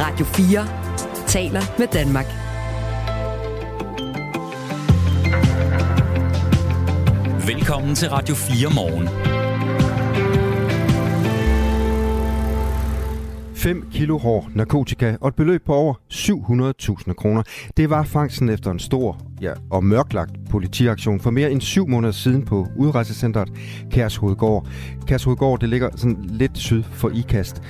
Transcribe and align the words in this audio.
Radio 0.00 0.26
4 0.26 0.66
taler 1.26 1.60
med 1.78 1.86
Danmark. 1.92 2.26
Velkommen 7.46 7.94
til 7.94 8.08
Radio 8.08 8.34
4 8.34 8.74
morgen. 8.74 9.08
5 13.54 13.88
kilo 13.92 14.18
hård 14.18 14.50
narkotika 14.54 15.16
og 15.20 15.28
et 15.28 15.34
beløb 15.34 15.64
på 15.66 15.74
over 15.74 15.94
700.000 16.12 17.12
kroner. 17.12 17.42
Det 17.76 17.90
var 17.90 18.02
fangsten 18.02 18.48
efter 18.48 18.70
en 18.70 18.78
stor 18.78 19.18
ja, 19.40 19.52
og 19.70 19.84
mørklagt 19.84 20.30
politiaktion 20.50 21.20
for 21.20 21.30
mere 21.30 21.50
end 21.50 21.60
syv 21.60 21.88
måneder 21.88 22.12
siden 22.12 22.44
på 22.44 22.66
udrejsecentret 22.76 23.48
Kærshovedgård. 23.90 24.68
Kærshovedgård 25.06 25.60
det 25.60 25.68
ligger 25.68 25.90
sådan 25.96 26.18
lidt 26.28 26.58
syd 26.58 26.82
for 26.82 27.10
IKAST. 27.14 27.62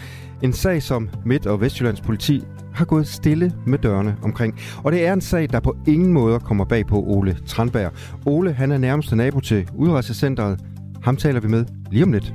En 0.46 0.52
sag, 0.52 0.82
som 0.82 1.08
Midt- 1.24 1.46
og 1.46 1.60
Vestjyllands 1.60 2.00
politi 2.00 2.42
har 2.74 2.84
gået 2.84 3.06
stille 3.06 3.52
med 3.66 3.78
dørene 3.78 4.16
omkring. 4.22 4.58
Og 4.84 4.92
det 4.92 5.06
er 5.06 5.12
en 5.12 5.20
sag, 5.20 5.48
der 5.52 5.60
på 5.60 5.76
ingen 5.86 6.12
måde 6.12 6.40
kommer 6.40 6.64
bag 6.64 6.86
på 6.86 7.04
Ole 7.06 7.36
Tranberg. 7.46 7.92
Ole, 8.26 8.52
han 8.52 8.72
er 8.72 8.78
nærmeste 8.78 9.16
nabo 9.16 9.40
til 9.40 9.68
udrejsecentret. 9.74 10.60
Ham 11.02 11.16
taler 11.16 11.40
vi 11.40 11.48
med 11.48 11.64
lige 11.90 12.04
om 12.04 12.12
lidt. 12.12 12.34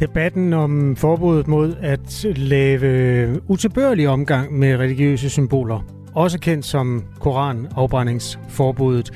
Debatten 0.00 0.52
om 0.52 0.96
forbuddet 0.96 1.48
mod 1.48 1.76
at 1.80 2.26
lave 2.36 3.50
utilbørlig 3.50 4.08
omgang 4.08 4.58
med 4.58 4.76
religiøse 4.76 5.30
symboler, 5.30 5.84
også 6.14 6.38
kendt 6.38 6.64
som 6.64 7.04
koranafbrændingsforbuddet, 7.20 9.10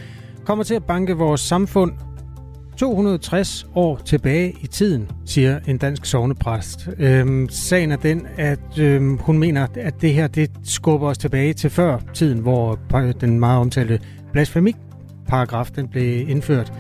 kommer 0.45 0.65
til 0.65 0.75
at 0.75 0.85
banke 0.85 1.17
vores 1.17 1.41
samfund 1.41 1.93
260 2.77 3.67
år 3.75 4.01
tilbage 4.05 4.57
i 4.61 4.67
tiden, 4.67 5.11
siger 5.25 5.61
en 5.67 5.79
dansk 5.79 6.05
sovnepræst. 6.05 6.89
Øhm, 6.99 7.49
sagen 7.49 7.93
er 7.93 7.97
den, 7.97 8.27
at 8.37 8.79
øhm, 8.79 9.19
hun 9.19 9.39
mener, 9.39 9.67
at 9.75 9.95
det 10.01 10.15
her 10.15 10.27
det 10.27 10.51
skubber 10.65 11.09
os 11.09 11.19
tilbage 11.19 11.53
til 11.53 11.71
før 11.71 11.99
tiden, 12.15 12.39
hvor 12.39 12.79
øh, 12.97 13.15
den 13.21 13.41
meget 13.41 13.61
omtalte 13.61 14.01
blasfemik-paragraf 14.33 15.71
den 15.77 15.89
blev 15.89 16.29
indført. 16.29 16.73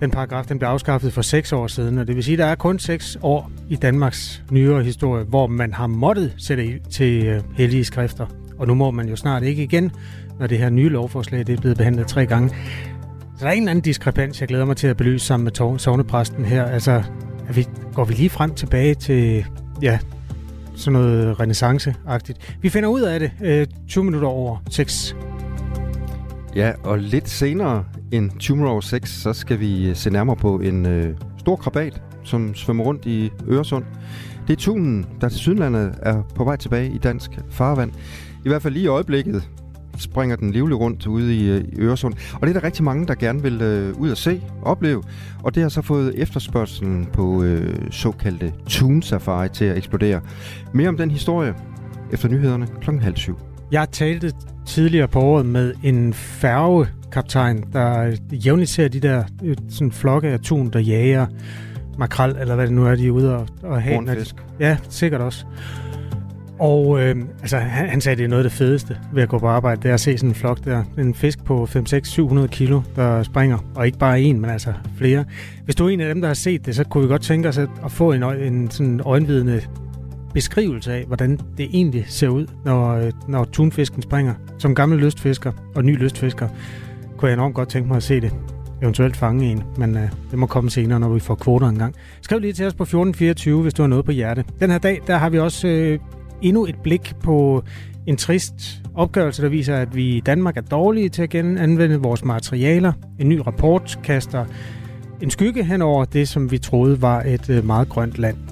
Den 0.00 0.10
paragraf 0.10 0.44
den 0.46 0.58
blev 0.58 0.68
afskaffet 0.68 1.12
for 1.12 1.22
seks 1.22 1.52
år 1.52 1.66
siden, 1.66 1.98
og 1.98 2.06
det 2.06 2.16
vil 2.16 2.24
sige, 2.24 2.34
at 2.34 2.38
der 2.38 2.46
er 2.46 2.54
kun 2.54 2.78
seks 2.78 3.18
år 3.22 3.50
i 3.70 3.76
Danmarks 3.76 4.42
nyere 4.50 4.82
historie, 4.82 5.24
hvor 5.24 5.46
man 5.46 5.72
har 5.72 5.86
måttet 5.86 6.34
sætte 6.38 6.78
til 6.90 7.26
øh, 7.26 7.42
hellige 7.56 7.84
skrifter. 7.84 8.26
Og 8.58 8.66
nu 8.66 8.74
må 8.74 8.90
man 8.90 9.08
jo 9.08 9.16
snart 9.16 9.42
ikke 9.42 9.62
igen, 9.62 9.90
når 10.38 10.46
det 10.46 10.58
her 10.58 10.70
nye 10.70 10.88
lovforslag 10.88 11.46
det 11.46 11.52
er 11.52 11.60
blevet 11.60 11.76
behandlet 11.76 12.06
tre 12.06 12.26
gange. 12.26 12.54
Så 13.42 13.46
der 13.46 13.52
er 13.52 13.56
en 13.56 13.68
anden 13.68 13.82
diskrepans, 13.82 14.40
jeg 14.40 14.48
glæder 14.48 14.64
mig 14.64 14.76
til 14.76 14.86
at 14.86 14.96
belyse 14.96 15.26
sammen 15.26 15.44
med 15.44 15.78
sovnepræsten 15.78 16.44
her. 16.44 16.64
Altså, 16.64 17.02
er 17.48 17.52
vi, 17.52 17.66
går 17.94 18.04
vi 18.04 18.14
lige 18.14 18.30
frem 18.30 18.54
tilbage 18.54 18.94
til, 18.94 19.46
ja, 19.82 19.98
sådan 20.76 20.92
noget 20.92 21.40
renaissance-agtigt. 21.40 22.56
Vi 22.60 22.68
finder 22.68 22.88
ud 22.88 23.00
af 23.00 23.20
det 23.20 23.32
øh, 23.42 23.66
20 23.88 24.04
minutter 24.04 24.28
over 24.28 24.56
6. 24.70 25.16
Ja, 26.56 26.72
og 26.84 26.98
lidt 26.98 27.28
senere 27.28 27.84
end 28.12 28.30
20 28.38 28.68
over 28.68 28.80
6, 28.80 29.10
så 29.10 29.32
skal 29.32 29.60
vi 29.60 29.88
øh, 29.88 29.96
se 29.96 30.10
nærmere 30.10 30.36
på 30.36 30.58
en 30.58 30.86
øh, 30.86 31.16
stor 31.38 31.56
krabat, 31.56 32.02
som 32.24 32.54
svømmer 32.54 32.84
rundt 32.84 33.06
i 33.06 33.30
Øresund. 33.48 33.84
Det 34.46 34.52
er 34.52 34.60
tunen, 34.60 35.06
der 35.20 35.28
til 35.28 35.38
Sydlandet 35.38 35.94
er 36.02 36.22
på 36.34 36.44
vej 36.44 36.56
tilbage 36.56 36.90
i 36.90 36.98
dansk 36.98 37.30
farvand. 37.50 37.92
I 38.44 38.48
hvert 38.48 38.62
fald 38.62 38.74
lige 38.74 38.84
i 38.84 38.88
øjeblikket 38.88 39.48
springer 39.98 40.36
den 40.36 40.52
livlig 40.52 40.80
rundt 40.80 41.06
ude 41.06 41.36
i, 41.36 41.50
øh, 41.50 41.64
i 41.72 41.80
Øresund. 41.80 42.14
Og 42.34 42.40
det 42.46 42.56
er 42.56 42.60
der 42.60 42.66
rigtig 42.66 42.84
mange, 42.84 43.06
der 43.06 43.14
gerne 43.14 43.42
vil 43.42 43.62
øh, 43.62 44.00
ud 44.00 44.10
og 44.10 44.16
se 44.16 44.42
opleve. 44.62 45.02
Og 45.42 45.54
det 45.54 45.62
har 45.62 45.70
så 45.70 45.82
fået 45.82 46.12
efterspørgselen 46.16 47.08
på 47.12 47.42
øh, 47.42 47.74
såkaldte 47.90 48.52
Tune 48.66 49.02
Safari 49.02 49.48
til 49.48 49.64
at 49.64 49.76
eksplodere. 49.76 50.20
Mere 50.72 50.88
om 50.88 50.96
den 50.96 51.10
historie 51.10 51.54
efter 52.12 52.28
nyhederne 52.28 52.66
kl. 52.80 52.90
halv 52.90 53.16
syv. 53.16 53.38
Jeg 53.72 53.88
talte 53.92 54.32
tidligere 54.66 55.08
på 55.08 55.20
året 55.20 55.46
med 55.46 55.74
en 55.82 56.12
færgekaptajn, 56.12 57.64
der 57.72 58.16
jævnligt 58.32 58.70
ser 58.70 58.88
de 58.88 59.00
der 59.00 59.24
øh, 59.44 59.56
sådan 59.68 59.92
flokke 59.92 60.28
af 60.28 60.40
tun, 60.40 60.70
der 60.70 60.78
jager 60.78 61.26
makrel, 61.98 62.36
eller 62.40 62.54
hvad 62.54 62.66
det 62.66 62.74
nu 62.74 62.86
er, 62.86 62.94
de 62.94 63.06
er 63.06 63.10
ude 63.10 63.36
og, 63.36 63.46
og 63.62 63.82
have. 63.82 63.94
Hornfisk. 63.94 64.34
Ja, 64.60 64.76
sikkert 64.88 65.20
også. 65.20 65.44
Og 66.62 67.00
øh, 67.00 67.16
altså, 67.40 67.56
han, 67.56 67.88
han 67.88 68.00
sagde, 68.00 68.12
at 68.12 68.18
det 68.18 68.24
er 68.24 68.28
noget 68.28 68.44
af 68.44 68.50
det 68.50 68.58
fedeste 68.58 68.98
ved 69.12 69.22
at 69.22 69.28
gå 69.28 69.38
på 69.38 69.46
arbejde, 69.46 69.82
det 69.82 69.88
er 69.88 69.94
at 69.94 70.00
se 70.00 70.18
sådan 70.18 70.30
en 70.30 70.34
flok 70.34 70.64
der. 70.64 70.84
En 70.98 71.14
fisk 71.14 71.44
på 71.44 71.64
5-6-700 71.64 72.46
kilo, 72.46 72.80
der 72.96 73.22
springer. 73.22 73.58
Og 73.74 73.86
ikke 73.86 73.98
bare 73.98 74.20
en, 74.20 74.40
men 74.40 74.50
altså 74.50 74.72
flere. 74.96 75.24
Hvis 75.64 75.74
du 75.74 75.86
er 75.86 75.90
en 75.90 76.00
af 76.00 76.14
dem, 76.14 76.20
der 76.20 76.28
har 76.28 76.34
set 76.34 76.66
det, 76.66 76.76
så 76.76 76.84
kunne 76.84 77.02
vi 77.02 77.08
godt 77.08 77.22
tænke 77.22 77.48
os 77.48 77.58
at, 77.58 77.68
at 77.84 77.92
få 77.92 78.12
en, 78.12 78.22
en 78.22 78.70
sådan 78.70 79.00
øjenvidende 79.04 79.62
beskrivelse 80.34 80.92
af, 80.92 81.04
hvordan 81.06 81.40
det 81.56 81.68
egentlig 81.72 82.04
ser 82.08 82.28
ud, 82.28 82.46
når, 82.64 82.94
øh, 82.94 83.12
når 83.28 83.44
tunfisken 83.44 84.02
springer. 84.02 84.34
Som 84.58 84.74
gammel 84.74 84.98
lystfisker 84.98 85.52
og 85.74 85.84
ny 85.84 85.98
lystfisker, 85.98 86.48
kunne 87.16 87.28
jeg 87.28 87.34
enormt 87.34 87.54
godt 87.54 87.68
tænke 87.68 87.88
mig 87.88 87.96
at 87.96 88.02
se 88.02 88.20
det. 88.20 88.32
Eventuelt 88.82 89.16
fange 89.16 89.50
en, 89.50 89.62
men 89.76 89.96
øh, 89.96 90.08
det 90.30 90.38
må 90.38 90.46
komme 90.46 90.70
senere, 90.70 91.00
når 91.00 91.08
vi 91.08 91.20
får 91.20 91.34
kvoter 91.34 91.68
engang. 91.68 91.94
Skriv 92.20 92.38
lige 92.38 92.52
til 92.52 92.66
os 92.66 92.74
på 92.74 92.82
1424, 92.82 93.62
hvis 93.62 93.74
du 93.74 93.82
har 93.82 93.88
noget 93.88 94.04
på 94.04 94.12
hjerte. 94.12 94.44
Den 94.60 94.70
her 94.70 94.78
dag, 94.78 95.00
der 95.06 95.16
har 95.16 95.30
vi 95.30 95.38
også 95.38 95.68
øh, 95.68 95.98
endnu 96.42 96.66
et 96.66 96.76
blik 96.82 97.14
på 97.22 97.64
en 98.06 98.16
trist 98.16 98.82
opgørelse, 98.94 99.42
der 99.42 99.48
viser, 99.48 99.76
at 99.76 99.96
vi 99.96 100.16
i 100.16 100.20
Danmark 100.20 100.56
er 100.56 100.60
dårlige 100.60 101.08
til 101.08 101.22
at 101.22 101.30
genanvende 101.30 101.96
vores 101.96 102.24
materialer. 102.24 102.92
En 103.18 103.28
ny 103.28 103.38
rapport 103.46 103.98
kaster 104.04 104.44
en 105.22 105.30
skygge 105.30 105.64
hen 105.64 105.82
over 105.82 106.04
det, 106.04 106.28
som 106.28 106.50
vi 106.50 106.58
troede 106.58 107.02
var 107.02 107.20
et 107.20 107.50
øh, 107.50 107.64
meget 107.66 107.88
grønt 107.88 108.18
land. 108.18 108.51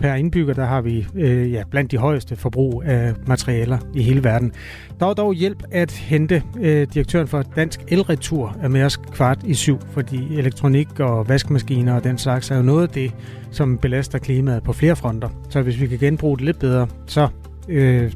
Per 0.00 0.14
indbygger, 0.14 0.54
der 0.54 0.64
har 0.64 0.80
vi 0.80 1.06
øh, 1.14 1.52
ja, 1.52 1.62
blandt 1.70 1.90
de 1.90 1.98
højeste 1.98 2.36
forbrug 2.36 2.82
af 2.86 3.14
materialer 3.26 3.78
i 3.94 4.02
hele 4.02 4.24
verden. 4.24 4.52
Der 5.00 5.06
er 5.06 5.14
dog 5.14 5.34
hjælp 5.34 5.62
at 5.70 5.92
hente. 5.92 6.42
Øh, 6.60 6.86
direktøren 6.94 7.28
for 7.28 7.42
Dansk 7.42 7.80
Elretur 7.88 8.56
er 8.62 8.68
med 8.68 8.82
os 8.82 8.96
kvart 8.96 9.38
i 9.44 9.54
syv, 9.54 9.78
fordi 9.90 10.38
elektronik 10.38 11.00
og 11.00 11.28
vaskemaskiner 11.28 11.94
og 11.94 12.04
den 12.04 12.18
slags 12.18 12.50
er 12.50 12.56
jo 12.56 12.62
noget 12.62 12.82
af 12.82 12.88
det, 12.88 13.14
som 13.50 13.78
belaster 13.78 14.18
klimaet 14.18 14.62
på 14.62 14.72
flere 14.72 14.96
fronter. 14.96 15.28
Så 15.48 15.62
hvis 15.62 15.80
vi 15.80 15.86
kan 15.86 15.98
genbruge 15.98 16.36
det 16.36 16.44
lidt 16.44 16.58
bedre, 16.58 16.86
så 17.06 17.28
øh, 17.68 18.12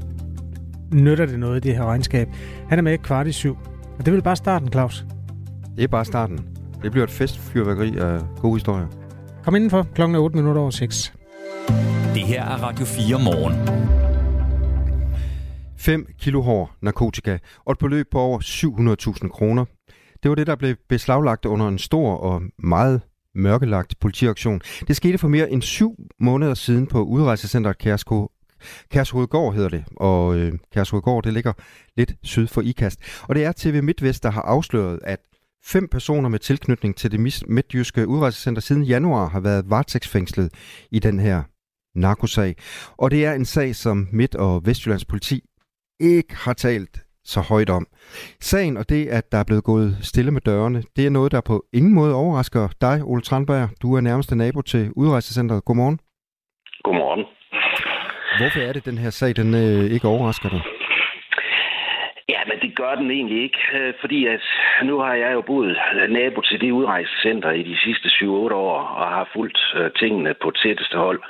nytter 0.92 1.26
det 1.26 1.38
noget 1.38 1.64
i 1.64 1.68
det 1.68 1.76
her 1.76 1.84
regnskab. 1.84 2.28
Han 2.68 2.78
er 2.78 2.82
med 2.82 2.98
kvart 2.98 3.26
i 3.26 3.32
syv. 3.32 3.56
Og 3.98 3.98
det 3.98 4.08
er 4.08 4.12
vel 4.12 4.22
bare 4.22 4.36
starten, 4.36 4.72
Claus? 4.72 5.04
Det 5.76 5.84
er 5.84 5.88
bare 5.88 6.04
starten. 6.04 6.40
Det 6.82 6.90
bliver 6.90 7.04
et 7.04 7.10
festfyrværkeri 7.10 7.96
af 7.98 8.20
gode 8.40 8.54
historier. 8.54 8.86
Kom 9.44 9.54
indenfor 9.54 9.86
klokken 9.94 10.16
8 10.16 10.36
minutter 10.36 10.60
over 10.60 10.70
6. 10.70 11.14
Det 12.14 12.22
her 12.22 12.44
er 12.44 12.62
Radio 12.62 12.84
4 12.84 13.18
morgen. 13.18 13.54
5 15.76 16.06
kilo 16.18 16.40
hård 16.40 16.70
narkotika 16.82 17.38
og 17.64 17.72
et 17.72 17.78
beløb 17.78 18.06
på 18.10 18.20
over 18.20 18.38
700.000 19.22 19.28
kroner. 19.28 19.64
Det 20.22 20.28
var 20.28 20.34
det, 20.34 20.46
der 20.46 20.56
blev 20.56 20.76
beslaglagt 20.88 21.44
under 21.44 21.68
en 21.68 21.78
stor 21.78 22.16
og 22.16 22.42
meget 22.58 23.00
mørkelagt 23.34 23.94
politiaktion. 24.00 24.60
Det 24.88 24.96
skete 24.96 25.18
for 25.18 25.28
mere 25.28 25.50
end 25.50 25.62
syv 25.62 25.96
måneder 26.20 26.54
siden 26.54 26.86
på 26.86 27.02
udrejsecenteret 27.02 27.78
Kærsko, 27.78 28.30
Kærshovedgård 28.90 29.54
hedder 29.54 29.68
det, 29.68 29.84
og 29.96 30.36
øh, 30.36 30.52
Kærshovedgård 30.72 31.24
det 31.24 31.32
ligger 31.32 31.52
lidt 31.96 32.14
syd 32.22 32.46
for 32.46 32.60
IKAST. 32.60 33.00
Og 33.22 33.34
det 33.34 33.44
er 33.44 33.52
TV 33.56 33.82
MidtVest, 33.82 34.22
der 34.22 34.30
har 34.30 34.42
afsløret, 34.42 35.00
at 35.02 35.20
fem 35.64 35.88
personer 35.88 36.28
med 36.28 36.38
tilknytning 36.38 36.96
til 36.96 37.12
det 37.12 37.20
midtjyske 37.48 38.08
udrejsecenter 38.08 38.62
siden 38.62 38.82
januar 38.82 39.28
har 39.28 39.40
været 39.40 39.70
varetægtsfængslet 39.70 40.52
i 40.90 40.98
den 40.98 41.20
her 41.20 41.42
narkosag. 41.94 42.54
Og 42.98 43.10
det 43.10 43.26
er 43.26 43.32
en 43.32 43.44
sag, 43.44 43.74
som 43.74 44.08
Midt- 44.12 44.34
og 44.34 44.66
Vestjyllands 44.66 45.04
politi 45.04 45.40
ikke 46.00 46.36
har 46.36 46.52
talt 46.52 47.04
så 47.24 47.40
højt 47.40 47.70
om. 47.70 47.86
Sagen 48.40 48.76
og 48.76 48.88
det, 48.88 49.06
at 49.06 49.32
der 49.32 49.38
er 49.38 49.44
blevet 49.44 49.64
gået 49.64 49.98
stille 50.00 50.30
med 50.30 50.40
dørene, 50.40 50.82
det 50.96 51.06
er 51.06 51.10
noget, 51.10 51.32
der 51.32 51.40
på 51.40 51.64
ingen 51.72 51.94
måde 51.94 52.14
overrasker 52.14 52.68
dig, 52.80 53.02
Ole 53.04 53.22
Tranberg. 53.22 53.68
Du 53.82 53.94
er 53.94 54.00
nærmeste 54.00 54.36
nabo 54.36 54.62
til 54.62 54.90
udrejsecenteret. 54.96 55.64
Godmorgen. 55.64 55.98
Godmorgen. 56.84 57.24
Hvorfor 58.38 58.60
er 58.68 58.72
det, 58.72 58.84
den 58.84 58.98
her 58.98 59.10
sag 59.10 59.36
den 59.36 59.54
øh, 59.54 59.84
ikke 59.90 60.08
overrasker 60.08 60.48
dig? 60.48 60.62
Men 62.48 62.58
det 62.62 62.76
gør 62.76 62.94
den 62.94 63.10
egentlig 63.10 63.42
ikke, 63.42 63.58
øh, 63.74 63.94
fordi 64.00 64.26
at 64.26 64.42
nu 64.82 64.98
har 64.98 65.14
jeg 65.14 65.32
jo 65.32 65.40
boet 65.40 65.76
øh, 65.94 66.10
nabo 66.10 66.40
til 66.40 66.60
det 66.60 66.70
udrejsecenter 66.70 67.50
i 67.50 67.62
de 67.62 67.76
sidste 67.78 68.08
7-8 68.08 68.26
år 68.28 68.78
og 68.80 69.06
har 69.08 69.28
fulgt 69.32 69.58
øh, 69.76 69.90
tingene 69.90 70.34
på 70.34 70.50
tætteste 70.50 70.96
hold. 70.96 71.22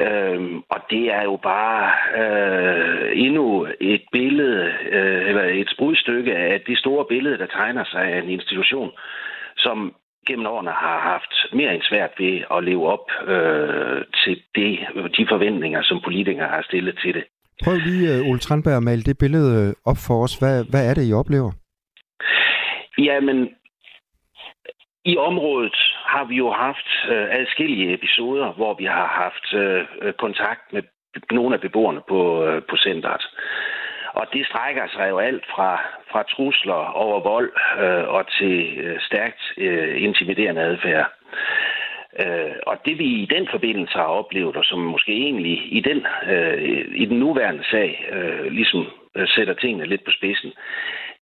Øhm, 0.00 0.62
og 0.68 0.80
det 0.90 1.12
er 1.12 1.22
jo 1.22 1.36
bare 1.42 1.92
øh, 2.22 3.10
endnu 3.14 3.66
et 3.80 4.02
billede, 4.12 4.72
øh, 4.90 5.28
eller 5.28 5.44
et 5.44 5.70
sprudstykke 5.70 6.36
af 6.36 6.60
det 6.60 6.78
store 6.78 7.04
billede, 7.04 7.38
der 7.38 7.46
tegner 7.46 7.84
sig 7.84 8.02
af 8.02 8.18
en 8.18 8.30
institution, 8.30 8.90
som 9.56 9.94
gennem 10.26 10.46
årene 10.46 10.70
har 10.70 10.98
haft 11.00 11.32
mere 11.52 11.74
end 11.74 11.82
svært 11.82 12.10
ved 12.18 12.42
at 12.50 12.64
leve 12.64 12.86
op 12.86 13.06
øh, 13.26 14.04
til 14.24 14.42
det, 14.54 14.78
de 15.16 15.26
forventninger, 15.28 15.82
som 15.82 16.00
politikere 16.00 16.48
har 16.48 16.62
stillet 16.62 16.98
til 17.02 17.14
det. 17.14 17.24
Prøv 17.64 17.76
lige, 17.76 18.14
øh, 18.14 18.28
Ole 18.28 18.38
Tranberg, 18.38 18.76
at 18.76 18.82
male 18.82 19.02
det 19.02 19.18
billede 19.18 19.68
øh, 19.68 19.74
op 19.90 19.96
for 20.06 20.22
os. 20.24 20.34
Hvad, 20.38 20.64
hvad 20.70 20.90
er 20.90 20.94
det, 20.94 21.08
I 21.10 21.12
oplever? 21.12 21.50
Jamen, 22.98 23.38
i 25.04 25.16
området 25.16 25.78
har 26.12 26.24
vi 26.24 26.36
jo 26.36 26.50
haft 26.52 26.88
øh, 27.12 27.26
adskillige 27.40 27.94
episoder, 27.94 28.52
hvor 28.52 28.74
vi 28.74 28.84
har 28.84 29.06
haft 29.22 29.46
øh, 29.62 30.12
kontakt 30.12 30.72
med 30.72 30.82
nogle 31.30 31.54
af 31.54 31.60
beboerne 31.60 32.00
på, 32.08 32.44
øh, 32.44 32.62
på 32.70 32.76
centret. 32.76 33.24
Og 34.14 34.26
det 34.32 34.46
strækker 34.46 34.86
sig 34.94 35.06
jo 35.08 35.18
alt 35.18 35.44
fra, 35.54 35.70
fra 36.10 36.22
trusler 36.22 36.82
over 37.04 37.20
vold 37.20 37.52
øh, 37.84 38.08
og 38.08 38.22
til 38.38 38.78
øh, 38.78 39.00
stærkt 39.00 39.42
øh, 39.56 40.02
intimiderende 40.02 40.62
adfærd. 40.62 41.12
Øh, 42.20 42.56
og 42.66 42.76
det 42.84 42.98
vi 42.98 43.04
i 43.04 43.26
den 43.26 43.48
forbindelse 43.50 43.98
har 43.98 44.04
oplevet, 44.20 44.56
og 44.56 44.64
som 44.64 44.78
måske 44.78 45.12
egentlig 45.12 45.72
i 45.72 45.80
den, 45.80 46.06
øh, 46.32 46.84
i 46.94 47.04
den 47.04 47.18
nuværende 47.18 47.64
sag 47.70 48.08
øh, 48.12 48.52
ligesom 48.52 48.86
øh, 49.16 49.28
sætter 49.28 49.54
tingene 49.54 49.86
lidt 49.86 50.04
på 50.04 50.10
spidsen, 50.10 50.52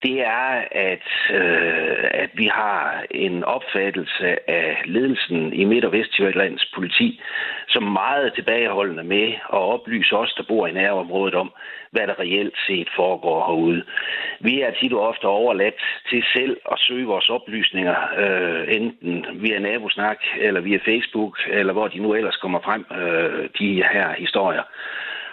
det 0.03 0.21
er, 0.21 0.65
at, 0.71 1.09
øh, 1.31 2.05
at 2.11 2.31
vi 2.35 2.47
har 2.47 3.05
en 3.11 3.44
opfattelse 3.44 4.50
af 4.50 4.83
ledelsen 4.85 5.53
i 5.53 5.65
Midt- 5.65 5.85
og 5.85 5.93
Vestjyllands 5.93 6.73
politi 6.75 7.21
som 7.69 7.83
meget 7.83 8.35
tilbageholdende 8.35 9.05
med 9.05 9.29
at 9.33 9.59
oplyse 9.75 10.17
os, 10.17 10.35
der 10.37 10.43
bor 10.43 10.67
i 10.67 10.73
nærområdet 10.73 11.35
om, 11.35 11.53
hvad 11.96 12.06
der 12.06 12.20
reelt 12.20 12.56
set 12.66 12.88
foregår 12.96 13.38
herude. 13.46 13.82
Vi 14.40 14.60
er 14.60 14.70
tit 14.70 14.93
og 14.93 15.00
ofte 15.00 15.25
overladt 15.25 15.81
til 16.10 16.25
selv 16.37 16.56
at 16.72 16.78
søge 16.78 17.06
vores 17.06 17.28
oplysninger, 17.31 17.96
øh, 18.22 18.76
enten 18.76 19.26
via 19.43 19.58
nabosnak 19.58 20.20
eller 20.38 20.60
via 20.60 20.78
Facebook, 20.84 21.34
eller 21.50 21.72
hvor 21.72 21.88
de 21.88 21.98
nu 21.98 22.14
ellers 22.14 22.37
kommer 22.37 22.60
frem, 22.60 22.84
øh, 23.00 23.48
de 23.58 23.69
her 23.93 24.08
historier. 24.19 24.62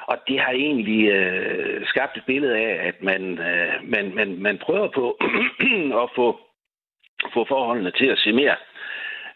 Og 0.08 0.18
det 0.28 0.40
har 0.40 0.52
egentlig 0.52 1.10
øh, 1.10 1.86
skabt 1.86 2.18
et 2.18 2.24
billede 2.26 2.58
af, 2.58 2.88
at 2.88 3.04
man, 3.04 3.40
øh, 3.40 3.74
man, 3.84 4.16
man, 4.16 4.38
man 4.40 4.58
prøver 4.58 4.88
på 4.88 5.18
at 6.04 6.10
få, 6.16 6.40
få 7.34 7.46
forholdene 7.48 7.92
til 7.92 8.08
at 8.08 8.18
se 8.18 8.32
mere 8.32 8.56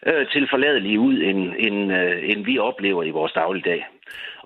øh, 0.06 0.26
tilforladelige 0.30 1.00
ud, 1.00 1.14
end, 1.14 1.54
end, 1.58 1.92
øh, 1.92 2.30
end 2.30 2.44
vi 2.44 2.58
oplever 2.58 3.02
i 3.02 3.10
vores 3.10 3.32
dagligdag. 3.32 3.86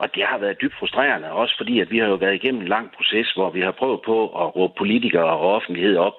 Og 0.02 0.14
det 0.14 0.24
har 0.24 0.38
været 0.38 0.60
dybt 0.60 0.74
frustrerende, 0.78 1.32
også 1.32 1.54
fordi 1.56 1.80
at 1.80 1.90
vi 1.90 1.98
har 1.98 2.06
jo 2.06 2.14
været 2.14 2.34
igennem 2.34 2.60
en 2.60 2.68
lang 2.68 2.92
proces, 2.96 3.32
hvor 3.32 3.50
vi 3.50 3.60
har 3.60 3.70
prøvet 3.70 4.00
på 4.02 4.16
at 4.42 4.56
råbe 4.56 4.74
politikere 4.78 5.24
og 5.24 5.54
offentlighed 5.54 5.96
op 5.96 6.16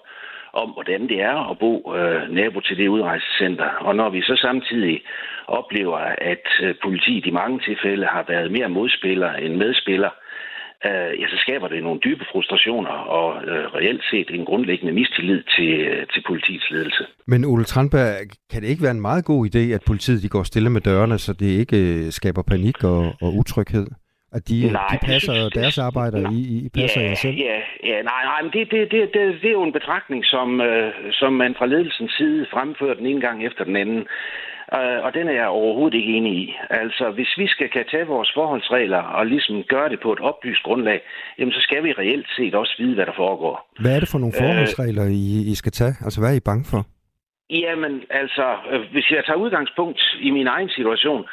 om, 0.53 0.69
hvordan 0.69 1.01
det 1.09 1.21
er 1.21 1.50
at 1.51 1.59
bo 1.59 1.95
øh, 1.95 2.30
nabo 2.30 2.59
til 2.59 2.77
det 2.77 2.88
udrejsecenter. 2.88 3.69
Og 3.88 3.95
når 3.95 4.09
vi 4.09 4.21
så 4.21 4.35
samtidig 4.35 5.03
oplever, 5.47 5.97
at 6.18 6.47
øh, 6.62 6.75
politiet 6.83 7.25
i 7.25 7.31
mange 7.31 7.59
tilfælde 7.59 8.06
har 8.06 8.25
været 8.27 8.51
mere 8.51 8.69
modspiller 8.69 9.33
end 9.33 9.56
medspiller, 9.56 10.09
øh, 10.85 11.21
ja, 11.21 11.27
så 11.27 11.38
skaber 11.38 11.68
det 11.68 11.83
nogle 11.83 12.00
dybe 12.00 12.25
frustrationer 12.31 12.95
og 13.18 13.27
øh, 13.50 13.65
reelt 13.77 14.03
set 14.12 14.30
en 14.30 14.45
grundlæggende 14.45 14.94
mistillid 14.94 15.44
til, 15.56 15.71
øh, 15.80 16.07
til 16.13 16.24
politiets 16.27 16.71
ledelse. 16.71 17.03
Men 17.27 17.45
Ole 17.45 17.63
Tranberg, 17.63 18.13
kan 18.51 18.62
det 18.62 18.68
ikke 18.69 18.83
være 18.83 18.97
en 19.00 19.07
meget 19.09 19.25
god 19.25 19.41
idé, 19.50 19.63
at 19.77 19.81
politiet 19.88 20.24
de 20.24 20.30
går 20.30 20.44
stille 20.44 20.69
med 20.69 20.81
dørene, 20.81 21.18
så 21.18 21.33
det 21.33 21.59
ikke 21.62 21.77
øh, 21.77 22.12
skaber 22.12 22.41
panik 22.41 22.83
og, 22.83 23.01
og 23.21 23.30
utryghed? 23.35 23.88
At 24.38 24.47
de, 24.50 24.71
nej, 24.71 24.88
de 24.94 24.97
passer 25.06 25.33
synes, 25.33 25.53
deres 25.53 25.77
arbejde, 25.77 26.15
og 26.25 26.33
I, 26.33 26.65
I 26.65 26.69
passer 26.69 27.01
ja, 27.01 27.07
jer 27.07 27.15
selv? 27.15 27.38
Ja, 27.38 27.57
ja 27.89 27.97
nej, 28.12 28.21
nej, 28.31 28.41
men 28.44 28.51
det, 28.56 28.71
det, 28.71 28.91
det, 28.91 29.01
det, 29.13 29.41
det 29.41 29.47
er 29.50 29.57
jo 29.59 29.63
en 29.63 29.77
betragtning, 29.80 30.25
som, 30.25 30.62
øh, 30.62 30.94
som 31.12 31.33
man 31.33 31.56
fra 31.57 31.65
ledelsens 31.65 32.13
side 32.18 32.45
fremfører 32.53 32.94
den 32.94 33.06
ene 33.06 33.21
gang 33.21 33.45
efter 33.45 33.63
den 33.63 33.75
anden. 33.75 34.07
Øh, 34.78 35.00
og 35.06 35.14
den 35.14 35.28
er 35.28 35.36
jeg 35.42 35.48
overhovedet 35.48 35.98
ikke 35.98 36.14
enig 36.18 36.34
i. 36.44 36.56
Altså, 36.70 37.12
hvis 37.18 37.31
vi 37.38 37.48
skal 37.48 37.70
kan 37.70 37.86
tage 37.92 38.08
vores 38.08 38.31
forholdsregler 38.34 39.02
og 39.18 39.25
ligesom 39.25 39.64
gøre 39.64 39.90
det 39.90 40.00
på 40.04 40.14
et 40.14 40.20
oplyst 40.20 40.64
grundlag, 40.64 41.02
jamen 41.40 41.54
så 41.54 41.62
skal 41.62 41.84
vi 41.84 41.92
reelt 41.92 42.28
set 42.38 42.56
også 42.56 42.75
vide, 42.80 42.96
hvad 42.96 43.06
der 43.06 43.16
foregår. 43.16 43.56
Hvad 43.80 43.96
er 43.96 44.00
det 44.00 44.10
for 44.10 44.20
nogle 44.20 44.36
øh, 44.36 44.42
forholdsregler, 44.44 45.06
I, 45.06 45.52
I 45.52 45.56
skal 45.56 45.72
tage? 45.72 45.94
Altså, 46.06 46.20
hvad 46.22 46.30
er 46.31 46.38
I 46.38 46.50
bange 46.50 46.66
for? 46.72 46.81
Jamen, 47.50 48.02
altså, 48.10 48.46
øh, 48.72 48.81
hvis 48.92 49.12
jeg 49.12 49.24
tager 49.25 49.44
udgangspunkt 49.46 50.02
i 50.22 50.30
min 50.31 50.48
egen 50.48 50.70
situation, 50.70 51.26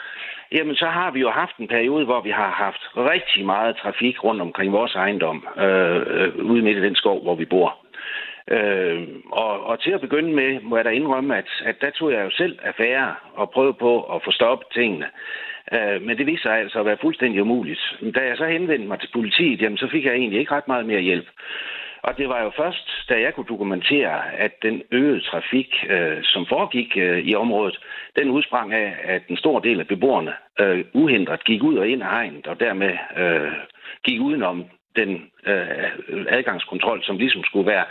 jamen 0.52 0.76
så 0.76 0.86
har 0.86 1.10
vi 1.10 1.20
jo 1.20 1.30
haft 1.30 1.56
en 1.58 1.68
periode, 1.68 2.04
hvor 2.04 2.20
vi 2.22 2.30
har 2.30 2.50
haft 2.64 2.82
rigtig 3.12 3.46
meget 3.46 3.76
trafik 3.76 4.24
rundt 4.24 4.40
omkring 4.40 4.72
vores 4.72 4.94
ejendom, 4.94 5.46
øh, 5.56 6.00
øh 6.16 6.44
ude 6.50 6.62
midt 6.62 6.78
i 6.78 6.82
den 6.82 6.94
skov, 6.94 7.22
hvor 7.22 7.34
vi 7.34 7.44
bor. 7.44 7.76
Øh, 8.48 9.08
og, 9.32 9.66
og 9.66 9.80
til 9.80 9.90
at 9.90 10.00
begynde 10.00 10.32
med, 10.32 10.60
må 10.60 10.76
jeg 10.76 10.84
da 10.84 10.90
indrømme, 10.90 11.36
at, 11.36 11.50
at 11.64 11.76
der 11.80 11.90
tog 11.90 12.12
jeg 12.12 12.24
jo 12.24 12.30
selv 12.30 12.58
affære 12.62 13.14
og 13.34 13.50
prøvede 13.50 13.74
på 13.74 14.02
at 14.14 14.22
få 14.24 14.30
stoppet 14.32 14.68
tingene. 14.74 15.06
Øh, 15.74 16.02
men 16.02 16.18
det 16.18 16.26
viste 16.26 16.42
sig 16.42 16.58
altså 16.58 16.80
at 16.80 16.86
være 16.86 16.96
fuldstændig 17.00 17.42
umuligt. 17.42 17.80
Da 18.14 18.20
jeg 18.20 18.36
så 18.36 18.46
henvendte 18.46 18.88
mig 18.88 19.00
til 19.00 19.10
politiet, 19.12 19.62
jamen, 19.62 19.78
så 19.78 19.88
fik 19.88 20.04
jeg 20.04 20.14
egentlig 20.14 20.40
ikke 20.40 20.54
ret 20.54 20.68
meget 20.68 20.86
mere 20.86 21.00
hjælp. 21.00 21.26
Og 22.02 22.18
det 22.18 22.28
var 22.28 22.42
jo 22.42 22.50
først, 22.56 22.90
da 23.08 23.20
jeg 23.20 23.34
kunne 23.34 23.46
dokumentere, 23.48 24.34
at 24.34 24.62
den 24.62 24.82
øgede 24.90 25.20
trafik, 25.20 25.84
øh, 25.88 26.18
som 26.22 26.46
foregik 26.46 26.96
øh, 26.96 27.18
i 27.18 27.34
området, 27.34 27.80
den 28.18 28.30
udsprang 28.30 28.72
af, 28.72 28.94
at 29.04 29.22
en 29.28 29.36
stor 29.36 29.58
del 29.60 29.80
af 29.80 29.86
beboerne 29.86 30.32
øh, 30.60 30.84
uhindret 30.94 31.44
gik 31.44 31.62
ud 31.62 31.76
og 31.76 31.88
ind 31.88 32.02
af 32.02 32.10
hegnet, 32.10 32.46
og 32.46 32.60
dermed 32.60 32.92
øh, 33.16 33.52
gik 34.04 34.20
udenom 34.20 34.64
den 34.96 35.30
øh, 35.46 36.26
adgangskontrol, 36.28 37.02
som 37.02 37.18
ligesom 37.18 37.44
skulle 37.44 37.70
være 37.70 37.84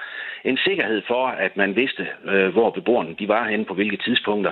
en 0.44 0.58
sikkerhed 0.58 1.02
for, 1.08 1.28
at 1.28 1.58
man 1.58 1.76
vidste, 1.76 2.08
øh, 2.26 2.50
hvor 2.50 2.70
beboerne 2.70 3.16
de 3.20 3.28
var 3.28 3.48
henne 3.48 3.66
på 3.66 3.74
hvilke 3.74 3.98
tidspunkter. 3.98 4.52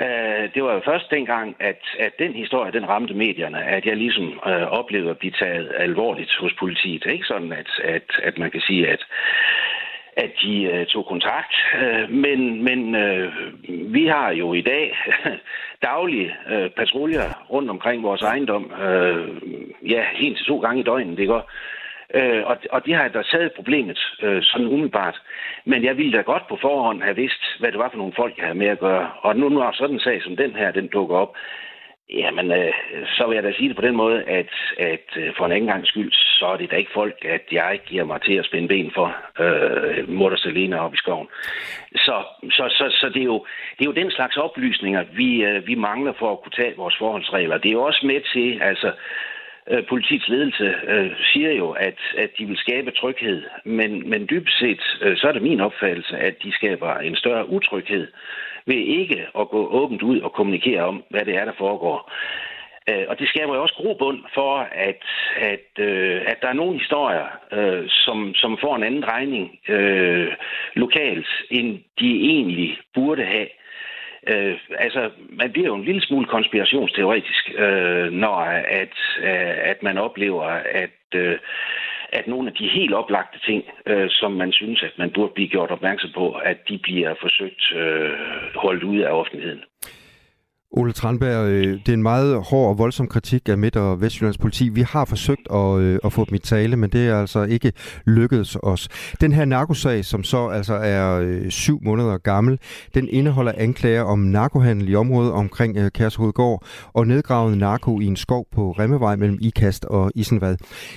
Øh, 0.00 0.54
det 0.54 0.64
var 0.64 0.72
jo 0.74 0.80
først 0.84 1.10
dengang, 1.10 1.56
at, 1.60 1.82
at 1.98 2.12
den 2.18 2.32
historie, 2.32 2.72
den 2.72 2.88
ramte 2.88 3.14
medierne, 3.14 3.62
at 3.64 3.86
jeg 3.86 3.96
ligesom 3.96 4.40
øh, 4.46 4.62
oplevede 4.62 5.10
at 5.10 5.18
blive 5.18 5.32
taget 5.32 5.72
alvorligt 5.76 6.36
hos 6.40 6.54
politiet. 6.58 7.02
Det 7.02 7.08
er 7.08 7.14
ikke 7.14 7.32
sådan, 7.34 7.52
at, 7.52 7.70
at, 7.84 8.08
at 8.22 8.38
man 8.38 8.50
kan 8.50 8.60
sige, 8.60 8.88
at 8.88 9.06
at 10.16 10.30
de 10.42 10.62
øh, 10.62 10.86
tog 10.86 11.06
kontakt. 11.06 11.54
Øh, 11.82 12.10
men 12.10 12.64
men 12.64 12.94
øh, 12.94 13.32
vi 13.68 14.06
har 14.06 14.30
jo 14.30 14.54
i 14.54 14.60
dag 14.60 14.98
daglige 15.90 16.34
øh, 16.50 16.70
patruljer 16.70 17.46
rundt 17.50 17.70
omkring 17.70 18.02
vores 18.02 18.22
ejendom, 18.22 18.72
øh, 18.72 19.28
ja, 19.90 20.04
en 20.16 20.34
til 20.34 20.46
to 20.46 20.58
gange 20.58 20.80
i 20.80 20.84
døgnet, 20.84 21.18
det 21.18 21.28
går. 21.28 21.50
Øh, 22.14 22.42
og, 22.46 22.56
og 22.70 22.86
de 22.86 22.92
har 22.92 23.08
da 23.08 23.22
taget 23.22 23.52
problemet 23.52 23.98
øh, 24.22 24.42
sådan 24.42 24.66
umiddelbart. 24.66 25.22
Men 25.64 25.84
jeg 25.84 25.96
ville 25.96 26.12
da 26.12 26.22
godt 26.22 26.48
på 26.48 26.58
forhånd 26.60 27.02
have 27.02 27.16
vidst, 27.16 27.42
hvad 27.60 27.72
det 27.72 27.78
var 27.78 27.88
for 27.88 27.98
nogle 27.98 28.12
folk, 28.16 28.36
jeg 28.36 28.46
havde 28.46 28.58
med 28.58 28.66
at 28.66 28.78
gøre. 28.78 29.10
Og 29.22 29.36
nu 29.36 29.48
når 29.48 29.72
sådan 29.72 29.96
en 29.96 30.00
sag 30.00 30.22
som 30.22 30.36
den 30.36 30.54
her, 30.56 30.70
den 30.70 30.86
dukker 30.86 31.16
op, 31.16 31.36
Jamen, 32.12 32.52
øh, 32.52 32.72
så 33.16 33.26
vil 33.26 33.34
jeg 33.34 33.44
da 33.44 33.52
sige 33.52 33.68
det 33.68 33.76
på 33.76 33.82
den 33.82 33.96
måde, 33.96 34.22
at, 34.22 34.52
at 34.78 35.06
øh, 35.16 35.32
for 35.36 35.46
en 35.46 35.52
anden 35.52 35.70
gang 35.70 35.86
skyld, 35.86 36.12
så 36.12 36.46
er 36.46 36.56
det 36.56 36.70
da 36.70 36.76
ikke 36.76 36.90
folk, 36.94 37.24
at 37.24 37.42
jeg 37.52 37.80
giver 37.86 38.04
mig 38.04 38.20
til 38.22 38.34
at 38.34 38.44
spænde 38.44 38.68
ben 38.68 38.90
for 38.94 39.16
øh, 39.40 40.08
Mutter 40.08 40.38
Selena 40.38 40.76
op 40.78 40.94
i 40.94 40.96
skoven. 40.96 41.28
Så, 41.94 42.22
så, 42.50 42.64
så, 42.78 42.96
så 43.00 43.08
det, 43.14 43.20
er 43.20 43.30
jo, 43.34 43.46
det 43.78 43.84
er 43.84 43.90
jo 43.90 44.02
den 44.02 44.10
slags 44.10 44.36
oplysninger, 44.36 45.04
vi, 45.12 45.44
øh, 45.44 45.66
vi 45.66 45.74
mangler 45.74 46.12
for 46.18 46.32
at 46.32 46.40
kunne 46.42 46.56
tage 46.56 46.76
vores 46.76 46.96
forholdsregler. 46.98 47.58
Det 47.58 47.68
er 47.68 47.78
jo 47.78 47.82
også 47.82 48.06
med 48.06 48.20
til, 48.32 48.62
altså, 48.62 48.92
øh, 49.70 49.86
politiets 49.88 50.28
ledelse 50.28 50.74
øh, 50.88 51.10
siger 51.32 51.52
jo, 51.52 51.70
at, 51.70 52.00
at 52.18 52.30
de 52.38 52.46
vil 52.46 52.56
skabe 52.56 52.90
tryghed, 52.90 53.42
men, 53.64 54.10
men 54.10 54.26
dybest 54.30 54.58
set, 54.58 54.98
øh, 55.02 55.16
så 55.16 55.28
er 55.28 55.32
det 55.32 55.42
min 55.42 55.60
opfattelse, 55.60 56.16
at 56.18 56.34
de 56.42 56.52
skaber 56.52 56.94
en 56.94 57.16
større 57.16 57.48
utryghed 57.48 58.08
ved 58.72 58.82
ikke 59.00 59.26
at 59.40 59.48
gå 59.48 59.60
åbent 59.80 60.02
ud 60.02 60.20
og 60.20 60.32
kommunikere 60.32 60.82
om, 60.82 61.02
hvad 61.10 61.24
det 61.24 61.34
er, 61.36 61.44
der 61.44 61.52
foregår. 61.58 62.12
Øh, 62.90 63.04
og 63.08 63.18
det 63.18 63.28
skaber 63.28 63.54
jo 63.54 63.62
også 63.62 63.74
grobund 63.74 64.18
for, 64.34 64.52
at, 64.90 65.02
at, 65.36 65.68
øh, 65.78 66.22
at 66.26 66.38
der 66.42 66.48
er 66.48 66.60
nogle 66.60 66.78
historier, 66.78 67.28
øh, 67.52 67.84
som, 67.88 68.34
som 68.34 68.58
får 68.60 68.76
en 68.76 68.82
anden 68.82 69.08
regning 69.08 69.58
øh, 69.68 70.32
lokalt, 70.74 71.28
end 71.50 71.78
de 72.00 72.10
egentlig 72.30 72.78
burde 72.94 73.24
have. 73.24 73.48
Øh, 74.26 74.58
altså, 74.78 75.10
man 75.30 75.52
bliver 75.52 75.66
jo 75.66 75.74
en 75.74 75.84
lille 75.84 76.02
smule 76.02 76.26
konspirationsteoretisk, 76.26 77.50
øh, 77.58 78.12
når 78.12 78.36
at, 78.82 78.96
øh, 79.22 79.70
at 79.70 79.82
man 79.82 79.98
oplever, 79.98 80.44
at, 80.82 81.00
øh, 81.14 81.38
at 82.12 82.26
nogle 82.26 82.48
af 82.50 82.54
de 82.54 82.68
helt 82.68 82.94
oplagte 82.94 83.38
ting, 83.48 83.64
øh, 83.86 84.08
som 84.10 84.32
man 84.32 84.52
synes, 84.52 84.82
at 84.82 84.98
man 84.98 85.10
burde 85.10 85.32
blive 85.34 85.48
gjort 85.48 85.70
opmærksom 85.70 86.10
på, 86.14 86.32
at 86.32 86.58
de 86.68 86.78
bliver 86.78 87.14
forsøgt 87.20 87.72
øh, 87.76 88.12
holdt 88.54 88.82
ud 88.82 88.98
af 88.98 89.10
offentligheden. 89.10 89.62
Ole 90.72 90.92
Tranberg, 90.92 91.46
øh, 91.46 91.78
det 91.86 91.88
er 91.88 91.92
en 91.92 92.02
meget 92.02 92.42
hård 92.44 92.68
og 92.68 92.78
voldsom 92.78 93.08
kritik 93.08 93.48
af 93.48 93.58
Midt- 93.58 93.76
og 93.76 94.00
Vestjyllands 94.00 94.38
politi. 94.38 94.68
Vi 94.68 94.80
har 94.80 95.04
forsøgt 95.04 95.48
at, 95.50 95.78
øh, 95.78 95.98
at 96.04 96.12
få 96.12 96.24
dem 96.24 96.34
i 96.34 96.38
tale, 96.38 96.76
men 96.76 96.90
det 96.90 97.08
er 97.08 97.20
altså 97.20 97.42
ikke 97.42 97.72
lykkedes 98.06 98.56
os. 98.62 98.88
Den 99.20 99.32
her 99.32 99.44
narkosag, 99.44 100.04
som 100.04 100.24
så 100.24 100.48
altså 100.48 100.74
er 100.74 101.20
øh, 101.20 101.50
syv 101.50 101.78
måneder 101.82 102.18
gammel, 102.18 102.58
den 102.94 103.08
indeholder 103.08 103.52
anklager 103.56 104.02
om 104.02 104.18
narkohandel 104.18 104.88
i 104.88 104.94
området 104.94 105.32
omkring 105.32 105.76
øh, 105.76 105.90
Kærshovedgård 105.90 106.64
og 106.92 107.06
nedgravet 107.06 107.58
narko 107.58 108.00
i 108.00 108.04
en 108.04 108.16
skov 108.16 108.46
på 108.52 108.72
Remmevej 108.72 109.16
mellem 109.16 109.38
Ikast 109.40 109.84
og 109.84 110.12
Isenvad. 110.14 110.56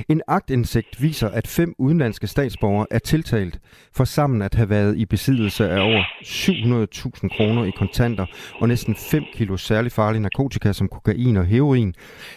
En 0.09 0.21
aktindsigt 0.27 1.01
viser, 1.01 1.29
at 1.29 1.47
fem 1.47 1.75
udenlandske 1.77 2.27
statsborgere 2.27 2.87
er 2.91 2.99
tiltalt 2.99 3.59
for 3.95 4.03
sammen 4.03 4.41
at 4.41 4.55
have 4.55 4.69
været 4.69 4.97
i 4.97 5.05
besiddelse 5.05 5.69
af 5.69 5.81
over 5.81 6.03
700.000 6.23 7.37
kroner 7.37 7.65
i 7.65 7.71
kontanter 7.77 8.25
og 8.61 8.67
næsten 8.67 8.95
5 8.95 9.23
kilo 9.33 9.57
særlig 9.63 9.91
farlige 9.91 10.21
narkotika 10.21 10.73
som 10.73 10.87
kokain 10.87 11.37
og 11.37 11.45
heroin, 11.45 11.93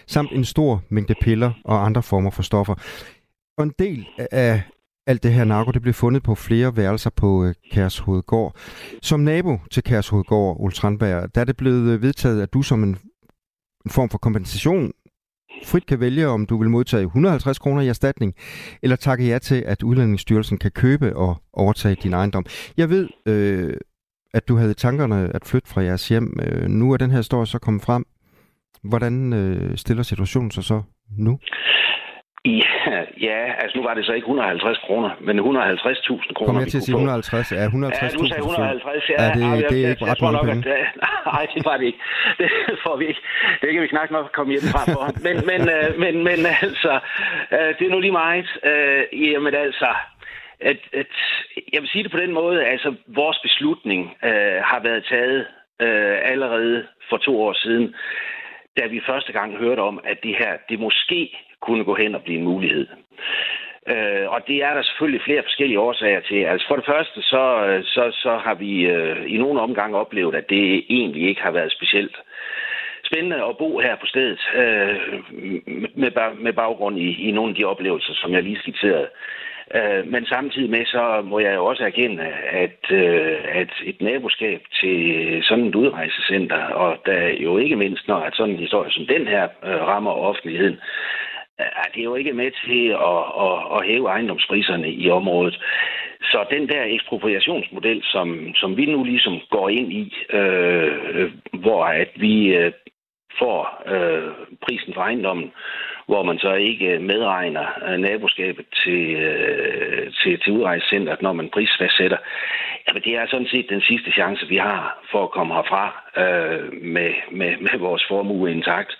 samt 0.07 0.33
en 0.33 0.45
stor 0.45 0.83
mængde 0.89 1.15
piller 1.21 1.53
og 1.65 1.87
andre 1.87 2.03
former 2.03 2.31
for 2.31 2.43
stoffer. 2.43 2.75
Og 3.59 3.65
en 3.65 3.73
del 3.79 4.07
af 4.31 4.63
alt 5.07 5.23
det 5.23 5.33
her 5.33 5.45
narko, 5.45 5.71
det 5.71 5.83
blev 5.83 5.95
fundet 5.95 6.23
på 6.23 6.35
flere 6.35 6.77
værelser 6.77 7.11
på 7.11 7.45
øh, 7.45 7.55
Kærshovedgård. 7.73 8.57
Som 9.03 9.21
nabo 9.21 9.59
til 9.71 9.83
Kærshovedgård, 9.83 10.57
Ole 10.61 10.73
Strandberg, 10.73 11.35
der 11.35 11.41
er 11.41 11.45
det 11.45 11.57
blevet 11.57 11.93
øh, 11.93 12.03
vedtaget, 12.03 12.43
at 12.43 12.53
du 12.53 12.63
som 12.63 12.83
en, 12.83 12.99
en 13.85 13.91
form 13.91 14.09
for 14.09 14.19
kompensation 14.19 14.93
frit 15.65 15.87
kan 15.87 16.01
vælge, 16.01 16.29
om 16.29 16.47
du 16.47 16.59
vil 16.59 16.71
modtage 16.71 17.03
150 17.03 17.59
kroner 17.59 17.83
i 17.83 17.89
erstatning, 17.89 18.35
eller 18.83 18.97
takke 18.97 19.27
ja 19.27 19.39
til, 19.39 19.63
at 19.67 19.83
Udlændingsstyrelsen 19.83 20.59
kan 20.59 20.71
købe 20.71 21.17
og 21.17 21.43
overtage 21.53 21.97
din 22.03 22.13
ejendom. 22.13 22.47
Jeg 22.77 22.91
ved, 22.91 23.09
øh, 23.27 23.75
at 24.37 24.49
du 24.49 24.55
havde 24.57 24.75
tankerne 24.75 25.31
at 25.35 25.43
flytte 25.51 25.69
fra 25.73 25.81
jeres 25.81 26.09
hjem. 26.09 26.29
Øh, 26.43 26.69
nu 26.69 26.93
er 26.93 26.97
den 26.97 27.11
her 27.11 27.17
historie 27.25 27.47
så 27.47 27.59
kommet 27.59 27.83
frem. 27.83 28.05
Hvordan 28.91 29.33
øh, 29.33 29.77
stiller 29.77 30.03
situationen 30.03 30.51
sig 30.51 30.65
så 30.65 30.83
nu? 31.19 31.39
Ja, 32.45 32.99
ja, 33.29 33.41
altså 33.63 33.79
nu 33.79 33.83
var 33.89 33.95
det 33.95 34.05
så 34.07 34.13
ikke 34.13 34.25
150 34.25 34.79
kroner, 34.87 35.11
men 35.27 35.39
150.000 35.39 36.33
kroner. 36.35 36.53
Kom 36.53 36.61
jeg 36.61 36.69
til 36.69 36.79
at 36.79 36.83
sige 36.83 36.95
150? 36.95 37.53
Ja, 37.53 37.67
150.000. 37.67 37.79
Ja, 37.79 38.09
du 38.19 38.27
sagde 38.27 38.43
150. 38.43 39.11
Ja, 39.11 39.23
ja, 39.23 39.29
det, 39.37 39.63
ja, 39.63 39.69
det 39.69 39.79
er 39.85 39.89
ikke 39.91 40.07
ret 40.11 40.23
mange 40.23 40.39
penge. 40.49 40.75
At, 40.75 40.87
nej, 41.33 41.47
det 41.55 41.65
var 41.65 41.77
det 41.77 41.87
ikke. 41.91 42.01
Det 42.39 42.49
får 42.85 42.97
vi 42.97 43.05
ikke. 43.11 43.21
Det 43.61 43.69
kan 43.73 43.83
vi 43.83 43.87
knap 43.87 44.11
nok 44.11 44.27
komme 44.37 44.51
hjem 44.53 44.65
fra 44.73 44.83
for. 44.95 45.05
Men, 45.27 45.37
men, 45.51 45.61
øh, 45.77 45.89
men, 46.03 46.15
men 46.29 46.39
altså, 46.65 46.93
det 47.77 47.85
er 47.87 47.93
nu 47.95 48.01
lige 48.01 48.17
meget. 48.25 48.49
Øh, 48.71 49.03
jamen 49.25 49.55
altså, 49.55 49.91
at, 50.61 50.79
at, 50.93 51.07
jeg 51.73 51.81
vil 51.83 51.91
sige 51.91 52.03
det 52.03 52.13
på 52.13 52.19
den 52.19 52.33
måde, 52.33 52.65
altså 52.65 52.95
vores 53.07 53.39
beslutning 53.43 54.17
øh, 54.25 54.59
har 54.63 54.81
været 54.83 55.05
taget 55.05 55.47
øh, 55.81 56.19
allerede 56.23 56.87
for 57.11 57.17
to 57.17 57.43
år 57.43 57.53
siden, 57.53 57.95
da 58.79 58.87
vi 58.87 59.01
første 59.07 59.33
gang 59.33 59.57
hørte 59.57 59.81
om, 59.81 60.01
at 60.05 60.23
det 60.23 60.37
her, 60.37 60.53
det 60.69 60.81
måske 60.81 61.39
kunne 61.61 61.85
gå 61.85 61.95
hen 61.95 62.15
og 62.15 62.23
blive 62.23 62.39
en 62.39 62.45
mulighed. 62.45 62.87
Øh, 63.89 64.31
og 64.31 64.41
det 64.47 64.57
er 64.65 64.75
der 64.75 64.83
selvfølgelig 64.83 65.23
flere 65.25 65.43
forskellige 65.43 65.81
årsager 65.81 66.21
til. 66.21 66.41
Altså 66.45 66.67
for 66.69 66.77
det 66.77 66.87
første, 66.87 67.23
så, 67.23 67.67
øh, 67.67 67.85
så, 67.85 68.11
så 68.13 68.37
har 68.45 68.55
vi 68.55 68.83
øh, 68.83 69.33
i 69.33 69.37
nogle 69.37 69.61
omgange 69.61 69.99
oplevet, 69.99 70.35
at 70.35 70.49
det 70.49 70.85
egentlig 70.89 71.29
ikke 71.29 71.43
har 71.43 71.51
været 71.51 71.73
specielt 71.73 72.17
spændende 73.05 73.45
at 73.45 73.59
bo 73.59 73.79
her 73.79 73.97
på 73.97 74.07
stedet, 74.07 74.41
øh, 74.55 74.99
med, 75.95 76.11
med 76.39 76.53
baggrund 76.53 76.99
i, 76.99 77.29
i 77.29 77.31
nogle 77.31 77.51
af 77.51 77.57
de 77.57 77.65
oplevelser, 77.65 78.15
som 78.15 78.33
jeg 78.33 78.43
lige 78.43 78.59
skitserede. 78.59 79.09
Øh, 79.75 80.07
men 80.07 80.27
samtidig 80.27 80.71
med, 80.71 80.85
så 80.87 81.23
må 81.25 81.39
jeg 81.39 81.55
jo 81.55 81.67
også 81.67 81.85
erkende, 81.85 82.23
at, 82.65 82.81
øh, 82.91 83.39
at 83.49 83.71
et 83.85 84.01
naboskab 84.01 84.61
til 84.81 84.99
sådan 85.43 85.67
et 85.67 85.75
udrejsecenter, 85.75 86.63
og 86.65 86.99
der 87.07 87.29
jo 87.29 87.59
ikke 87.59 87.77
mindst, 87.77 88.09
når 88.09 88.17
at 88.17 88.35
sådan 88.37 88.55
en 88.55 88.61
historie 88.61 88.91
som 88.91 89.07
den 89.07 89.27
her 89.27 89.49
øh, 89.65 89.81
rammer 89.81 90.11
offentligheden, 90.11 90.79
at 91.59 91.67
øh, 91.89 91.95
det 91.95 92.01
er 92.01 92.05
jo 92.05 92.15
ikke 92.15 92.33
med 92.33 92.51
til 92.67 92.89
at, 92.89 93.23
at, 93.47 93.59
at 93.77 93.87
hæve 93.87 94.09
ejendomspriserne 94.09 94.91
i 94.91 95.11
området. 95.11 95.61
Så 96.23 96.45
den 96.51 96.69
der 96.69 96.83
ekspropriationsmodel, 96.85 98.03
som, 98.03 98.55
som 98.55 98.77
vi 98.77 98.87
nu 98.87 99.05
ligesom 99.05 99.41
går 99.51 99.69
ind 99.69 99.93
i, 99.93 100.15
øh, 100.33 100.93
øh 101.15 101.33
hvor 101.53 101.85
at 101.85 102.11
vi 102.17 102.55
øh, 102.55 102.73
får 103.39 103.83
øh, 103.87 104.33
prisen 104.63 104.95
for 104.95 105.01
ejendommen, 105.01 105.53
hvor 106.07 106.23
man 106.23 106.39
så 106.39 106.53
ikke 106.53 106.99
medregner 106.99 107.67
øh, 107.89 107.99
naboskabet 107.99 108.67
til, 108.85 109.15
øh, 109.15 110.13
til, 110.23 110.41
til 110.41 110.53
udrejsecenteret, 110.53 111.23
når 111.23 111.33
man 111.33 111.51
prisfastsætter. 111.51 112.19
Jamen, 112.89 113.03
det 113.03 113.13
er 113.17 113.27
sådan 113.27 113.47
set 113.47 113.67
den 113.69 113.81
sidste 113.81 114.11
chance, 114.13 114.47
vi 114.49 114.57
har 114.57 115.05
for 115.11 115.23
at 115.23 115.31
komme 115.31 115.55
herfra 115.55 115.85
øh, 116.23 116.73
med, 116.83 117.13
med, 117.33 117.57
med 117.61 117.79
vores 117.79 118.05
formue 118.09 118.51
intakt. 118.51 118.99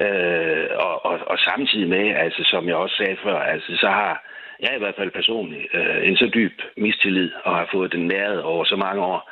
Øh, 0.00 0.66
og, 0.74 1.06
og, 1.06 1.18
og 1.26 1.38
samtidig 1.38 1.88
med, 1.88 2.06
altså 2.16 2.42
som 2.44 2.68
jeg 2.68 2.76
også 2.76 2.96
sagde 2.96 3.16
før, 3.22 3.38
altså 3.38 3.76
så 3.76 3.88
har 3.88 4.24
jeg 4.60 4.72
i 4.76 4.78
hvert 4.78 4.94
fald 4.98 5.10
personligt 5.10 5.66
øh, 5.74 6.08
en 6.08 6.16
så 6.16 6.30
dyb 6.34 6.62
mistillid 6.76 7.30
og 7.44 7.56
har 7.56 7.68
fået 7.72 7.92
den 7.92 8.06
næret 8.06 8.42
over 8.42 8.64
så 8.64 8.76
mange 8.76 9.02
år 9.02 9.30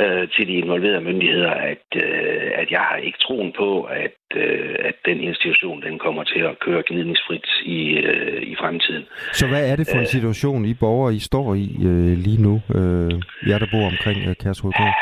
øh, 0.00 0.28
til 0.34 0.48
de 0.48 0.52
involverede 0.52 1.00
myndigheder, 1.00 1.50
at, 1.50 1.86
øh, 1.96 2.50
at 2.54 2.70
jeg 2.70 2.80
har 2.80 2.96
ikke 2.96 3.18
troen 3.18 3.52
på, 3.58 3.82
at, 3.82 4.18
øh, 4.36 4.74
at 4.78 4.94
den 5.04 5.20
institution 5.20 5.82
den 5.82 5.98
kommer 5.98 6.24
til 6.24 6.40
at 6.40 6.58
køre 6.58 6.82
gnidningsfrit 6.86 7.48
i, 7.64 7.80
øh, 7.90 8.42
i 8.42 8.54
fremtiden. 8.60 9.04
Så 9.32 9.46
hvad 9.48 9.70
er 9.70 9.76
det 9.76 9.86
for 9.90 9.98
en 9.98 10.10
øh. 10.10 10.16
situation, 10.16 10.64
I 10.64 10.74
borgere 10.74 11.14
I 11.14 11.18
står 11.18 11.54
i 11.54 11.66
øh, 11.88 12.14
lige 12.26 12.42
nu, 12.42 12.54
øh, 12.78 13.12
jer 13.48 13.58
der 13.58 13.68
bor 13.72 13.86
omkring 13.92 14.18
øh, 14.28 14.34
Kærshovedgård? 14.42 14.94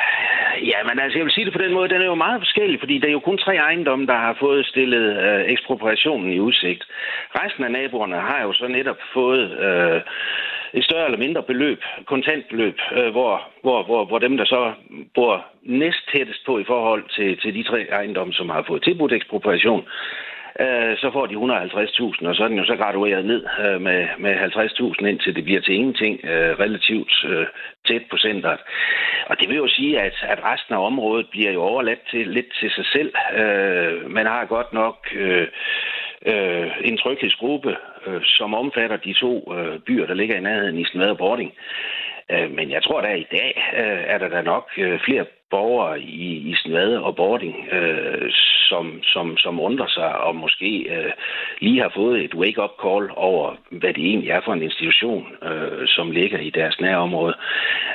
Ja, 0.72 0.78
men 0.88 0.96
altså, 1.02 1.18
jeg 1.18 1.24
vil 1.24 1.32
sige 1.36 1.44
det 1.44 1.52
på 1.52 1.64
den 1.64 1.72
måde, 1.72 1.88
den 1.88 2.02
er 2.02 2.10
jo 2.12 2.24
meget 2.26 2.40
forskellig, 2.40 2.80
fordi 2.80 2.98
der 2.98 3.08
er 3.08 3.12
jo 3.18 3.28
kun 3.28 3.38
tre 3.38 3.54
ejendomme, 3.56 4.06
der 4.06 4.18
har 4.26 4.36
fået 4.40 4.66
stillet 4.66 5.06
øh, 5.26 5.42
ekspropriationen 5.54 6.32
i 6.32 6.40
udsigt. 6.40 6.82
Resten 7.40 7.64
af 7.64 7.70
naboerne 7.70 8.16
har 8.16 8.42
jo 8.42 8.52
så 8.52 8.66
netop 8.68 9.00
fået 9.14 9.44
øh, 9.68 10.00
et 10.74 10.84
større 10.84 11.04
eller 11.04 11.18
mindre 11.18 11.42
beløb, 11.42 11.80
kontantbeløb, 12.06 12.78
øh, 12.92 13.10
hvor, 13.10 13.42
hvor, 13.62 13.82
hvor, 13.82 14.04
hvor 14.04 14.18
dem, 14.18 14.36
der 14.36 14.44
så 14.44 14.72
bor 15.14 15.44
næst 15.62 16.02
tættest 16.12 16.46
på 16.46 16.58
i 16.58 16.64
forhold 16.64 17.04
til, 17.16 17.38
til 17.40 17.54
de 17.54 17.62
tre 17.62 17.86
ejendomme, 17.90 18.32
som 18.32 18.48
har 18.48 18.64
fået 18.68 18.82
tilbudt 18.82 19.12
ekspropriation, 19.12 19.84
øh, 20.60 20.96
så 20.96 21.10
får 21.12 21.26
de 21.26 21.34
150.000, 21.34 22.28
og 22.28 22.34
så 22.34 22.44
er 22.44 22.48
den 22.48 22.58
jo 22.58 22.64
så 22.64 22.76
gradueret 22.76 23.24
ned 23.24 23.44
øh, 23.64 23.80
med, 23.80 24.08
med 24.18 24.34
50.000, 24.34 25.06
indtil 25.06 25.36
det 25.36 25.44
bliver 25.44 25.60
til 25.60 25.74
ingenting 25.74 26.20
øh, 26.24 26.58
relativt 26.58 27.24
øh, 27.24 27.46
tæt 27.88 28.02
på 28.10 28.16
centret. 28.16 28.60
Og 29.26 29.40
det 29.40 29.48
vil 29.48 29.56
jo 29.56 29.68
sige, 29.68 30.00
at, 30.00 30.14
at 30.22 30.44
resten 30.44 30.74
af 30.74 30.86
området 30.86 31.26
bliver 31.30 31.52
jo 31.52 31.62
overladt 31.62 32.02
til, 32.10 32.26
lidt 32.28 32.52
til 32.60 32.70
sig 32.70 32.86
selv. 32.86 33.12
Øh, 33.40 34.10
man 34.10 34.26
har 34.26 34.44
godt 34.44 34.72
nok 34.72 34.96
øh, 35.14 35.48
øh, 36.26 36.70
en 36.84 36.98
tryghedsgruppe, 36.98 37.76
øh, 38.06 38.20
som 38.24 38.54
omfatter 38.54 38.96
de 38.96 39.12
to 39.12 39.54
øh, 39.56 39.78
byer, 39.78 40.06
der 40.06 40.14
ligger 40.14 40.36
i 40.36 40.40
nærheden 40.40 40.78
i 40.78 40.84
Snede 40.84 41.10
og 41.10 41.18
Bording. 41.18 41.52
Øh, 42.30 42.50
men 42.50 42.70
jeg 42.70 42.82
tror, 42.82 43.00
at 43.00 43.18
i 43.18 43.26
dag 43.30 43.62
øh, 43.76 44.02
er 44.06 44.18
der 44.18 44.28
da 44.28 44.42
nok 44.42 44.68
øh, 44.78 45.00
flere 45.04 45.24
borgere 45.50 46.00
i, 46.00 46.28
i 46.50 46.54
snade 46.54 47.02
og 47.02 47.16
Bording, 47.16 47.56
øh, 47.72 48.30
som, 48.68 49.02
som, 49.02 49.36
som 49.36 49.60
undrer 49.60 49.86
sig 49.88 50.18
og 50.26 50.36
måske 50.36 50.70
øh, 50.96 51.12
lige 51.60 51.80
har 51.80 51.92
fået 51.94 52.24
et 52.24 52.34
wake-up 52.34 52.74
call 52.84 53.10
over, 53.16 53.56
hvad 53.70 53.92
det 53.94 54.04
egentlig 54.04 54.30
er 54.30 54.40
for 54.44 54.52
en 54.52 54.62
institution, 54.62 55.26
øh, 55.42 55.86
som 55.86 56.10
ligger 56.10 56.38
i 56.38 56.50
deres 56.50 56.80
nærområde. 56.80 57.34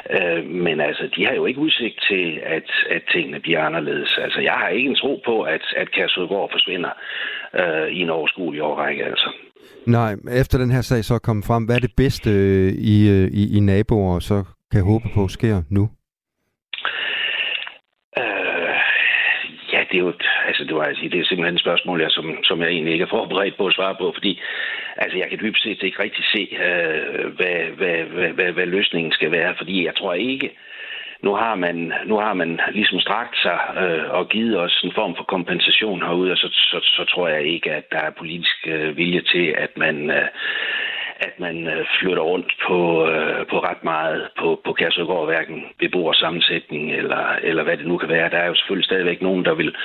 Øh, 0.09 0.45
men 0.45 0.81
altså, 0.81 1.09
de 1.15 1.25
har 1.25 1.33
jo 1.33 1.45
ikke 1.45 1.59
udsigt 1.59 1.97
til, 2.09 2.39
at, 2.43 2.69
at 2.89 3.01
tingene 3.11 3.39
bliver 3.39 3.61
anderledes. 3.61 4.17
Altså, 4.17 4.39
jeg 4.41 4.53
har 4.53 4.67
ikke 4.69 4.89
en 4.89 4.95
tro 4.95 5.21
på, 5.25 5.41
at, 5.41 5.65
at 5.77 5.91
Kærsudgård 5.91 6.51
forsvinder 6.51 6.91
øh, 7.59 7.87
i 7.87 7.99
en 8.01 8.09
overskuelig 8.09 8.61
årrække, 8.63 9.05
altså. 9.05 9.29
Nej, 9.85 10.15
efter 10.41 10.57
den 10.57 10.71
her 10.71 10.81
sag 10.81 11.03
så 11.03 11.13
er 11.13 11.19
kommet 11.19 11.45
frem, 11.45 11.63
hvad 11.65 11.75
er 11.75 11.79
det 11.79 11.93
bedste 11.97 12.29
øh, 12.29 12.73
i, 12.93 13.09
øh, 13.09 13.27
i, 13.41 13.57
i 13.57 13.59
naboer 13.59 14.19
så 14.19 14.43
kan 14.71 14.83
håbe 14.83 15.05
på 15.15 15.27
sker 15.27 15.61
nu? 15.69 15.89
Øh, 18.17 18.57
det 19.89 19.97
er 19.97 20.03
jo, 20.07 20.13
altså 20.47 20.63
det, 20.63 20.75
var, 20.75 20.83
altså, 20.83 21.03
det 21.11 21.19
er 21.19 21.25
simpelthen 21.25 21.55
et 21.55 21.65
spørgsmål, 21.65 22.01
jeg, 22.01 22.11
som, 22.11 22.25
som 22.43 22.61
jeg 22.61 22.69
egentlig 22.69 22.93
ikke 22.93 23.03
er 23.03 23.15
forberedt 23.17 23.57
på 23.57 23.67
at 23.67 23.73
svare 23.73 23.95
på, 23.99 24.11
fordi 24.15 24.41
altså, 24.97 25.17
jeg 25.17 25.29
kan 25.29 25.39
dybest 25.39 25.63
set 25.63 25.83
ikke 25.83 26.03
rigtig 26.03 26.25
se, 26.35 26.43
øh, 26.65 27.25
hvad, 27.37 27.57
hvad, 27.77 27.97
hvad, 28.15 28.29
hvad, 28.37 28.51
hvad 28.51 28.65
løsningen 28.65 29.11
skal 29.11 29.31
være, 29.31 29.53
fordi 29.57 29.85
jeg 29.85 29.95
tror 29.95 30.13
ikke, 30.13 30.49
nu 31.23 31.33
har 31.33 31.55
man, 31.55 31.93
nu 32.05 32.15
har 32.17 32.33
man 32.33 32.59
ligesom 32.71 32.99
strakt 32.99 33.37
sig 33.37 33.59
øh, 33.81 34.11
og 34.11 34.29
givet 34.29 34.59
os 34.59 34.81
en 34.83 34.91
form 34.95 35.15
for 35.15 35.23
kompensation 35.23 36.01
herude, 36.01 36.31
og 36.31 36.37
så, 36.37 36.47
så, 36.51 36.79
så 36.83 37.05
tror 37.11 37.27
jeg 37.27 37.43
ikke, 37.43 37.71
at 37.71 37.91
der 37.91 37.97
er 37.99 38.11
politisk 38.17 38.67
øh, 38.67 38.97
vilje 38.97 39.21
til, 39.21 39.55
at 39.57 39.77
man 39.77 40.09
øh, 40.09 40.27
at 41.19 41.39
man 41.39 41.67
øh, 41.67 41.85
flytter 41.99 42.23
rundt 42.23 42.53
på, 42.67 43.09
øh, 43.09 43.45
på 43.51 43.59
ret 43.59 43.83
meget 43.83 44.27
på, 44.39 44.61
på 44.65 44.73
Kærsøgård, 44.73 45.25
hverken 45.25 45.63
beboersammensætning 45.79 46.93
eller, 46.93 47.35
eller 47.43 47.63
hvad 47.63 47.77
det 47.77 47.87
nu 47.87 47.97
kan 47.97 48.09
være. 48.09 48.29
Der 48.29 48.37
er 48.37 48.47
jo 48.47 48.55
selvfølgelig 48.55 48.85
stadigvæk 48.85 49.21
nogen, 49.21 49.45
der 49.45 49.53
vil 49.53 49.75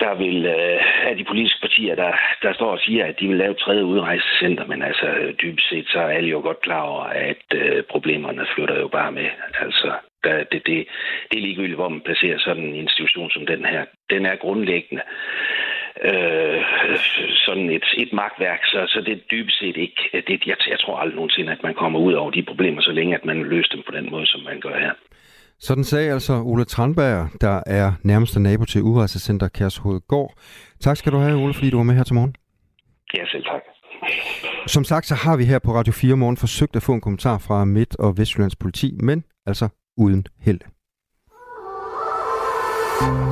der 0.00 0.14
vil 0.14 0.46
øh, 0.46 1.08
af 1.10 1.16
de 1.16 1.24
politiske 1.24 1.60
partier, 1.60 1.94
der, 1.94 2.12
der 2.42 2.52
står 2.52 2.70
og 2.70 2.80
siger, 2.80 3.06
at 3.06 3.20
de 3.20 3.28
vil 3.28 3.36
lave 3.36 3.50
et 3.50 3.58
tredje 3.58 3.84
udrejsecenter, 3.84 4.66
men 4.66 4.82
altså 4.82 5.06
dybest 5.42 5.68
set, 5.68 5.86
så 5.88 5.98
er 5.98 6.10
alle 6.16 6.30
jo 6.30 6.40
godt 6.40 6.60
klar 6.60 6.82
over, 6.82 7.02
at 7.02 7.44
øh, 7.54 7.82
problemerne 7.82 8.46
flytter 8.54 8.80
jo 8.80 8.88
bare 8.88 9.12
med. 9.12 9.28
Altså, 9.60 9.92
der, 10.24 10.36
det, 10.52 10.66
det, 10.66 10.86
det 11.30 11.36
er 11.38 11.46
ligegyldigt, 11.46 11.80
hvor 11.80 11.88
man 11.88 12.00
placerer 12.00 12.38
sådan 12.38 12.64
en 12.64 12.74
institution 12.74 13.30
som 13.30 13.46
den 13.46 13.64
her. 13.64 13.84
Den 14.10 14.26
er 14.26 14.36
grundlæggende 14.36 15.02
øh, 16.04 16.64
sådan 17.46 17.70
et, 17.70 17.84
et 17.96 18.12
magtværk, 18.12 18.64
så, 18.64 18.86
så 18.86 19.00
det 19.00 19.12
er 19.12 19.26
dybest 19.30 19.58
set 19.58 19.76
ikke, 19.76 20.22
det, 20.28 20.46
jeg, 20.46 20.56
jeg 20.68 20.78
tror 20.78 20.96
aldrig 20.96 21.16
nogensinde, 21.16 21.52
at 21.52 21.62
man 21.62 21.74
kommer 21.74 21.98
ud 21.98 22.12
over 22.12 22.30
de 22.30 22.42
problemer, 22.42 22.80
så 22.82 22.92
længe 22.92 23.14
at 23.14 23.24
man 23.24 23.42
løser 23.42 23.74
dem 23.74 23.82
på 23.82 23.92
den 23.92 24.10
måde, 24.10 24.26
som 24.26 24.40
man 24.40 24.60
gør 24.60 24.78
her. 24.78 24.92
Sådan 25.60 25.84
sagde 25.84 26.12
altså 26.12 26.42
Ole 26.42 26.64
Tranberg, 26.64 27.28
der 27.40 27.62
er 27.66 27.92
nærmeste 28.02 28.40
nabo 28.40 28.64
til 28.64 28.82
Udrejsecenter 28.82 29.48
Kærshovedgård. 29.48 30.34
Tak 30.80 30.96
skal 30.96 31.12
du 31.12 31.18
have, 31.18 31.36
Ole, 31.36 31.54
fordi 31.54 31.70
du 31.70 31.76
var 31.76 31.84
med 31.84 31.94
her 31.94 32.04
til 32.04 32.14
morgen. 32.14 32.34
Ja, 33.14 33.26
selv 33.26 33.44
tak. 33.44 33.60
Som 34.66 34.84
sagt, 34.84 35.06
så 35.06 35.14
har 35.14 35.36
vi 35.36 35.44
her 35.44 35.58
på 35.58 35.74
Radio 35.74 35.92
4 35.92 36.16
morgen 36.16 36.36
forsøgt 36.36 36.76
at 36.76 36.82
få 36.82 36.92
en 36.92 37.00
kommentar 37.00 37.38
fra 37.38 37.64
Midt- 37.64 37.96
og 37.96 38.18
Vestjyllands 38.18 38.56
politi, 38.56 38.98
men 39.02 39.24
altså 39.46 39.68
uden 39.96 40.26
held. 40.40 40.60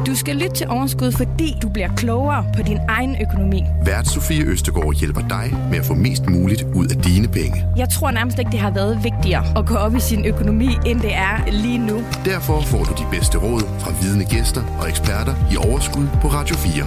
Du 0.07 0.15
skal 0.17 0.37
lytte 0.37 0.57
til 0.57 0.69
Overskud, 0.69 1.13
fordi 1.13 1.57
du 1.63 1.69
bliver 1.69 1.89
klogere 1.97 2.45
på 2.57 2.63
din 2.63 2.79
egen 2.89 3.17
økonomi. 3.23 3.65
Vært 3.85 4.07
Sofie 4.09 4.45
Østegård 4.45 4.95
hjælper 4.95 5.21
dig 5.21 5.57
med 5.71 5.79
at 5.79 5.85
få 5.85 5.95
mest 5.95 6.27
muligt 6.27 6.63
ud 6.75 6.87
af 6.87 6.97
dine 6.97 7.29
penge. 7.29 7.65
Jeg 7.77 7.89
tror 7.89 8.11
nærmest 8.11 8.39
ikke, 8.39 8.51
det 8.51 8.61
har 8.61 8.71
været 8.71 9.05
vigtigere 9.05 9.45
at 9.59 9.67
gå 9.67 9.75
op 9.75 9.95
i 9.97 10.01
sin 10.01 10.25
økonomi, 10.25 10.69
end 10.87 11.01
det 11.01 11.15
er 11.15 11.51
lige 11.51 11.79
nu. 11.79 12.01
Derfor 12.25 12.61
får 12.61 12.85
du 12.85 12.93
de 13.03 13.07
bedste 13.11 13.39
råd 13.39 13.61
fra 13.79 13.93
vidne 14.03 14.25
gæster 14.25 14.63
og 14.81 14.89
eksperter 14.89 15.35
i 15.53 15.57
Overskud 15.57 16.07
på 16.23 16.29
Radio 16.29 16.57
4. 16.57 16.85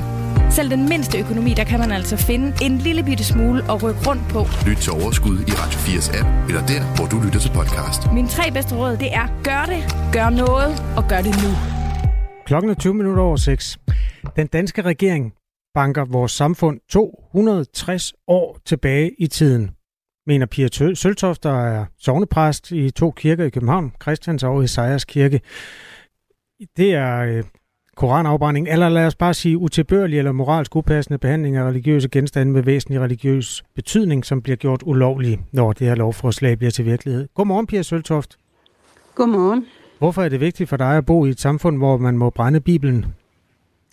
Selv 0.52 0.70
den 0.70 0.90
mindste 0.90 1.18
økonomi, 1.20 1.54
der 1.54 1.64
kan 1.64 1.80
man 1.80 1.92
altså 1.92 2.18
finde 2.18 2.54
en 2.62 2.78
lille 2.78 3.04
bitte 3.04 3.24
smule 3.24 3.64
at 3.72 3.84
rykke 3.84 4.00
rundt 4.08 4.28
på. 4.30 4.48
Lyt 4.66 4.78
til 4.78 4.92
Overskud 4.92 5.38
i 5.40 5.52
Radio 5.52 5.80
4's 5.80 6.20
app, 6.20 6.30
eller 6.48 6.66
der, 6.66 6.82
hvor 6.96 7.06
du 7.06 7.20
lytter 7.26 7.40
til 7.40 7.50
podcast. 7.50 8.12
Mine 8.14 8.28
tre 8.28 8.52
bedste 8.52 8.76
råd, 8.76 8.98
det 8.98 9.14
er 9.14 9.28
gør 9.44 9.66
det, 9.66 9.96
gør 10.14 10.30
noget 10.30 10.84
og 10.96 11.08
gør 11.08 11.22
det 11.22 11.44
nu. 11.44 11.81
Klokken 12.52 12.70
er 12.70 12.76
20 12.76 12.94
minutter 12.94 13.24
over 13.24 13.36
6. 13.36 13.80
Den 14.36 14.48
danske 14.48 14.82
regering 14.82 15.34
banker 15.74 16.06
vores 16.06 16.32
samfund 16.32 16.80
260 16.90 18.14
år 18.28 18.58
tilbage 18.66 19.12
i 19.20 19.28
tiden, 19.28 19.72
mener 20.28 20.46
Pia 20.46 20.68
Søltoft, 20.94 21.44
der 21.44 21.66
er 21.66 21.86
sovnepræst 22.00 22.72
i 22.72 22.92
to 22.92 23.12
kirker 23.12 23.46
i 23.46 23.50
København, 23.50 23.94
Christians 24.02 24.44
og 24.44 24.64
Isaias 24.64 25.06
kirke. 25.06 25.42
Det 26.78 26.94
er 26.94 27.18
øh, 27.18 27.44
koranafbrænding, 27.96 28.70
eller 28.70 28.90
lad 28.90 29.06
os 29.06 29.16
bare 29.16 29.34
sige 29.34 29.58
utilbørlig 29.58 30.18
eller 30.18 30.32
moralsk 30.32 30.76
upassende 30.76 31.18
behandling 31.18 31.56
af 31.56 31.64
religiøse 31.64 32.10
genstande 32.10 32.54
med 32.54 32.64
væsentlig 32.64 33.02
religiøs 33.02 33.64
betydning, 33.76 34.26
som 34.26 34.42
bliver 34.42 34.56
gjort 34.56 34.84
ulovlig, 34.86 35.40
når 35.52 35.74
det 35.74 35.88
her 35.88 35.96
lovforslag 35.96 36.58
bliver 36.58 36.72
til 36.72 36.86
virkelighed. 36.86 37.28
Godmorgen, 37.34 37.68
Pia 37.68 37.82
Søltoft. 37.82 38.38
Godmorgen. 39.16 39.66
Hvorfor 40.02 40.24
er 40.24 40.30
det 40.30 40.40
vigtigt 40.40 40.70
for 40.70 40.78
dig 40.78 40.98
at 40.98 41.06
bo 41.06 41.26
i 41.26 41.30
et 41.30 41.40
samfund, 41.40 41.78
hvor 41.78 41.98
man 41.98 42.18
må 42.18 42.30
brænde 42.30 42.60
Bibelen? 42.60 43.06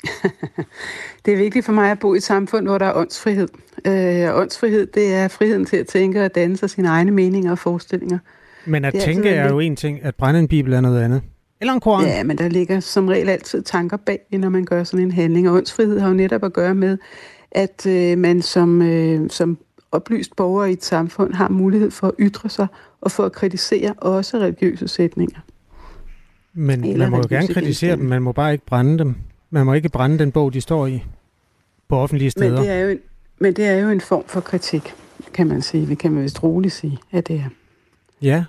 det 1.25 1.35
er 1.35 1.37
vigtigt 1.37 1.65
for 1.65 1.73
mig 1.73 1.91
at 1.91 1.99
bo 1.99 2.15
i 2.15 2.17
et 2.17 2.23
samfund, 2.23 2.67
hvor 2.67 2.79
der 2.79 2.87
er 2.87 2.97
åndsfrihed. 2.97 3.49
Øh, 3.87 4.37
åndsfrihed, 4.37 4.87
det 4.87 5.15
er 5.15 5.29
friheden 5.29 5.65
til 5.65 5.77
at 5.77 5.87
tænke 5.87 6.25
og 6.25 6.35
danne 6.35 6.57
sig 6.57 6.71
sine 6.71 6.88
egne 6.88 7.11
meninger 7.11 7.50
og 7.50 7.59
forestillinger. 7.59 8.19
Men 8.67 8.85
at 8.85 8.95
tænke 8.95 9.29
er 9.29 9.49
jo 9.49 9.59
en 9.59 9.77
ting, 9.77 10.03
at 10.03 10.15
brænde 10.15 10.41
en 10.41 10.49
bibel 10.49 10.73
er 10.73 10.81
noget 10.81 11.03
andet. 11.03 11.23
Eller 11.61 11.75
en 11.75 11.81
koran. 11.81 12.05
Ja, 12.05 12.25
men 12.25 12.38
der 12.38 12.49
ligger 12.49 12.81
som 12.81 13.09
regel 13.09 13.29
altid 13.29 13.62
tanker 13.62 13.97
bag, 13.97 14.21
når 14.33 14.49
man 14.49 14.65
gør 14.65 14.85
sådan 14.85 15.07
en 15.07 15.12
handling. 15.12 15.49
Og 15.49 15.57
åndsfrihed 15.57 16.00
har 16.00 16.09
jo 16.09 16.15
netop 16.15 16.45
at 16.45 16.53
gøre 16.53 16.75
med, 16.75 16.99
at 17.50 17.87
øh, 17.87 18.19
man 18.19 18.43
som, 18.43 18.83
øh, 18.83 19.31
som 19.31 19.59
oplyst 19.93 20.37
borger 20.37 20.65
i 20.65 20.73
et 20.73 20.85
samfund 20.85 21.35
har 21.35 21.49
mulighed 21.49 21.91
for 21.91 22.07
at 22.07 22.15
ytre 22.19 22.49
sig 22.49 22.67
og 23.00 23.11
for 23.11 23.25
at 23.25 23.33
kritisere 23.33 23.93
også 23.93 24.38
religiøse 24.38 24.88
sætninger. 24.88 25.41
Men 26.52 26.85
Eller 26.85 26.99
man 27.05 27.11
må 27.11 27.17
jo 27.17 27.26
gerne 27.28 27.49
kritisere 27.49 27.97
dem, 27.97 28.05
man 28.05 28.23
må 28.23 28.33
bare 28.33 28.52
ikke 28.52 28.67
brænde 28.67 28.99
dem. 28.99 29.14
Man 29.50 29.67
må 29.67 29.75
ikke 29.75 29.88
brænde 29.88 30.19
den 30.19 30.33
bog, 30.33 30.52
de 30.52 30.61
står 30.61 30.87
i 30.87 31.05
på 31.88 31.97
offentlige 31.97 32.31
steder. 32.31 32.50
Men 32.50 32.62
det 32.62 32.71
er 32.71 32.78
jo 32.78 32.88
en, 32.88 32.99
men 33.38 33.57
det 33.57 33.67
er 33.67 33.78
jo 33.78 33.88
en 33.88 34.00
form 34.00 34.25
for 34.26 34.40
kritik, 34.40 34.95
kan 35.35 35.47
man 35.47 35.62
sige. 35.62 35.87
Det 35.87 35.99
kan 35.99 36.12
man 36.12 36.23
vist 36.23 36.43
roligt 36.43 36.75
sige, 36.75 36.99
at 37.12 37.28
det 37.28 37.37
er. 37.37 37.49
Ja. 38.23 38.45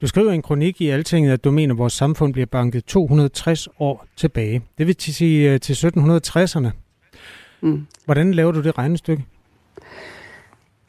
Du 0.00 0.06
skriver 0.06 0.32
en 0.32 0.42
kronik 0.42 0.80
i 0.80 0.88
Altinget, 0.88 1.32
at 1.32 1.44
du 1.44 1.50
mener, 1.50 1.74
at 1.74 1.78
vores 1.78 1.92
samfund 1.92 2.32
bliver 2.32 2.46
banket 2.46 2.84
260 2.84 3.68
år 3.78 4.06
tilbage. 4.16 4.62
Det 4.78 4.86
vil 4.86 4.96
sige 4.98 5.52
øh, 5.52 5.60
til 5.60 5.72
1760'erne. 5.72 6.68
Mm. 7.60 7.86
Hvordan 8.04 8.34
laver 8.34 8.52
du 8.52 8.62
det 8.62 8.78
regnestykke? 8.78 9.24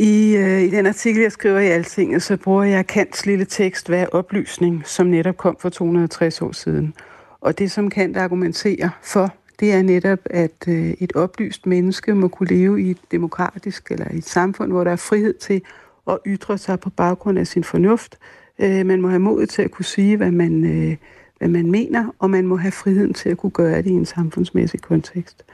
I, 0.03 0.35
øh, 0.35 0.61
I 0.61 0.69
den 0.69 0.85
artikel, 0.85 1.21
jeg 1.21 1.31
skriver 1.31 1.59
i 1.59 1.67
Altinget, 1.67 2.23
så 2.23 2.37
bruger 2.37 2.63
jeg 2.63 2.87
Kants 2.87 3.25
lille 3.25 3.45
tekst, 3.45 3.87
hvad 3.87 4.01
er 4.01 4.05
oplysning, 4.05 4.81
som 4.85 5.07
netop 5.07 5.37
kom 5.37 5.57
for 5.59 5.69
260 5.69 6.41
år 6.41 6.51
siden. 6.51 6.93
Og 7.41 7.59
det, 7.59 7.71
som 7.71 7.89
Kant 7.89 8.17
argumenterer 8.17 8.89
for, 9.03 9.33
det 9.59 9.73
er 9.73 9.81
netop, 9.81 10.19
at 10.25 10.67
øh, 10.67 10.89
et 10.99 11.15
oplyst 11.15 11.65
menneske 11.65 12.15
må 12.15 12.27
kunne 12.27 12.49
leve 12.49 12.81
i 12.81 12.89
et 12.89 12.97
demokratisk 13.11 13.91
eller 13.91 14.11
i 14.11 14.17
et 14.17 14.29
samfund, 14.29 14.71
hvor 14.71 14.83
der 14.83 14.91
er 14.91 14.95
frihed 14.95 15.33
til 15.33 15.61
at 16.09 16.17
ytre 16.27 16.57
sig 16.57 16.79
på 16.79 16.89
baggrund 16.89 17.39
af 17.39 17.47
sin 17.47 17.63
fornuft. 17.63 18.17
Øh, 18.59 18.85
man 18.85 19.01
må 19.01 19.07
have 19.07 19.19
mod 19.19 19.45
til 19.45 19.61
at 19.61 19.71
kunne 19.71 19.85
sige, 19.85 20.17
hvad 20.17 20.31
man, 20.31 20.65
øh, 20.65 20.95
hvad 21.37 21.47
man 21.47 21.71
mener, 21.71 22.15
og 22.19 22.29
man 22.29 22.47
må 22.47 22.55
have 22.55 22.71
friheden 22.71 23.13
til 23.13 23.29
at 23.29 23.37
kunne 23.37 23.51
gøre 23.51 23.77
det 23.77 23.89
i 23.89 23.93
en 23.93 24.05
samfundsmæssig 24.05 24.81
kontekst. 24.81 25.45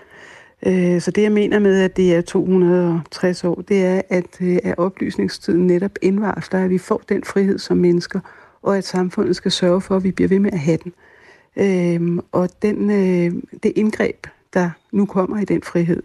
Øh, 0.66 1.02
så 1.02 1.12
det, 1.12 1.22
jeg 1.22 1.32
mener 1.32 1.60
med, 1.60 1.82
at 1.82 1.98
det 1.98 2.16
er 2.16 2.22
260 2.22 3.44
år, 3.44 3.56
det 3.68 3.86
er, 3.86 4.02
at, 4.10 4.42
øh, 4.42 4.58
at 4.64 4.78
oplysningstiden 4.78 5.68
netop 5.68 5.92
indvarsler, 6.02 6.64
at 6.64 6.70
vi 6.70 6.78
får 6.78 7.02
den 7.10 7.24
frihed 7.24 7.60
som 7.60 7.78
mennesker, 7.78 8.20
og 8.62 8.78
at 8.78 8.84
samfundet 8.84 9.36
skal 9.36 9.52
sørge 9.52 9.82
for, 9.82 9.96
at 9.96 10.04
vi 10.04 10.12
bliver 10.12 10.28
ved 10.28 10.40
med 10.40 10.52
at 10.54 10.60
have 10.60 10.78
den. 10.84 10.94
Øh, 11.56 12.24
og 12.32 12.50
den, 12.62 12.92
øh, 12.92 13.42
det 13.64 13.74
indgreb, 13.76 14.28
der 14.54 14.70
nu 14.92 15.06
kommer 15.06 15.40
i 15.40 15.46
den 15.46 15.64
frihed, 15.64 16.04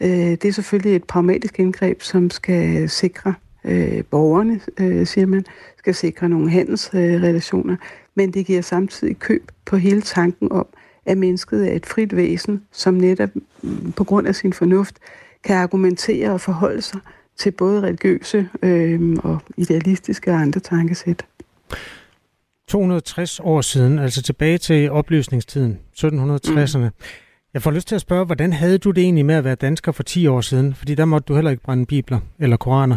øh, 0.00 0.08
det 0.08 0.44
er 0.44 0.52
selvfølgelig 0.52 0.96
et 0.96 1.04
pragmatisk 1.04 1.58
indgreb, 1.58 2.02
som 2.02 2.30
skal 2.30 2.90
sikre 2.90 3.34
øh, 3.64 4.04
borgerne, 4.04 4.60
øh, 4.80 5.06
siger 5.06 5.26
man, 5.26 5.44
skal 5.78 5.94
sikre 5.94 6.28
nogle 6.28 6.50
handelsrelationer, 6.50 7.72
øh, 7.72 7.78
men 8.14 8.30
det 8.32 8.46
giver 8.46 8.62
samtidig 8.62 9.18
køb 9.18 9.52
på 9.64 9.76
hele 9.76 10.02
tanken 10.02 10.52
om, 10.52 10.66
at 11.06 11.18
mennesket 11.18 11.68
er 11.68 11.76
et 11.76 11.86
frit 11.86 12.16
væsen, 12.16 12.62
som 12.72 12.94
netop 12.94 13.30
mm, 13.62 13.92
på 13.92 14.04
grund 14.04 14.26
af 14.26 14.34
sin 14.34 14.52
fornuft 14.52 14.94
kan 15.44 15.56
argumentere 15.56 16.30
og 16.30 16.40
forholde 16.40 16.82
sig 16.82 17.00
til 17.36 17.50
både 17.50 17.82
religiøse 17.82 18.48
øh, 18.62 19.16
og 19.22 19.38
idealistiske 19.56 20.30
og 20.30 20.40
andre 20.40 20.60
tankesæt. 20.60 21.24
260 22.68 23.40
år 23.40 23.60
siden, 23.60 23.98
altså 23.98 24.22
tilbage 24.22 24.58
til 24.58 24.90
oplysningstiden, 24.90 25.78
1760'erne. 25.96 26.78
Mm. 26.78 26.90
Jeg 27.54 27.62
får 27.62 27.70
lyst 27.70 27.88
til 27.88 27.94
at 27.94 28.00
spørge, 28.00 28.24
hvordan 28.24 28.52
havde 28.52 28.78
du 28.78 28.90
det 28.90 29.04
egentlig 29.04 29.26
med 29.26 29.34
at 29.34 29.44
være 29.44 29.54
dansker 29.54 29.92
for 29.92 30.02
10 30.02 30.26
år 30.26 30.40
siden? 30.40 30.74
Fordi 30.74 30.94
der 30.94 31.04
måtte 31.04 31.26
du 31.26 31.34
heller 31.34 31.50
ikke 31.50 31.62
brænde 31.62 31.86
bibler 31.86 32.20
eller 32.38 32.56
koraner. 32.56 32.96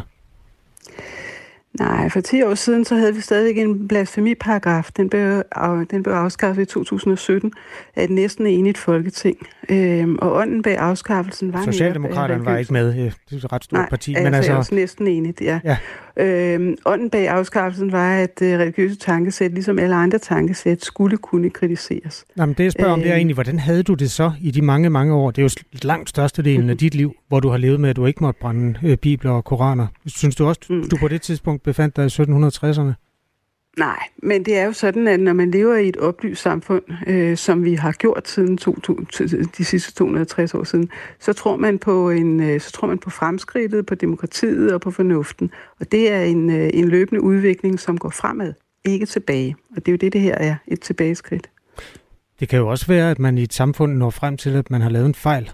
Nej, 1.79 2.09
for 2.09 2.21
10 2.21 2.43
år 2.43 2.55
siden, 2.55 2.85
så 2.85 2.95
havde 2.95 3.15
vi 3.15 3.21
stadig 3.21 3.57
en 3.57 3.87
blasfemiparagraf. 3.87 4.89
Den 4.97 5.09
blev, 5.09 5.43
den 5.91 6.03
blev 6.03 6.13
afskaffet 6.13 6.61
i 6.61 6.65
2017 6.65 7.53
af 7.95 8.03
et 8.03 8.09
næsten 8.09 8.47
enigt 8.47 8.77
folketing. 8.77 9.37
Øhm, 9.69 10.17
og 10.21 10.35
ånden 10.35 10.61
bag 10.61 10.77
afskaffelsen 10.77 11.53
var 11.53 11.65
Socialdemokraterne 11.65 12.45
var 12.45 12.57
ikke 12.57 12.73
med. 12.73 12.93
Det 12.93 13.13
er 13.31 13.35
et 13.35 13.51
ret 13.53 13.63
stort 13.63 13.79
Nej, 13.79 13.89
parti. 13.89 14.13
Men 14.13 14.33
altså, 14.33 14.55
altså 14.55 14.75
næsten 14.75 15.07
enigt, 15.07 15.41
ja. 15.41 15.59
ja. 15.63 15.77
Øhm, 16.19 16.77
ånden 16.85 17.09
bag 17.09 17.27
afskaffelsen 17.27 17.91
var, 17.91 18.15
at 18.15 18.41
uh, 18.41 18.47
religiøse 18.47 18.95
tankesæt, 18.95 19.51
ligesom 19.51 19.79
alle 19.79 19.95
andre 19.95 20.17
tankesæt, 20.17 20.85
skulle 20.85 21.17
kunne 21.17 21.49
kritiseres. 21.49 22.25
Jamen, 22.37 22.55
det 22.57 22.63
jeg 22.63 22.71
spørger 22.71 22.93
om, 22.93 22.99
det 22.99 23.07
er 23.07 23.13
øhm. 23.13 23.17
egentlig, 23.17 23.33
hvordan 23.33 23.59
havde 23.59 23.83
du 23.83 23.93
det 23.93 24.11
så 24.11 24.31
i 24.41 24.51
de 24.51 24.61
mange, 24.61 24.89
mange 24.89 25.13
år? 25.13 25.31
Det 25.31 25.41
er 25.41 25.43
jo 25.43 25.79
langt 25.81 26.09
størstedelen 26.09 26.59
mm-hmm. 26.59 26.69
af 26.75 26.77
dit 26.77 26.95
liv, 26.95 27.13
hvor 27.27 27.39
du 27.39 27.49
har 27.49 27.57
levet 27.57 27.79
med, 27.79 27.89
at 27.89 27.95
du 27.95 28.05
ikke 28.05 28.23
måtte 28.23 28.39
brænde 28.41 28.79
øh, 28.83 28.97
bibler 28.97 29.31
og 29.31 29.45
koraner. 29.45 29.87
Synes 30.07 30.35
du 30.35 30.45
også, 30.45 30.61
mm. 30.69 30.89
du 30.89 30.97
på 30.97 31.07
det 31.07 31.21
tidspunkt 31.21 31.63
befandt 31.63 31.95
dig 31.95 32.05
i 32.05 32.07
1760'erne? 32.07 33.08
Nej, 33.79 33.99
men 34.17 34.45
det 34.45 34.57
er 34.57 34.65
jo 34.65 34.73
sådan, 34.73 35.07
at 35.07 35.19
når 35.19 35.33
man 35.33 35.51
lever 35.51 35.75
i 35.75 35.89
et 35.89 35.97
oplyst 35.97 36.41
samfund, 36.41 36.83
øh, 37.07 37.37
som 37.37 37.63
vi 37.63 37.73
har 37.73 37.91
gjort 37.91 38.27
siden 38.27 38.57
to, 38.57 38.79
to, 38.79 38.99
de 39.57 39.65
sidste 39.65 39.93
260 39.93 40.53
år 40.53 40.63
siden, 40.63 40.89
så 41.19 41.33
tror 41.33 41.55
man 41.55 41.79
på 41.79 42.09
en, 42.09 42.39
øh, 42.43 42.61
så 42.61 42.71
tror 42.71 42.87
man 42.87 42.97
på 42.97 43.09
fremskridtet, 43.09 43.85
på 43.85 43.95
demokratiet 43.95 44.73
og 44.73 44.81
på 44.81 44.91
fornuften. 44.91 45.51
Og 45.79 45.91
det 45.91 46.11
er 46.11 46.21
en, 46.21 46.49
øh, 46.49 46.69
en 46.73 46.87
løbende 46.87 47.21
udvikling, 47.21 47.79
som 47.79 47.97
går 47.97 48.09
fremad, 48.09 48.53
ikke 48.85 49.05
tilbage. 49.05 49.55
Og 49.75 49.75
det 49.75 49.87
er 49.87 49.91
jo 49.91 49.97
det, 49.97 50.13
det 50.13 50.21
her 50.21 50.35
er, 50.35 50.55
et 50.67 50.81
tilbageskridt. 50.81 51.49
Det 52.39 52.49
kan 52.49 52.59
jo 52.59 52.67
også 52.67 52.87
være, 52.87 53.11
at 53.11 53.19
man 53.19 53.37
i 53.37 53.43
et 53.43 53.53
samfund 53.53 53.93
når 53.93 54.09
frem 54.09 54.37
til, 54.37 54.49
at 54.49 54.71
man 54.71 54.81
har 54.81 54.89
lavet 54.89 55.05
en 55.05 55.15
fejl. 55.15 55.51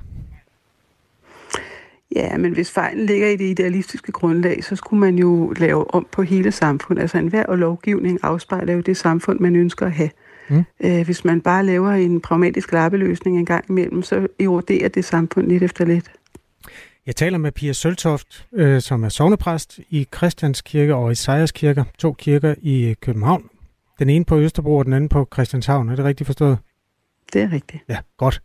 Ja, 2.15 2.37
men 2.37 2.53
hvis 2.53 2.71
fejlen 2.71 3.05
ligger 3.05 3.27
i 3.27 3.35
det 3.35 3.45
idealistiske 3.45 4.11
grundlag, 4.11 4.63
så 4.63 4.75
skulle 4.75 4.99
man 4.99 5.15
jo 5.17 5.53
lave 5.57 5.93
om 5.93 6.07
på 6.11 6.21
hele 6.21 6.51
samfundet. 6.51 7.01
Altså 7.01 7.17
enhver 7.17 7.55
lovgivning 7.55 8.19
afspejler 8.23 8.73
jo 8.73 8.81
det 8.81 8.97
samfund, 8.97 9.39
man 9.39 9.55
ønsker 9.55 9.85
at 9.85 9.91
have. 9.91 10.09
Mm. 10.49 10.63
Øh, 10.83 11.05
hvis 11.05 11.25
man 11.25 11.41
bare 11.41 11.65
laver 11.65 11.91
en 11.91 12.21
pragmatisk 12.21 12.71
lappeløsning 12.71 13.39
en 13.39 13.45
gang 13.45 13.65
imellem, 13.69 14.03
så 14.03 14.27
eroderer 14.39 14.89
det 14.89 15.05
samfund 15.05 15.47
lidt 15.47 15.63
efter 15.63 15.85
lidt. 15.85 16.11
Jeg 17.05 17.15
taler 17.15 17.37
med 17.37 17.51
Pia 17.51 17.73
Søltoft, 17.73 18.47
øh, 18.53 18.81
som 18.81 19.03
er 19.03 19.09
sovnepræst 19.09 19.79
i 19.89 20.07
Christianskirke 20.15 20.95
og 20.95 21.11
i 21.11 21.15
Sejerskirker, 21.15 21.83
to 21.97 22.13
kirker 22.13 22.55
i 22.61 22.95
København. 23.01 23.49
Den 23.99 24.09
ene 24.09 24.25
på 24.25 24.39
Østerbro 24.39 24.77
og 24.77 24.85
den 24.85 24.93
anden 24.93 25.09
på 25.09 25.27
Christianshavn. 25.33 25.89
Er 25.89 25.95
det 25.95 26.05
rigtigt 26.05 26.25
forstået? 26.25 26.57
Det 27.33 27.41
er 27.41 27.51
rigtigt. 27.51 27.83
Ja, 27.89 27.97
godt. 28.17 28.41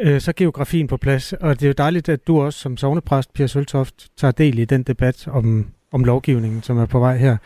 Øh, 0.00 0.20
så 0.20 0.32
geografien 0.36 0.86
på 0.86 0.96
plads, 0.96 1.32
og 1.32 1.60
det 1.60 1.66
er 1.66 1.68
jo 1.68 1.74
dejligt, 1.78 2.08
at 2.08 2.26
du 2.26 2.40
også 2.40 2.58
som 2.58 2.76
sovnepræst, 2.76 3.32
Pia 3.32 3.46
Søltoft, 3.46 4.08
tager 4.16 4.32
del 4.32 4.58
i 4.58 4.64
den 4.64 4.82
debat 4.82 5.28
om, 5.28 5.66
om 5.92 6.04
lovgivningen, 6.04 6.62
som 6.62 6.78
er 6.78 6.86
på 6.86 6.98
vej 6.98 7.16
her. 7.16 7.36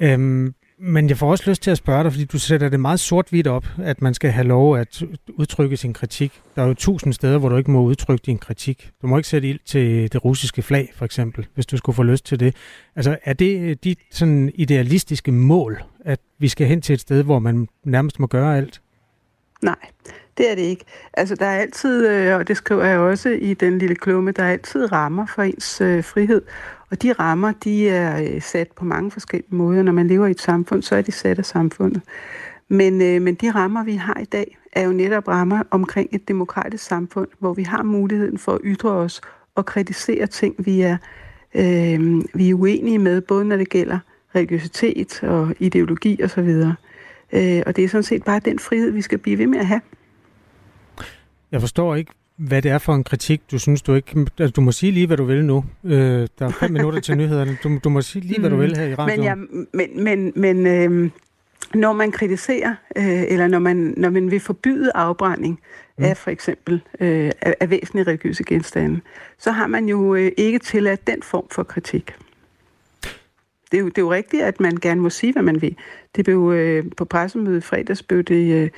Øhm, 0.00 0.54
men 0.84 1.08
jeg 1.08 1.18
får 1.18 1.30
også 1.30 1.50
lyst 1.50 1.62
til 1.62 1.70
at 1.70 1.78
spørge 1.78 2.04
dig, 2.04 2.12
fordi 2.12 2.24
du 2.24 2.38
sætter 2.38 2.68
det 2.68 2.80
meget 2.80 3.00
sort-hvidt 3.00 3.46
op, 3.46 3.66
at 3.78 4.02
man 4.02 4.14
skal 4.14 4.30
have 4.30 4.46
lov 4.46 4.76
at 4.76 5.02
udtrykke 5.28 5.76
sin 5.76 5.92
kritik. 5.92 6.40
Der 6.56 6.62
er 6.62 6.66
jo 6.66 6.74
tusind 6.74 7.12
steder, 7.12 7.38
hvor 7.38 7.48
du 7.48 7.56
ikke 7.56 7.70
må 7.70 7.82
udtrykke 7.82 8.22
din 8.26 8.38
kritik. 8.38 8.90
Du 9.02 9.06
må 9.06 9.16
ikke 9.16 9.28
sætte 9.28 9.48
ild 9.48 9.60
til 9.66 10.12
det 10.12 10.24
russiske 10.24 10.62
flag, 10.62 10.92
for 10.94 11.04
eksempel, 11.04 11.46
hvis 11.54 11.66
du 11.66 11.76
skulle 11.76 11.96
få 11.96 12.02
lyst 12.02 12.26
til 12.26 12.40
det. 12.40 12.56
Altså, 12.96 13.18
er 13.24 13.32
det 13.32 13.84
dit 13.84 13.98
sådan 14.10 14.52
idealistiske 14.54 15.32
mål, 15.32 15.82
at 16.04 16.20
vi 16.38 16.48
skal 16.48 16.66
hen 16.66 16.82
til 16.82 16.94
et 16.94 17.00
sted, 17.00 17.22
hvor 17.22 17.38
man 17.38 17.68
nærmest 17.84 18.20
må 18.20 18.26
gøre 18.26 18.56
alt? 18.56 18.81
Nej, 19.62 19.76
det 20.38 20.50
er 20.50 20.54
det 20.54 20.62
ikke. 20.62 20.84
Altså, 21.14 21.34
der 21.34 21.46
er 21.46 21.58
altid, 21.58 22.08
øh, 22.08 22.36
og 22.36 22.48
det 22.48 22.56
skriver 22.56 22.84
jeg 22.84 22.98
også 22.98 23.28
i 23.28 23.54
den 23.54 23.78
lille 23.78 23.94
klumme, 23.94 24.30
der 24.30 24.42
er 24.42 24.52
altid 24.52 24.92
rammer 24.92 25.26
for 25.26 25.42
ens 25.42 25.80
øh, 25.80 26.04
frihed. 26.04 26.42
Og 26.90 27.02
de 27.02 27.12
rammer, 27.12 27.52
de 27.52 27.88
er 27.88 28.22
øh, 28.22 28.42
sat 28.42 28.70
på 28.70 28.84
mange 28.84 29.10
forskellige 29.10 29.54
måder. 29.54 29.82
Når 29.82 29.92
man 29.92 30.06
lever 30.06 30.26
i 30.26 30.30
et 30.30 30.40
samfund, 30.40 30.82
så 30.82 30.96
er 30.96 31.02
de 31.02 31.12
sat 31.12 31.38
af 31.38 31.44
samfundet. 31.44 32.02
Men, 32.68 33.02
øh, 33.02 33.22
men 33.22 33.34
de 33.34 33.50
rammer, 33.50 33.84
vi 33.84 33.94
har 33.94 34.20
i 34.20 34.24
dag, 34.24 34.58
er 34.72 34.82
jo 34.82 34.92
netop 34.92 35.28
rammer 35.28 35.62
omkring 35.70 36.08
et 36.12 36.28
demokratisk 36.28 36.84
samfund, 36.84 37.28
hvor 37.38 37.54
vi 37.54 37.62
har 37.62 37.82
muligheden 37.82 38.38
for 38.38 38.52
at 38.52 38.60
ytre 38.64 38.90
os 38.90 39.20
og 39.54 39.66
kritisere 39.66 40.26
ting, 40.26 40.54
vi 40.58 40.80
er, 40.80 40.96
øh, 41.54 42.22
vi 42.34 42.50
er 42.50 42.54
uenige 42.54 42.98
med, 42.98 43.20
både 43.20 43.44
når 43.44 43.56
det 43.56 43.68
gælder 43.68 43.98
religiøsitet 44.34 45.22
og 45.22 45.54
ideologi 45.58 46.22
osv. 46.22 46.40
Og, 46.40 46.72
øh, 47.32 47.62
og 47.66 47.76
det 47.76 47.84
er 47.84 47.88
sådan 47.88 48.02
set 48.02 48.24
bare 48.24 48.40
den 48.44 48.58
frihed, 48.58 48.90
vi 48.90 49.02
skal 49.02 49.18
blive 49.18 49.38
ved 49.38 49.46
med 49.46 49.58
at 49.58 49.66
have. 49.66 49.80
Jeg 51.52 51.60
forstår 51.60 51.94
ikke, 51.94 52.12
hvad 52.36 52.62
det 52.62 52.70
er 52.70 52.78
for 52.78 52.94
en 52.94 53.04
kritik, 53.04 53.42
du 53.50 53.58
synes, 53.58 53.82
du 53.82 53.94
ikke... 53.94 54.26
Altså, 54.38 54.52
du 54.52 54.60
må 54.60 54.72
sige 54.72 54.92
lige, 54.92 55.06
hvad 55.06 55.16
du 55.16 55.24
vil 55.24 55.44
nu. 55.44 55.64
Øh, 55.84 56.28
der 56.38 56.46
er 56.46 56.50
fem 56.50 56.70
minutter 56.78 57.00
til 57.00 57.16
nyhederne. 57.16 57.58
Du, 57.62 57.78
du 57.84 57.88
må 57.88 58.00
sige 58.00 58.24
lige, 58.24 58.40
hvad 58.40 58.50
du 58.50 58.56
vil 58.56 58.76
her 58.76 58.86
i 58.86 58.94
radioen. 58.94 59.20
Men, 59.20 59.24
ja, 59.24 59.34
men, 59.72 60.04
men, 60.04 60.32
men 60.36 60.66
øh, 60.66 61.10
når 61.74 61.92
man 61.92 62.12
kritiserer, 62.12 62.74
øh, 62.96 63.22
eller 63.22 63.48
når 63.48 63.58
man, 63.58 63.94
når 63.96 64.10
man 64.10 64.30
vil 64.30 64.40
forbyde 64.40 64.90
afbrænding 64.94 65.60
mm. 65.98 66.04
af 66.04 66.16
for 66.16 66.30
eksempel 66.30 66.82
øh, 67.00 67.30
af, 67.40 67.54
af 67.60 67.70
væsentlige 67.70 68.04
religiøse 68.06 68.44
genstande, 68.44 69.00
så 69.38 69.50
har 69.50 69.66
man 69.66 69.88
jo 69.88 70.14
øh, 70.14 70.32
ikke 70.36 70.58
tilladt 70.58 71.06
den 71.06 71.22
form 71.22 71.46
for 71.50 71.62
kritik. 71.62 72.14
Det 73.72 73.78
er, 73.78 73.82
jo, 73.82 73.88
det 73.88 73.98
er 73.98 74.02
jo 74.02 74.12
rigtigt, 74.12 74.42
at 74.42 74.60
man 74.60 74.76
gerne 74.76 75.00
må 75.00 75.10
sige, 75.10 75.32
hvad 75.32 75.42
man 75.42 75.62
vil. 75.62 75.76
Det 76.16 76.24
blev 76.24 76.52
øh, 76.54 76.84
på 76.96 77.04
pressemødet 77.04 77.58
i 77.58 77.60
fredags 77.60 78.02
blev 78.02 78.22
det 78.22 78.54
øh, 78.54 78.70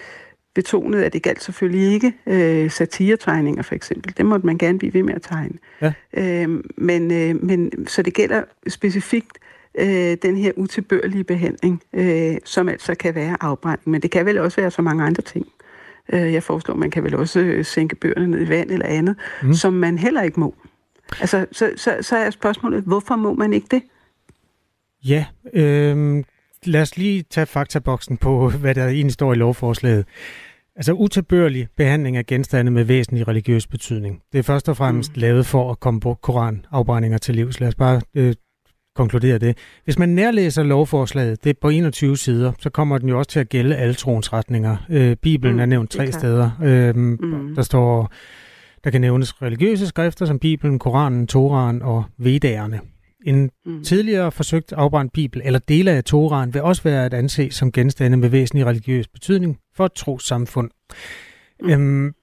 betonet, 0.54 1.02
at 1.02 1.12
det 1.12 1.22
galt 1.22 1.42
selvfølgelig 1.42 1.92
ikke 1.92 2.12
øh, 2.26 2.70
satiretegninger 2.70 3.62
for 3.62 3.74
eksempel. 3.74 4.16
Det 4.16 4.26
måtte 4.26 4.46
man 4.46 4.58
gerne 4.58 4.78
blive 4.78 4.94
ved 4.94 5.02
med 5.02 5.14
at 5.14 5.22
tegne. 5.22 5.58
Ja. 5.80 5.92
Øh, 6.16 6.48
men, 6.76 7.10
øh, 7.10 7.44
men 7.44 7.86
så 7.86 8.02
det 8.02 8.14
gælder 8.14 8.42
specifikt 8.68 9.38
øh, 9.78 10.16
den 10.22 10.36
her 10.36 10.52
utilbørlige 10.56 11.24
behandling, 11.24 11.82
øh, 11.92 12.36
som 12.44 12.68
altså 12.68 12.94
kan 12.94 13.14
være 13.14 13.36
afbrænding. 13.40 13.90
Men 13.90 14.02
det 14.02 14.10
kan 14.10 14.26
vel 14.26 14.38
også 14.38 14.60
være 14.60 14.70
så 14.70 14.82
mange 14.82 15.04
andre 15.04 15.22
ting. 15.22 15.46
Øh, 16.12 16.32
jeg 16.32 16.42
foreslår, 16.42 16.74
man 16.74 16.90
kan 16.90 17.04
vel 17.04 17.14
også 17.14 17.40
øh, 17.40 17.64
sænke 17.64 17.96
bøgerne 17.96 18.26
ned 18.26 18.46
i 18.46 18.48
vand 18.48 18.70
eller 18.70 18.86
andet, 18.86 19.16
mm. 19.42 19.54
som 19.54 19.72
man 19.72 19.98
heller 19.98 20.22
ikke 20.22 20.40
må. 20.40 20.54
Altså, 21.20 21.46
så, 21.52 21.72
så, 21.76 21.96
så 22.00 22.16
er 22.16 22.30
spørgsmålet, 22.30 22.82
hvorfor 22.82 23.16
må 23.16 23.34
man 23.34 23.52
ikke 23.52 23.66
det? 23.70 23.82
Ja, 25.08 25.24
øh, 25.52 26.24
lad 26.64 26.82
os 26.82 26.96
lige 26.96 27.22
tage 27.30 27.46
faktaboksen 27.46 28.16
på, 28.16 28.50
hvad 28.50 28.74
der 28.74 28.88
egentlig 28.88 29.12
står 29.12 29.32
i 29.32 29.36
lovforslaget. 29.36 30.04
Altså 30.76 30.92
utilbørlig 30.92 31.68
behandling 31.76 32.16
af 32.16 32.26
genstande 32.26 32.70
med 32.70 32.84
væsentlig 32.84 33.28
religiøs 33.28 33.66
betydning. 33.66 34.22
Det 34.32 34.38
er 34.38 34.42
først 34.42 34.68
og 34.68 34.76
fremmest 34.76 35.16
mm. 35.16 35.20
lavet 35.20 35.46
for 35.46 35.70
at 35.70 35.80
komme 35.80 36.00
på 36.00 36.14
koranafbrændinger 36.14 37.18
til 37.18 37.34
livs. 37.34 37.60
Lad 37.60 37.68
os 37.68 37.74
bare 37.74 38.00
øh, 38.14 38.34
konkludere 38.94 39.38
det. 39.38 39.58
Hvis 39.84 39.98
man 39.98 40.08
nærlæser 40.08 40.62
lovforslaget, 40.62 41.44
det 41.44 41.50
er 41.50 41.54
på 41.60 41.68
21 41.68 42.16
sider, 42.16 42.52
så 42.58 42.70
kommer 42.70 42.98
den 42.98 43.08
jo 43.08 43.18
også 43.18 43.30
til 43.30 43.40
at 43.40 43.48
gælde 43.48 43.76
alle 43.76 43.94
troens 43.94 44.32
retninger. 44.32 44.76
Øh, 44.88 45.16
Bibelen 45.16 45.54
mm, 45.54 45.60
er 45.60 45.66
nævnt 45.66 45.90
tre 45.90 46.12
steder. 46.12 46.50
Øh, 46.62 46.96
mm. 46.96 47.54
Der 47.54 47.62
står, 47.62 48.12
der 48.84 48.90
kan 48.90 49.00
nævnes 49.00 49.42
religiøse 49.42 49.86
skrifter 49.86 50.26
som 50.26 50.38
Bibelen, 50.38 50.78
Koranen, 50.78 51.26
Toraen 51.26 51.82
og 51.82 52.04
Vedderne. 52.18 52.80
En 53.24 53.50
mm. 53.66 53.84
tidligere 53.84 54.32
forsøgt 54.32 54.72
afbrændt 54.72 55.12
bibel 55.12 55.42
eller 55.44 55.58
dele 55.58 55.90
af 55.90 56.04
Toraen 56.04 56.54
vil 56.54 56.62
også 56.62 56.82
være 56.82 57.04
at 57.04 57.14
anse 57.14 57.50
som 57.50 57.72
genstande 57.72 58.16
med 58.16 58.28
væsentlig 58.28 58.66
religiøs 58.66 59.08
betydning 59.08 59.58
for 59.76 59.86
et 59.86 59.92
trossamfund. 59.92 60.70
Mm. 61.62 61.70
Øhm, 61.70 62.14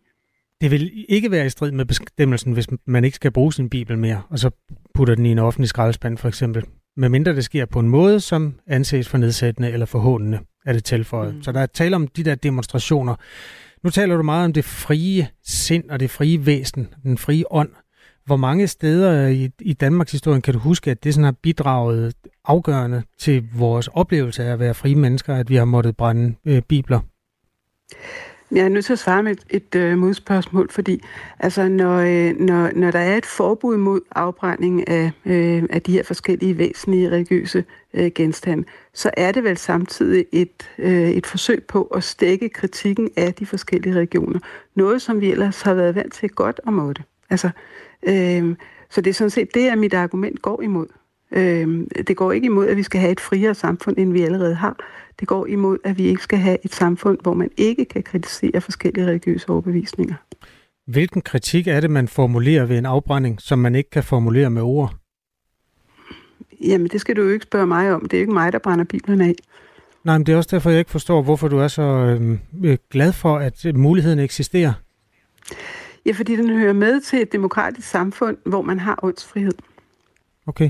det 0.61 0.71
vil 0.71 1.05
ikke 1.09 1.31
være 1.31 1.45
i 1.45 1.49
strid 1.49 1.71
med 1.71 1.85
bestemmelsen, 1.85 2.53
hvis 2.53 2.67
man 2.85 3.03
ikke 3.03 3.15
skal 3.15 3.31
bruge 3.31 3.53
sin 3.53 3.69
bibel 3.69 3.97
mere, 3.97 4.21
og 4.29 4.39
så 4.39 4.49
putter 4.93 5.15
den 5.15 5.25
i 5.25 5.31
en 5.31 5.39
offentlig 5.39 5.69
skraldespand 5.69 6.17
for 6.17 6.27
eksempel. 6.27 6.63
Medmindre 6.97 7.35
det 7.35 7.43
sker 7.43 7.65
på 7.65 7.79
en 7.79 7.89
måde, 7.89 8.19
som 8.19 8.55
anses 8.67 9.09
for 9.09 9.17
nedsættende 9.17 9.71
eller 9.71 9.85
forhåndende, 9.85 10.39
er 10.65 10.73
det 10.73 10.83
tilføjet. 10.83 11.35
Mm. 11.35 11.43
Så 11.43 11.51
der 11.51 11.59
er 11.59 11.65
tale 11.65 11.95
om 11.95 12.07
de 12.07 12.23
der 12.23 12.35
demonstrationer. 12.35 13.15
Nu 13.83 13.89
taler 13.89 14.17
du 14.17 14.23
meget 14.23 14.45
om 14.45 14.53
det 14.53 14.65
frie 14.65 15.27
sind 15.43 15.89
og 15.89 15.99
det 15.99 16.09
frie 16.09 16.45
væsen, 16.45 16.87
den 17.03 17.17
frie 17.17 17.43
ånd. 17.51 17.69
Hvor 18.31 18.37
mange 18.37 18.67
steder 18.67 19.27
i, 19.27 19.49
i 19.59 19.73
Danmarks 19.73 20.11
historie 20.11 20.41
kan 20.41 20.53
du 20.53 20.59
huske, 20.59 20.91
at 20.91 21.03
det 21.03 21.13
sådan 21.13 21.23
har 21.23 21.31
bidraget 21.31 22.13
afgørende 22.45 23.03
til 23.19 23.47
vores 23.55 23.87
oplevelse 23.87 24.43
af 24.43 24.53
at 24.53 24.59
være 24.59 24.73
frie 24.73 24.95
mennesker, 24.95 25.35
at 25.35 25.49
vi 25.49 25.55
har 25.55 25.65
måttet 25.65 25.97
brænde 25.97 26.35
øh, 26.45 26.61
bibler? 26.61 26.99
Jeg 28.51 28.65
er 28.65 28.69
nødt 28.69 28.85
til 28.85 28.93
at 28.93 28.99
svare 28.99 29.23
med 29.23 29.31
et, 29.31 29.43
et 29.49 29.75
øh, 29.75 29.97
modspørgsmål, 29.97 30.71
fordi 30.71 31.01
altså, 31.39 31.67
når, 31.67 31.97
øh, 31.97 32.39
når, 32.39 32.71
når 32.75 32.91
der 32.91 32.99
er 32.99 33.17
et 33.17 33.25
forbud 33.25 33.77
mod 33.77 34.01
afbrænding 34.11 34.87
af, 34.87 35.11
øh, 35.25 35.63
af 35.69 35.81
de 35.81 35.91
her 35.91 36.03
forskellige 36.03 36.57
væsentlige 36.57 37.09
religiøse 37.09 37.63
øh, 37.93 38.11
genstande, 38.15 38.63
så 38.93 39.11
er 39.17 39.31
det 39.31 39.43
vel 39.43 39.57
samtidig 39.57 40.25
et, 40.31 40.69
øh, 40.77 41.09
et 41.09 41.25
forsøg 41.25 41.63
på 41.63 41.83
at 41.83 42.03
stække 42.03 42.49
kritikken 42.49 43.09
af 43.17 43.33
de 43.33 43.45
forskellige 43.45 43.95
regioner. 43.95 44.39
Noget, 44.75 45.01
som 45.01 45.21
vi 45.21 45.31
ellers 45.31 45.61
har 45.61 45.73
været 45.73 45.95
vant 45.95 46.13
til 46.13 46.29
godt 46.29 46.59
at 46.67 46.73
måtte. 46.73 47.03
Altså, 47.31 47.49
øh, 48.03 48.55
så 48.89 49.01
det 49.01 49.09
er 49.09 49.13
sådan 49.13 49.29
set 49.29 49.53
det, 49.53 49.69
at 49.69 49.77
mit 49.77 49.93
argument 49.93 50.41
går 50.41 50.61
imod. 50.61 50.87
Øh, 51.31 51.87
det 52.07 52.17
går 52.17 52.31
ikke 52.31 52.45
imod, 52.45 52.67
at 52.67 52.77
vi 52.77 52.83
skal 52.83 52.99
have 52.99 53.11
et 53.11 53.19
friere 53.19 53.55
samfund, 53.55 53.97
end 53.97 54.13
vi 54.13 54.21
allerede 54.21 54.55
har. 54.55 54.75
Det 55.19 55.27
går 55.27 55.45
imod, 55.45 55.77
at 55.83 55.97
vi 55.97 56.03
ikke 56.03 56.23
skal 56.23 56.39
have 56.39 56.57
et 56.63 56.73
samfund, 56.73 57.17
hvor 57.21 57.33
man 57.33 57.49
ikke 57.57 57.85
kan 57.85 58.03
kritisere 58.03 58.61
forskellige 58.61 59.05
religiøse 59.07 59.49
overbevisninger. 59.49 60.15
Hvilken 60.87 61.21
kritik 61.21 61.67
er 61.67 61.79
det, 61.79 61.89
man 61.89 62.07
formulerer 62.07 62.65
ved 62.65 62.77
en 62.77 62.85
afbrænding, 62.85 63.41
som 63.41 63.59
man 63.59 63.75
ikke 63.75 63.89
kan 63.89 64.03
formulere 64.03 64.49
med 64.49 64.61
ord? 64.61 64.95
Jamen, 66.61 66.87
det 66.87 67.01
skal 67.01 67.15
du 67.15 67.21
jo 67.21 67.29
ikke 67.29 67.43
spørge 67.43 67.67
mig 67.67 67.93
om. 67.93 68.01
Det 68.01 68.17
er 68.17 68.21
ikke 68.21 68.33
mig, 68.33 68.53
der 68.53 68.59
brænder 68.59 68.85
Bibelen 68.85 69.21
af. 69.21 69.35
Nej, 70.03 70.17
men 70.17 70.25
det 70.25 70.33
er 70.33 70.37
også 70.37 70.49
derfor, 70.51 70.69
jeg 70.69 70.79
ikke 70.79 70.91
forstår, 70.91 71.21
hvorfor 71.21 71.47
du 71.47 71.57
er 71.57 71.67
så 71.67 71.81
øh, 72.63 72.77
glad 72.91 73.13
for, 73.13 73.37
at 73.37 73.65
muligheden 73.75 74.19
eksisterer. 74.19 74.73
Ja, 76.05 76.11
fordi 76.11 76.35
den 76.35 76.49
hører 76.49 76.73
med 76.73 77.01
til 77.01 77.21
et 77.21 77.31
demokratisk 77.31 77.87
samfund, 77.87 78.37
hvor 78.45 78.61
man 78.61 78.79
har 78.79 78.99
åndsfrihed. 79.03 79.53
Okay. 80.47 80.69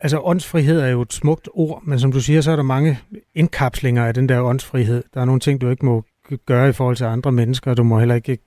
Altså 0.00 0.20
åndsfrihed 0.20 0.80
er 0.80 0.88
jo 0.88 1.02
et 1.02 1.12
smukt 1.12 1.48
ord, 1.54 1.82
men 1.84 2.00
som 2.00 2.12
du 2.12 2.20
siger, 2.20 2.40
så 2.40 2.50
er 2.50 2.56
der 2.56 2.62
mange 2.62 2.98
indkapslinger 3.34 4.04
af 4.04 4.14
den 4.14 4.28
der 4.28 4.42
åndsfrihed. 4.42 5.02
Der 5.14 5.20
er 5.20 5.24
nogle 5.24 5.40
ting, 5.40 5.60
du 5.60 5.70
ikke 5.70 5.84
må 5.84 6.04
gøre 6.46 6.68
i 6.68 6.72
forhold 6.72 6.96
til 6.96 7.04
andre 7.04 7.32
mennesker, 7.32 7.74
du 7.74 7.82
må 7.82 7.98
heller 7.98 8.14
ikke 8.14 8.38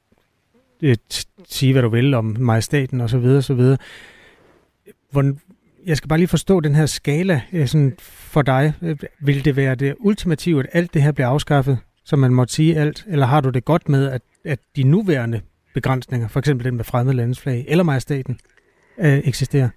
øh, 0.82 0.96
sige, 1.50 1.72
hvad 1.72 1.82
du 1.82 1.90
vil 1.90 2.14
om 2.14 2.36
majestaten 2.40 3.02
og 3.02 3.10
så 3.10 3.18
videre, 3.18 3.42
så 3.42 3.54
videre. 3.54 3.78
Hvordan, 5.12 5.40
jeg 5.86 5.98
skal 5.98 6.08
bare 6.08 6.20
lige 6.20 6.28
forstå 6.28 6.60
den 6.60 6.76
her 6.76 6.86
skala 6.86 7.42
eh, 7.52 7.68
sådan 7.68 7.96
for 8.00 8.42
dig. 8.42 8.74
Vil 9.20 9.46
det 9.46 9.56
være 9.56 9.76
det 9.76 9.96
ultimative, 10.00 10.60
at 10.60 10.70
alt 10.74 10.94
det 10.94 11.02
her 11.02 11.12
bliver 11.12 11.28
afskaffet, 11.28 11.78
så 12.06 12.16
man 12.16 12.34
måtte 12.34 12.54
sige 12.54 12.78
alt, 12.78 13.06
eller 13.08 13.26
har 13.26 13.42
du 13.42 13.50
det 13.50 13.66
godt 13.66 13.90
med, 13.90 14.08
at, 14.08 14.22
at 14.46 14.60
de 14.76 14.84
nuværende 14.84 15.42
begrænsninger, 15.74 16.28
for 16.28 16.40
eksempel 16.40 16.66
den 16.66 16.76
med 16.76 16.84
fremmede 16.84 17.18
landsflag 17.18 17.66
eller 17.68 17.84
majestaten, 17.84 18.40
øh, 19.00 19.18
eksisterer? 19.18 19.70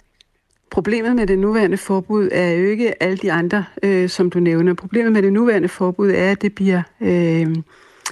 Problemet 0.70 1.16
med 1.16 1.26
det 1.26 1.38
nuværende 1.38 1.76
forbud 1.76 2.28
er 2.32 2.50
jo 2.50 2.66
ikke 2.66 3.02
alle 3.02 3.16
de 3.16 3.32
andre, 3.32 3.64
øh, 3.82 4.08
som 4.08 4.30
du 4.30 4.40
nævner. 4.40 4.74
Problemet 4.74 5.12
med 5.12 5.22
det 5.22 5.32
nuværende 5.32 5.68
forbud 5.68 6.10
er, 6.10 6.30
at 6.30 6.42
det 6.42 6.54
bliver, 6.54 6.82
øh, 7.00 7.56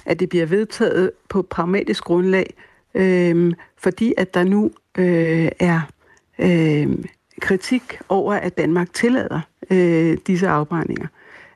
at 0.06 0.20
det 0.20 0.28
bliver 0.28 0.46
vedtaget 0.46 1.10
på 1.28 1.42
pragmatisk 1.42 2.04
grundlag, 2.04 2.54
øh, 2.94 3.52
fordi 3.78 4.14
at 4.16 4.34
der 4.34 4.44
nu 4.44 4.70
øh, 4.98 5.48
er 5.58 5.80
øh, 6.38 6.88
kritik 7.40 7.98
over, 8.08 8.34
at 8.34 8.58
Danmark 8.58 8.92
tillader 8.92 9.40
øh, 9.70 10.18
disse 10.26 10.48
afbrændinger. 10.48 11.06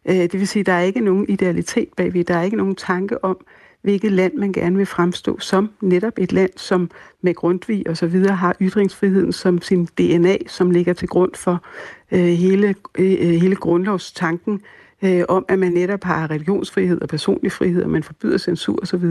Øh, 0.08 0.14
det 0.14 0.32
vil 0.32 0.48
sige, 0.48 0.60
at 0.60 0.66
der 0.66 0.72
er 0.72 0.82
ikke 0.82 1.00
nogen 1.00 1.26
idealitet 1.28 1.88
bagved. 1.96 2.24
Der 2.24 2.36
er 2.36 2.42
ikke 2.42 2.56
nogen 2.56 2.74
tanke 2.74 3.24
om, 3.24 3.38
hvilket 3.82 4.12
land 4.12 4.34
man 4.34 4.52
gerne 4.52 4.76
vil 4.76 4.86
fremstå 4.86 5.38
som. 5.38 5.70
Netop 5.80 6.12
et 6.18 6.32
land, 6.32 6.50
som 6.56 6.90
med 7.22 7.34
Grundtvig 7.34 7.88
og 7.88 7.96
så 7.96 8.06
videre 8.06 8.36
har 8.36 8.56
ytringsfriheden 8.60 9.32
som 9.32 9.62
sin 9.62 9.84
DNA, 9.84 10.36
som 10.46 10.70
ligger 10.70 10.92
til 10.92 11.08
grund 11.08 11.34
for 11.34 11.64
øh, 12.12 12.20
hele, 12.20 12.74
øh, 12.98 13.18
hele 13.18 13.56
grundlovstanken 13.56 14.60
øh, 15.04 15.24
om, 15.28 15.44
at 15.48 15.58
man 15.58 15.72
netop 15.72 16.04
har 16.04 16.30
religionsfrihed 16.30 17.02
og 17.02 17.08
personlig 17.08 17.52
frihed, 17.52 17.82
og 17.82 17.90
man 17.90 18.02
forbyder 18.02 18.38
censur 18.38 18.78
osv. 18.82 19.04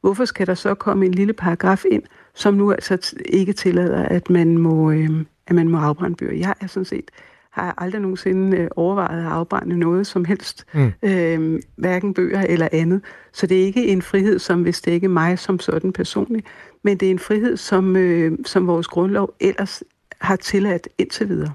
Hvorfor 0.00 0.24
skal 0.24 0.46
der 0.46 0.54
så 0.54 0.74
komme 0.74 1.06
en 1.06 1.12
lille 1.12 1.32
paragraf 1.32 1.84
ind, 1.90 2.02
som 2.34 2.54
nu 2.54 2.72
altså 2.72 3.14
ikke 3.24 3.52
tillader, 3.52 4.02
at 4.02 4.30
man 4.30 4.58
må, 4.58 4.90
øh, 4.90 5.10
at 5.46 5.54
man 5.54 5.68
må 5.68 5.78
afbrænde 5.78 6.16
bøger? 6.16 6.34
Jeg 6.34 6.54
er 6.60 6.66
sådan 6.66 6.84
set 6.84 7.10
har 7.52 7.64
jeg 7.64 7.74
aldrig 7.78 8.00
nogensinde 8.00 8.56
øh, 8.56 8.68
overvejet 8.76 9.18
at 9.18 9.32
afbrænde 9.32 9.78
noget 9.78 10.06
som 10.06 10.24
helst, 10.24 10.66
mm. 10.74 10.92
øh, 11.02 11.60
hverken 11.76 12.14
bøger 12.14 12.40
eller 12.40 12.68
andet. 12.72 13.00
Så 13.32 13.46
det 13.46 13.60
er 13.60 13.64
ikke 13.64 13.86
en 13.86 14.02
frihed, 14.02 14.38
som 14.38 14.64
vil 14.64 14.74
stikke 14.74 15.08
mig 15.08 15.38
som 15.38 15.60
sådan 15.60 15.92
personligt, 15.92 16.46
men 16.84 16.96
det 16.96 17.06
er 17.06 17.10
en 17.10 17.18
frihed, 17.18 17.56
som, 17.56 17.96
øh, 17.96 18.38
som 18.46 18.66
vores 18.66 18.86
grundlov 18.86 19.34
ellers 19.40 19.82
har 20.20 20.36
tilladt 20.36 20.88
indtil 20.98 21.28
videre. 21.28 21.52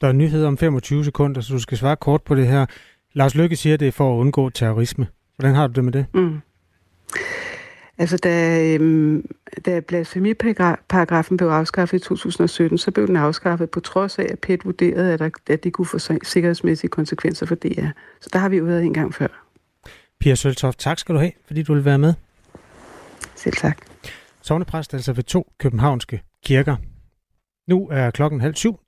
Der 0.00 0.08
er 0.08 0.12
nyhed 0.12 0.44
om 0.44 0.58
25 0.58 1.04
sekunder, 1.04 1.40
så 1.40 1.52
du 1.52 1.58
skal 1.58 1.78
svare 1.78 1.96
kort 1.96 2.22
på 2.22 2.34
det 2.34 2.46
her. 2.46 2.66
Lars 3.12 3.34
Lykke 3.34 3.56
siger, 3.56 3.74
at 3.74 3.80
det 3.80 3.88
er 3.88 3.92
for 3.92 4.14
at 4.14 4.20
undgå 4.20 4.50
terrorisme. 4.50 5.06
Hvordan 5.36 5.54
har 5.54 5.66
du 5.66 5.72
det 5.72 5.84
med 5.84 5.92
det? 5.92 6.06
Mm. 6.14 6.40
Altså, 8.00 8.16
da, 8.16 8.64
øhm, 8.74 9.24
da 9.66 9.80
blasfemiparagrafen 9.80 11.36
blev 11.36 11.48
afskaffet 11.48 11.98
i 11.98 12.00
2017, 12.00 12.78
så 12.78 12.90
blev 12.90 13.06
den 13.06 13.16
afskaffet 13.16 13.70
på 13.70 13.80
trods 13.80 14.18
af, 14.18 14.26
at 14.30 14.38
PET 14.38 14.64
vurderede, 14.64 15.12
at, 15.12 15.18
der, 15.18 15.30
at 15.50 15.64
det 15.64 15.72
kunne 15.72 15.86
få 15.86 15.98
sikkerhedsmæssige 16.22 16.90
konsekvenser 16.90 17.46
for 17.46 17.54
DR. 17.54 17.86
Så 18.20 18.30
der 18.32 18.38
har 18.38 18.48
vi 18.48 18.56
jo 18.56 18.64
været 18.64 18.84
en 18.84 18.94
gang 18.94 19.14
før. 19.14 19.46
Pia 20.20 20.34
Søltoft, 20.34 20.78
tak 20.78 20.98
skal 20.98 21.14
du 21.14 21.20
have, 21.20 21.32
fordi 21.46 21.62
du 21.62 21.74
vil 21.74 21.84
være 21.84 21.98
med. 21.98 22.14
Selv 23.34 23.56
tak. 23.56 23.78
Sognepræst 24.42 24.94
altså 24.94 25.12
ved 25.12 25.24
to 25.24 25.52
københavnske 25.58 26.22
kirker. 26.44 26.76
Nu 27.68 27.88
er 27.90 28.10
klokken 28.10 28.40
halv 28.40 28.54
syv. 28.54 28.80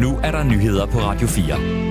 Nu 0.00 0.18
er 0.22 0.30
der 0.30 0.44
nyheder 0.44 0.86
på 0.86 0.98
Radio 0.98 1.26
4. 1.26 1.85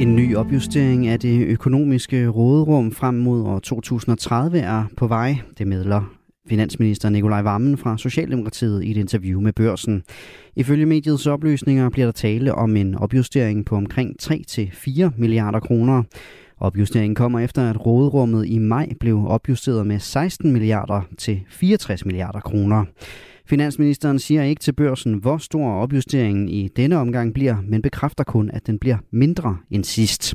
En 0.00 0.16
ny 0.16 0.36
opjustering 0.36 1.06
af 1.06 1.20
det 1.20 1.46
økonomiske 1.46 2.28
råderum 2.28 2.92
frem 2.92 3.14
mod 3.14 3.42
år 3.42 3.58
2030 3.58 4.58
er 4.58 4.84
på 4.96 5.06
vej. 5.06 5.36
Det 5.58 5.66
medler 5.66 6.14
finansminister 6.48 7.08
Nikolaj 7.08 7.42
Vammen 7.42 7.76
fra 7.76 7.98
Socialdemokratiet 7.98 8.84
i 8.84 8.90
et 8.90 8.96
interview 8.96 9.40
med 9.40 9.52
børsen. 9.52 10.02
Ifølge 10.56 10.86
mediets 10.86 11.26
oplysninger 11.26 11.88
bliver 11.88 12.06
der 12.06 12.12
tale 12.12 12.54
om 12.54 12.76
en 12.76 12.94
opjustering 12.94 13.66
på 13.66 13.76
omkring 13.76 14.16
3-4 14.22 15.10
milliarder 15.16 15.60
kroner. 15.60 16.02
Opjusteringen 16.58 17.14
kommer 17.14 17.40
efter, 17.40 17.70
at 17.70 17.86
råderummet 17.86 18.46
i 18.46 18.58
maj 18.58 18.88
blev 19.00 19.26
opjusteret 19.26 19.86
med 19.86 19.98
16 19.98 20.52
milliarder 20.52 21.00
til 21.18 21.40
64 21.48 22.04
milliarder 22.04 22.40
kroner. 22.40 22.84
Finansministeren 23.50 24.18
siger 24.18 24.42
ikke 24.42 24.60
til 24.60 24.72
børsen, 24.72 25.14
hvor 25.14 25.38
stor 25.38 25.70
opjusteringen 25.72 26.48
i 26.48 26.68
denne 26.68 26.96
omgang 26.96 27.34
bliver, 27.34 27.56
men 27.64 27.82
bekræfter 27.82 28.24
kun, 28.24 28.50
at 28.50 28.66
den 28.66 28.78
bliver 28.78 28.96
mindre 29.10 29.56
end 29.70 29.84
sidst. 29.84 30.34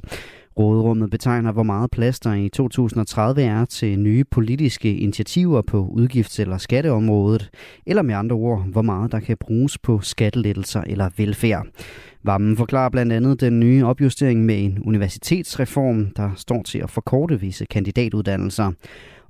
Råderummet 0.59 1.11
betegner, 1.11 1.51
hvor 1.51 1.63
meget 1.63 1.91
plads 1.91 2.19
der 2.19 2.33
i 2.33 2.49
2030 2.49 3.41
er 3.41 3.65
til 3.65 3.99
nye 3.99 4.23
politiske 4.23 4.97
initiativer 4.97 5.61
på 5.61 5.95
udgifts- 5.97 6.41
eller 6.41 6.57
skatteområdet, 6.57 7.49
eller 7.85 8.01
med 8.01 8.15
andre 8.15 8.35
ord, 8.35 8.65
hvor 8.71 8.81
meget 8.81 9.11
der 9.11 9.19
kan 9.19 9.37
bruges 9.39 9.77
på 9.77 9.99
skattelettelser 10.01 10.81
eller 10.81 11.09
velfærd. 11.17 11.67
Vammen 12.23 12.57
forklarer 12.57 12.89
blandt 12.89 13.13
andet 13.13 13.41
den 13.41 13.59
nye 13.59 13.85
opjustering 13.85 14.45
med 14.45 14.63
en 14.63 14.79
universitetsreform, 14.85 16.05
der 16.17 16.31
står 16.35 16.63
til 16.63 16.79
at 16.79 16.89
forkorte 16.89 17.39
visse 17.39 17.65
kandidatuddannelser. 17.65 18.71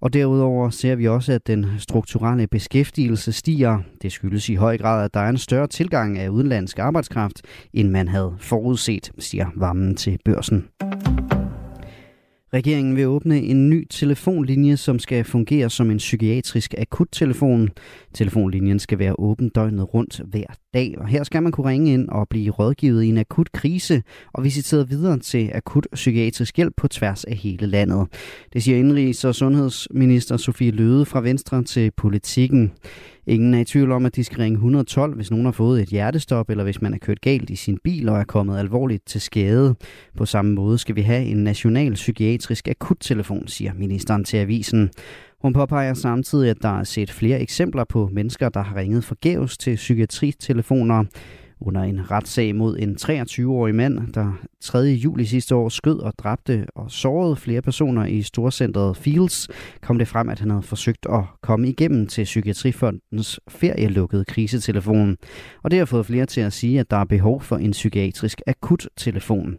Og 0.05 0.13
derudover 0.13 0.69
ser 0.69 0.95
vi 0.95 1.07
også, 1.07 1.33
at 1.33 1.47
den 1.47 1.65
strukturelle 1.79 2.47
beskæftigelse 2.47 3.31
stiger. 3.31 3.79
Det 4.01 4.11
skyldes 4.11 4.49
i 4.49 4.55
høj 4.55 4.77
grad, 4.77 5.05
at 5.05 5.13
der 5.13 5.19
er 5.19 5.29
en 5.29 5.37
større 5.37 5.67
tilgang 5.67 6.17
af 6.17 6.29
udenlandsk 6.29 6.79
arbejdskraft, 6.79 7.41
end 7.73 7.89
man 7.89 8.07
havde 8.07 8.35
forudset, 8.39 9.11
siger 9.19 9.47
varmen 9.55 9.95
til 9.95 10.19
børsen. 10.25 10.65
Regeringen 12.53 12.95
vil 12.95 13.07
åbne 13.07 13.41
en 13.41 13.69
ny 13.69 13.87
telefonlinje, 13.89 14.77
som 14.77 14.99
skal 14.99 15.23
fungere 15.23 15.69
som 15.69 15.91
en 15.91 15.97
psykiatrisk 15.97 16.73
akuttelefon. 16.77 17.69
Telefonlinjen 18.13 18.79
skal 18.79 18.99
være 18.99 19.19
åben 19.19 19.49
døgnet 19.49 19.93
rundt 19.93 20.21
hver 20.25 20.45
dag, 20.73 20.95
og 20.97 21.07
her 21.07 21.23
skal 21.23 21.43
man 21.43 21.51
kunne 21.51 21.69
ringe 21.69 21.93
ind 21.93 22.09
og 22.09 22.27
blive 22.29 22.51
rådgivet 22.51 23.03
i 23.03 23.07
en 23.07 23.17
akut 23.17 23.51
krise 23.51 24.03
og 24.33 24.43
visiteret 24.43 24.89
videre 24.89 25.19
til 25.19 25.51
akut 25.53 25.87
psykiatrisk 25.93 26.57
hjælp 26.57 26.73
på 26.77 26.87
tværs 26.87 27.23
af 27.23 27.35
hele 27.35 27.65
landet. 27.65 28.07
Det 28.53 28.63
siger 28.63 28.79
indrigs- 28.79 29.27
og 29.27 29.35
sundhedsminister 29.35 30.37
Sofie 30.37 30.71
Løde 30.71 31.05
fra 31.05 31.21
Venstre 31.21 31.63
til 31.63 31.91
politikken. 31.97 32.71
Ingen 33.27 33.53
er 33.53 33.59
i 33.59 33.65
tvivl 33.65 33.91
om, 33.91 34.05
at 34.05 34.15
de 34.15 34.23
skal 34.23 34.37
ringe 34.37 34.55
112, 34.55 35.15
hvis 35.15 35.31
nogen 35.31 35.45
har 35.45 35.51
fået 35.51 35.81
et 35.81 35.89
hjertestop, 35.89 36.49
eller 36.49 36.63
hvis 36.63 36.81
man 36.81 36.93
er 36.93 36.97
kørt 36.97 37.21
galt 37.21 37.49
i 37.49 37.55
sin 37.55 37.77
bil 37.83 38.09
og 38.09 38.17
er 38.19 38.23
kommet 38.23 38.59
alvorligt 38.59 39.05
til 39.05 39.21
skade. 39.21 39.75
På 40.17 40.25
samme 40.25 40.53
måde 40.53 40.77
skal 40.77 40.95
vi 40.95 41.01
have 41.01 41.23
en 41.23 41.43
national 41.43 41.93
psykiatrisk 41.93 42.67
akuttelefon, 42.67 43.47
siger 43.47 43.73
ministeren 43.73 44.23
til 44.23 44.37
avisen. 44.37 44.89
Hun 45.41 45.53
påpeger 45.53 45.93
samtidig, 45.93 46.49
at 46.49 46.57
der 46.61 46.79
er 46.79 46.83
set 46.83 47.11
flere 47.11 47.39
eksempler 47.39 47.83
på 47.83 48.09
mennesker, 48.11 48.49
der 48.49 48.61
har 48.61 48.75
ringet 48.75 49.03
forgæves 49.03 49.57
til 49.57 49.75
psykiatritelefoner. 49.75 51.03
Under 51.61 51.81
en 51.81 52.11
retssag 52.11 52.55
mod 52.55 52.77
en 52.79 52.97
23-årig 53.01 53.75
mand, 53.75 54.13
der 54.13 54.33
3. 54.61 54.79
juli 54.79 55.25
sidste 55.25 55.55
år 55.55 55.69
skød 55.69 55.99
og 55.99 56.13
dræbte 56.17 56.65
og 56.75 56.91
sårede 56.91 57.35
flere 57.35 57.61
personer 57.61 58.05
i 58.05 58.21
storcentret 58.21 58.97
Fields, 58.97 59.47
kom 59.81 59.97
det 59.97 60.07
frem, 60.07 60.29
at 60.29 60.39
han 60.39 60.49
havde 60.49 60.63
forsøgt 60.63 61.05
at 61.09 61.23
komme 61.41 61.69
igennem 61.69 62.07
til 62.07 62.23
Psykiatrifondens 62.23 63.39
ferielukkede 63.47 64.25
krisetelefon. 64.25 65.17
Og 65.63 65.71
det 65.71 65.79
har 65.79 65.85
fået 65.85 66.05
flere 66.05 66.25
til 66.25 66.41
at 66.41 66.53
sige, 66.53 66.79
at 66.79 66.91
der 66.91 66.97
er 66.97 67.05
behov 67.05 67.41
for 67.41 67.57
en 67.57 67.71
psykiatrisk 67.71 68.41
akuttelefon. 68.47 69.57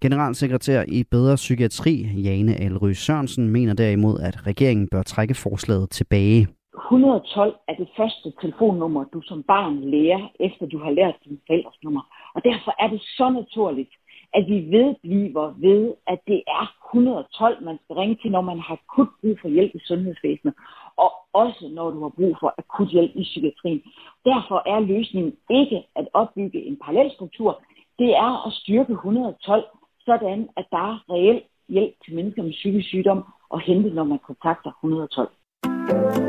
Generalsekretær 0.00 0.84
i 0.88 1.04
Bedre 1.10 1.34
Psykiatri, 1.34 1.94
Jane 2.02 2.60
Alry 2.60 2.92
Sørensen, 2.92 3.48
mener 3.48 3.74
derimod, 3.74 4.20
at 4.20 4.46
regeringen 4.46 4.88
bør 4.90 5.02
trække 5.02 5.34
forslaget 5.34 5.90
tilbage. 5.90 6.48
112 6.90 7.54
er 7.68 7.74
det 7.74 7.88
første 7.96 8.32
telefonnummer, 8.40 9.04
du 9.04 9.20
som 9.22 9.42
barn 9.42 9.80
lærer, 9.90 10.28
efter 10.40 10.66
du 10.66 10.78
har 10.78 10.90
lært 10.90 11.14
din 11.24 11.40
forældres 11.46 11.78
nummer. 11.84 12.02
Og 12.34 12.44
derfor 12.44 12.72
er 12.78 12.88
det 12.88 13.00
så 13.00 13.30
naturligt, 13.30 13.92
at 14.34 14.44
vi 14.48 14.58
vedbliver 14.76 15.46
ved, 15.66 15.94
at 16.06 16.20
det 16.26 16.42
er 16.46 16.66
112, 16.94 17.64
man 17.64 17.78
skal 17.84 17.96
ringe 17.96 18.16
til, 18.22 18.30
når 18.30 18.40
man 18.40 18.58
har 18.58 18.78
akut 18.82 19.08
brug 19.20 19.36
for 19.40 19.48
hjælp 19.48 19.74
i 19.74 19.78
sundhedsvæsenet, 19.78 20.54
og 20.96 21.12
også 21.32 21.70
når 21.72 21.90
du 21.90 22.02
har 22.02 22.12
brug 22.18 22.36
for 22.40 22.54
akut 22.58 22.88
hjælp 22.88 23.12
i 23.14 23.22
psykiatrien. 23.22 23.82
Derfor 24.24 24.62
er 24.66 24.80
løsningen 24.80 25.32
ikke 25.50 25.86
at 25.96 26.08
opbygge 26.12 26.62
en 26.68 26.76
parallelstruktur, 26.76 27.62
det 27.98 28.10
er 28.16 28.46
at 28.46 28.52
styrke 28.52 28.92
112, 28.92 29.64
sådan 30.04 30.48
at 30.56 30.66
der 30.70 30.84
er 30.92 30.98
reel 31.10 31.42
hjælp 31.68 31.94
til 32.04 32.14
mennesker 32.14 32.42
med 32.42 32.52
psykisk 32.52 32.88
sygdom 32.88 33.24
og 33.48 33.60
hente, 33.60 33.90
når 33.90 34.04
man 34.04 34.18
kontakter 34.18 34.70
112. 34.70 36.23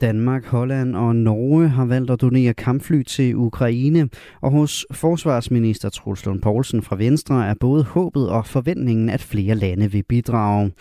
Danmark, 0.00 0.44
Holland 0.46 0.96
og 0.96 1.16
Norge 1.16 1.68
har 1.68 1.86
valgt 1.86 2.10
at 2.10 2.20
donere 2.20 2.54
kampfly 2.54 3.02
til 3.02 3.36
Ukraine, 3.36 4.08
og 4.42 4.50
hos 4.50 4.86
forsvarsminister 4.92 5.88
Truls 5.90 6.26
Lund 6.26 6.42
Poulsen 6.42 6.82
fra 6.82 6.96
Venstre 6.96 7.46
er 7.50 7.54
både 7.60 7.84
håbet 7.84 8.30
og 8.30 8.46
forventningen, 8.46 9.08
at 9.10 9.28
flere 9.32 9.54
lande 9.54 9.90
vil 9.90 10.04
bidrage. 10.08 10.72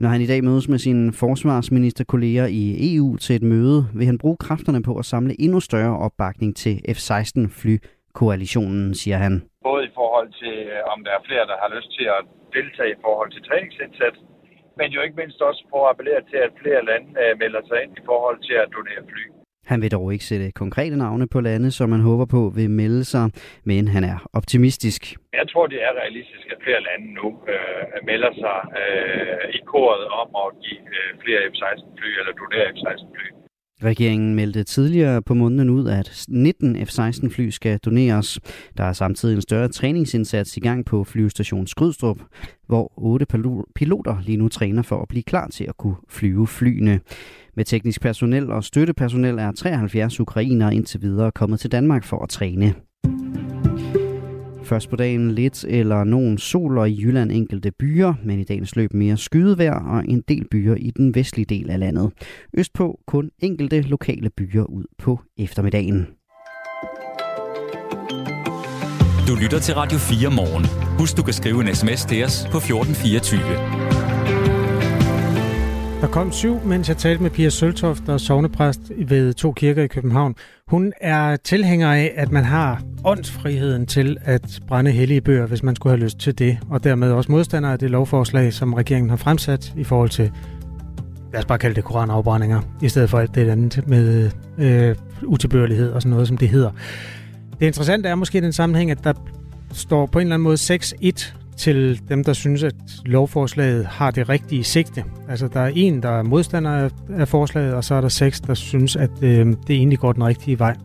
Når 0.00 0.08
han 0.08 0.20
i 0.20 0.26
dag 0.26 0.44
mødes 0.44 0.68
med 0.68 0.78
sine 0.78 1.12
forsvarsministerkolleger 1.12 2.46
i 2.46 2.94
EU 2.94 3.16
til 3.16 3.36
et 3.36 3.42
møde, 3.42 3.86
vil 3.94 4.06
han 4.06 4.18
bruge 4.18 4.36
kræfterne 4.36 4.82
på 4.82 4.92
at 4.96 5.04
samle 5.04 5.40
endnu 5.40 5.60
større 5.60 5.98
opbakning 5.98 6.56
til 6.56 6.74
F-16-flykoalitionen, 6.96 8.94
siger 8.94 9.16
han. 9.16 9.42
Både 9.62 9.84
i 9.84 9.90
forhold 9.94 10.28
til, 10.40 10.54
øh, 10.72 10.92
om 10.92 10.98
der 11.04 11.10
er 11.10 11.22
flere, 11.28 11.44
der 11.50 11.56
har 11.62 11.70
lyst 11.76 11.90
til 11.98 12.06
at 12.18 12.22
deltage 12.56 12.90
i 12.96 12.98
forhold 13.06 13.30
til 13.32 13.42
træningsindsats, 13.48 14.18
men 14.78 14.88
jo 14.96 15.00
ikke 15.02 15.16
mindst 15.22 15.40
også 15.48 15.62
på 15.70 15.76
at 15.84 15.90
appellere 15.90 16.22
til, 16.30 16.38
at 16.46 16.52
flere 16.62 16.84
lande 16.90 17.08
øh, 17.22 17.32
melder 17.42 17.62
sig 17.68 17.76
ind 17.84 17.92
i 18.00 18.02
forhold 18.10 18.38
til 18.48 18.56
at 18.62 18.68
donere 18.76 19.02
fly. 19.10 19.24
Han 19.72 19.82
vil 19.82 19.90
dog 19.90 20.12
ikke 20.12 20.24
sætte 20.24 20.52
konkrete 20.62 20.96
navne 20.96 21.26
på 21.34 21.40
lande, 21.40 21.70
som 21.70 21.88
man 21.90 22.00
håber 22.00 22.26
på 22.36 22.52
vil 22.56 22.70
melde 22.70 23.04
sig, 23.04 23.24
men 23.64 23.88
han 23.88 24.04
er 24.04 24.18
optimistisk. 24.32 25.02
Jeg 25.40 25.46
tror, 25.52 25.66
det 25.66 25.80
er 25.82 25.92
realistisk, 26.02 26.46
at 26.54 26.58
flere 26.64 26.82
lande 26.88 27.06
nu 27.20 27.28
øh, 27.52 27.84
melder 28.10 28.32
sig 28.42 28.58
øh, 28.82 29.44
i 29.58 29.60
koret 29.72 30.04
om 30.20 30.28
at 30.44 30.48
give 30.64 30.84
øh, 30.96 31.10
flere 31.22 31.40
F-16-fly 31.52 32.10
eller 32.20 32.32
donere 32.40 32.66
F-16-fly. 32.76 33.43
Regeringen 33.82 34.34
meldte 34.34 34.64
tidligere 34.64 35.22
på 35.22 35.34
måneden 35.34 35.70
ud, 35.70 35.88
at 35.88 36.24
19 36.28 36.86
F-16 36.86 37.28
fly 37.28 37.50
skal 37.50 37.78
doneres. 37.78 38.40
Der 38.76 38.84
er 38.84 38.92
samtidig 38.92 39.34
en 39.34 39.42
større 39.42 39.68
træningsindsats 39.68 40.56
i 40.56 40.60
gang 40.60 40.84
på 40.84 41.04
flyvestation 41.04 41.66
Skrydstrup, 41.66 42.18
hvor 42.66 42.92
otte 42.96 43.26
piloter 43.74 44.16
lige 44.22 44.36
nu 44.36 44.48
træner 44.48 44.82
for 44.82 45.02
at 45.02 45.08
blive 45.08 45.22
klar 45.22 45.48
til 45.48 45.64
at 45.64 45.76
kunne 45.76 45.96
flyve 46.08 46.46
flyene. 46.46 47.00
Med 47.56 47.64
teknisk 47.64 48.00
personel 48.00 48.50
og 48.50 48.64
støttepersonel 48.64 49.38
er 49.38 49.52
73 49.52 50.20
ukrainere 50.20 50.74
indtil 50.74 51.02
videre 51.02 51.32
kommet 51.32 51.60
til 51.60 51.72
Danmark 51.72 52.04
for 52.04 52.22
at 52.22 52.28
træne. 52.28 52.74
Først 54.64 54.90
på 54.90 54.96
dagen 54.96 55.30
lidt 55.30 55.64
eller 55.68 56.04
nogen 56.04 56.38
sol 56.38 56.78
og 56.78 56.90
i 56.90 57.02
Jylland 57.02 57.32
enkelte 57.32 57.70
byer, 57.70 58.14
men 58.24 58.40
i 58.40 58.44
dagens 58.44 58.76
løb 58.76 58.94
mere 58.94 59.16
skydevejr 59.16 59.74
og 59.74 60.04
en 60.08 60.22
del 60.28 60.46
byer 60.50 60.74
i 60.74 60.90
den 60.90 61.14
vestlige 61.14 61.46
del 61.46 61.70
af 61.70 61.78
landet. 61.78 62.10
Østpå 62.58 63.00
kun 63.06 63.30
enkelte 63.38 63.80
lokale 63.80 64.30
byer 64.30 64.64
ud 64.64 64.84
på 64.98 65.20
eftermiddagen. 65.38 66.06
Du 69.28 69.34
lytter 69.42 69.58
til 69.58 69.74
Radio 69.74 69.98
4 69.98 70.30
morgen. 70.30 70.64
Husk, 70.98 71.16
du 71.16 71.22
kan 71.22 71.34
skrive 71.34 71.60
en 71.60 71.74
sms 71.74 72.04
til 72.04 72.24
os 72.24 72.46
på 72.52 72.56
1424. 72.56 73.83
Der 76.04 76.10
kom 76.10 76.32
syv, 76.32 76.60
mens 76.64 76.88
jeg 76.88 76.96
talte 76.96 77.22
med 77.22 77.30
Pia 77.30 77.48
Søltoft, 77.48 78.02
der 78.06 78.14
er 78.14 78.18
sovnepræst 78.18 78.80
ved 79.08 79.34
to 79.34 79.52
kirker 79.52 79.82
i 79.82 79.86
København. 79.86 80.34
Hun 80.68 80.92
er 81.00 81.36
tilhænger 81.36 81.92
af, 81.92 82.12
at 82.16 82.32
man 82.32 82.44
har 82.44 82.82
åndsfriheden 83.04 83.86
til 83.86 84.16
at 84.24 84.60
brænde 84.68 84.90
hellige 84.90 85.20
bøger, 85.20 85.46
hvis 85.46 85.62
man 85.62 85.76
skulle 85.76 85.96
have 85.96 86.04
lyst 86.04 86.18
til 86.18 86.38
det, 86.38 86.58
og 86.70 86.84
dermed 86.84 87.12
også 87.12 87.32
modstander 87.32 87.68
af 87.68 87.78
det 87.78 87.90
lovforslag, 87.90 88.52
som 88.52 88.74
regeringen 88.74 89.10
har 89.10 89.16
fremsat 89.16 89.74
i 89.76 89.84
forhold 89.84 90.08
til, 90.08 90.32
lad 91.32 91.40
os 91.40 91.46
bare 91.46 91.58
kalde 91.58 91.76
det 91.76 91.84
koranafbrændinger, 91.84 92.60
i 92.82 92.88
stedet 92.88 93.10
for 93.10 93.18
alt 93.18 93.34
det 93.34 93.48
andet 93.48 93.88
med 93.88 94.30
øh, 94.58 94.96
utilbørlighed 95.22 95.92
og 95.92 96.02
sådan 96.02 96.10
noget, 96.10 96.28
som 96.28 96.38
det 96.38 96.48
hedder. 96.48 96.70
Det 97.60 97.66
interessante 97.66 98.08
er 98.08 98.14
måske 98.14 98.40
den 98.40 98.52
sammenhæng, 98.52 98.90
at 98.90 99.04
der 99.04 99.12
står 99.72 100.06
på 100.06 100.18
en 100.18 100.26
eller 100.26 100.34
anden 100.34 100.44
måde 100.44 100.56
6-1 100.56 101.43
til 101.56 102.00
dem, 102.08 102.24
der 102.24 102.32
synes, 102.32 102.62
at 102.62 102.74
lovforslaget 103.04 103.86
har 103.86 104.10
det 104.10 104.28
rigtige 104.28 104.64
sigte. 104.64 105.04
Altså, 105.28 105.48
der 105.48 105.60
er 105.60 105.70
en, 105.74 106.02
der 106.02 106.08
er 106.08 106.22
modstander 106.22 106.90
af 107.16 107.28
forslaget, 107.28 107.74
og 107.74 107.84
så 107.84 107.94
er 107.94 108.00
der 108.00 108.08
seks, 108.08 108.40
der 108.40 108.54
synes, 108.54 108.96
at 108.96 109.10
øh, 109.22 109.46
det 109.46 109.76
egentlig 109.76 109.98
går 109.98 110.12
den 110.12 110.24
rigtige 110.24 110.58
vej. 110.58 110.76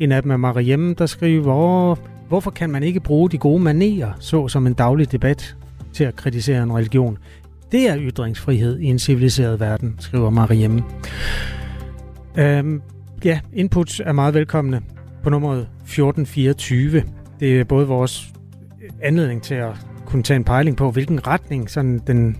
En 0.00 0.12
af 0.12 0.22
dem 0.22 0.30
er 0.30 0.36
Mariemme, 0.36 0.94
der 0.94 1.06
skriver, 1.06 1.42
hvor, 1.42 1.98
hvorfor 2.28 2.50
kan 2.50 2.70
man 2.70 2.82
ikke 2.82 3.00
bruge 3.00 3.30
de 3.30 3.38
gode 3.38 3.62
manerer, 3.62 4.12
så 4.20 4.48
som 4.48 4.66
en 4.66 4.74
daglig 4.74 5.12
debat, 5.12 5.56
til 5.92 6.04
at 6.04 6.16
kritisere 6.16 6.62
en 6.62 6.72
religion? 6.72 7.18
Det 7.72 7.90
er 7.90 7.96
ytringsfrihed 7.98 8.78
i 8.78 8.84
en 8.84 8.98
civiliseret 8.98 9.60
verden, 9.60 9.96
skriver 9.98 10.30
Mariem. 10.30 10.82
Øhm, 12.38 12.82
ja, 13.24 13.40
inputs 13.52 14.00
er 14.00 14.12
meget 14.12 14.34
velkomne 14.34 14.80
på 15.22 15.30
nummeret 15.30 15.60
1424. 15.60 17.02
Det 17.40 17.60
er 17.60 17.64
både 17.64 17.86
vores 17.86 18.32
anledning 19.02 19.42
til 19.42 19.54
at 19.54 19.87
kunne 20.08 20.22
tage 20.22 20.36
en 20.36 20.44
pejling 20.44 20.76
på, 20.76 20.90
hvilken 20.90 21.26
retning 21.26 21.70
sådan 21.70 22.00
den 22.06 22.36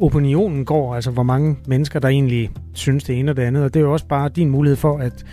opinionen 0.00 0.64
går, 0.64 0.94
altså 0.94 1.10
hvor 1.10 1.22
mange 1.22 1.56
mennesker, 1.66 1.98
der 1.98 2.08
egentlig 2.08 2.50
synes 2.74 3.04
det 3.04 3.18
ene 3.18 3.30
og 3.30 3.36
det 3.36 3.42
andet. 3.42 3.64
Og 3.64 3.74
det 3.74 3.80
er 3.80 3.84
jo 3.84 3.92
også 3.92 4.06
bare 4.06 4.28
din 4.28 4.50
mulighed 4.50 4.76
for 4.76 4.98
at 4.98 5.24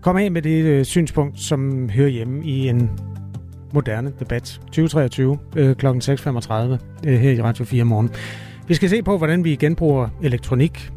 komme 0.00 0.22
af 0.22 0.30
med 0.30 0.42
det 0.42 0.64
øh, 0.64 0.84
synspunkt, 0.84 1.40
som 1.40 1.88
hører 1.88 2.08
hjemme 2.08 2.44
i 2.44 2.68
en 2.68 2.90
moderne 3.72 4.12
debat. 4.20 4.60
2023 4.66 5.38
øh, 5.56 5.76
kl. 5.76 5.86
6.35 5.86 5.92
øh, 7.06 7.18
her 7.18 7.30
i 7.30 7.42
Radio 7.42 7.64
4 7.64 7.84
morgen. 7.84 8.10
Vi 8.68 8.74
skal 8.74 8.88
se 8.88 9.02
på, 9.02 9.18
hvordan 9.18 9.44
vi 9.44 9.56
genbruger 9.56 10.08
elektronik 10.22 10.92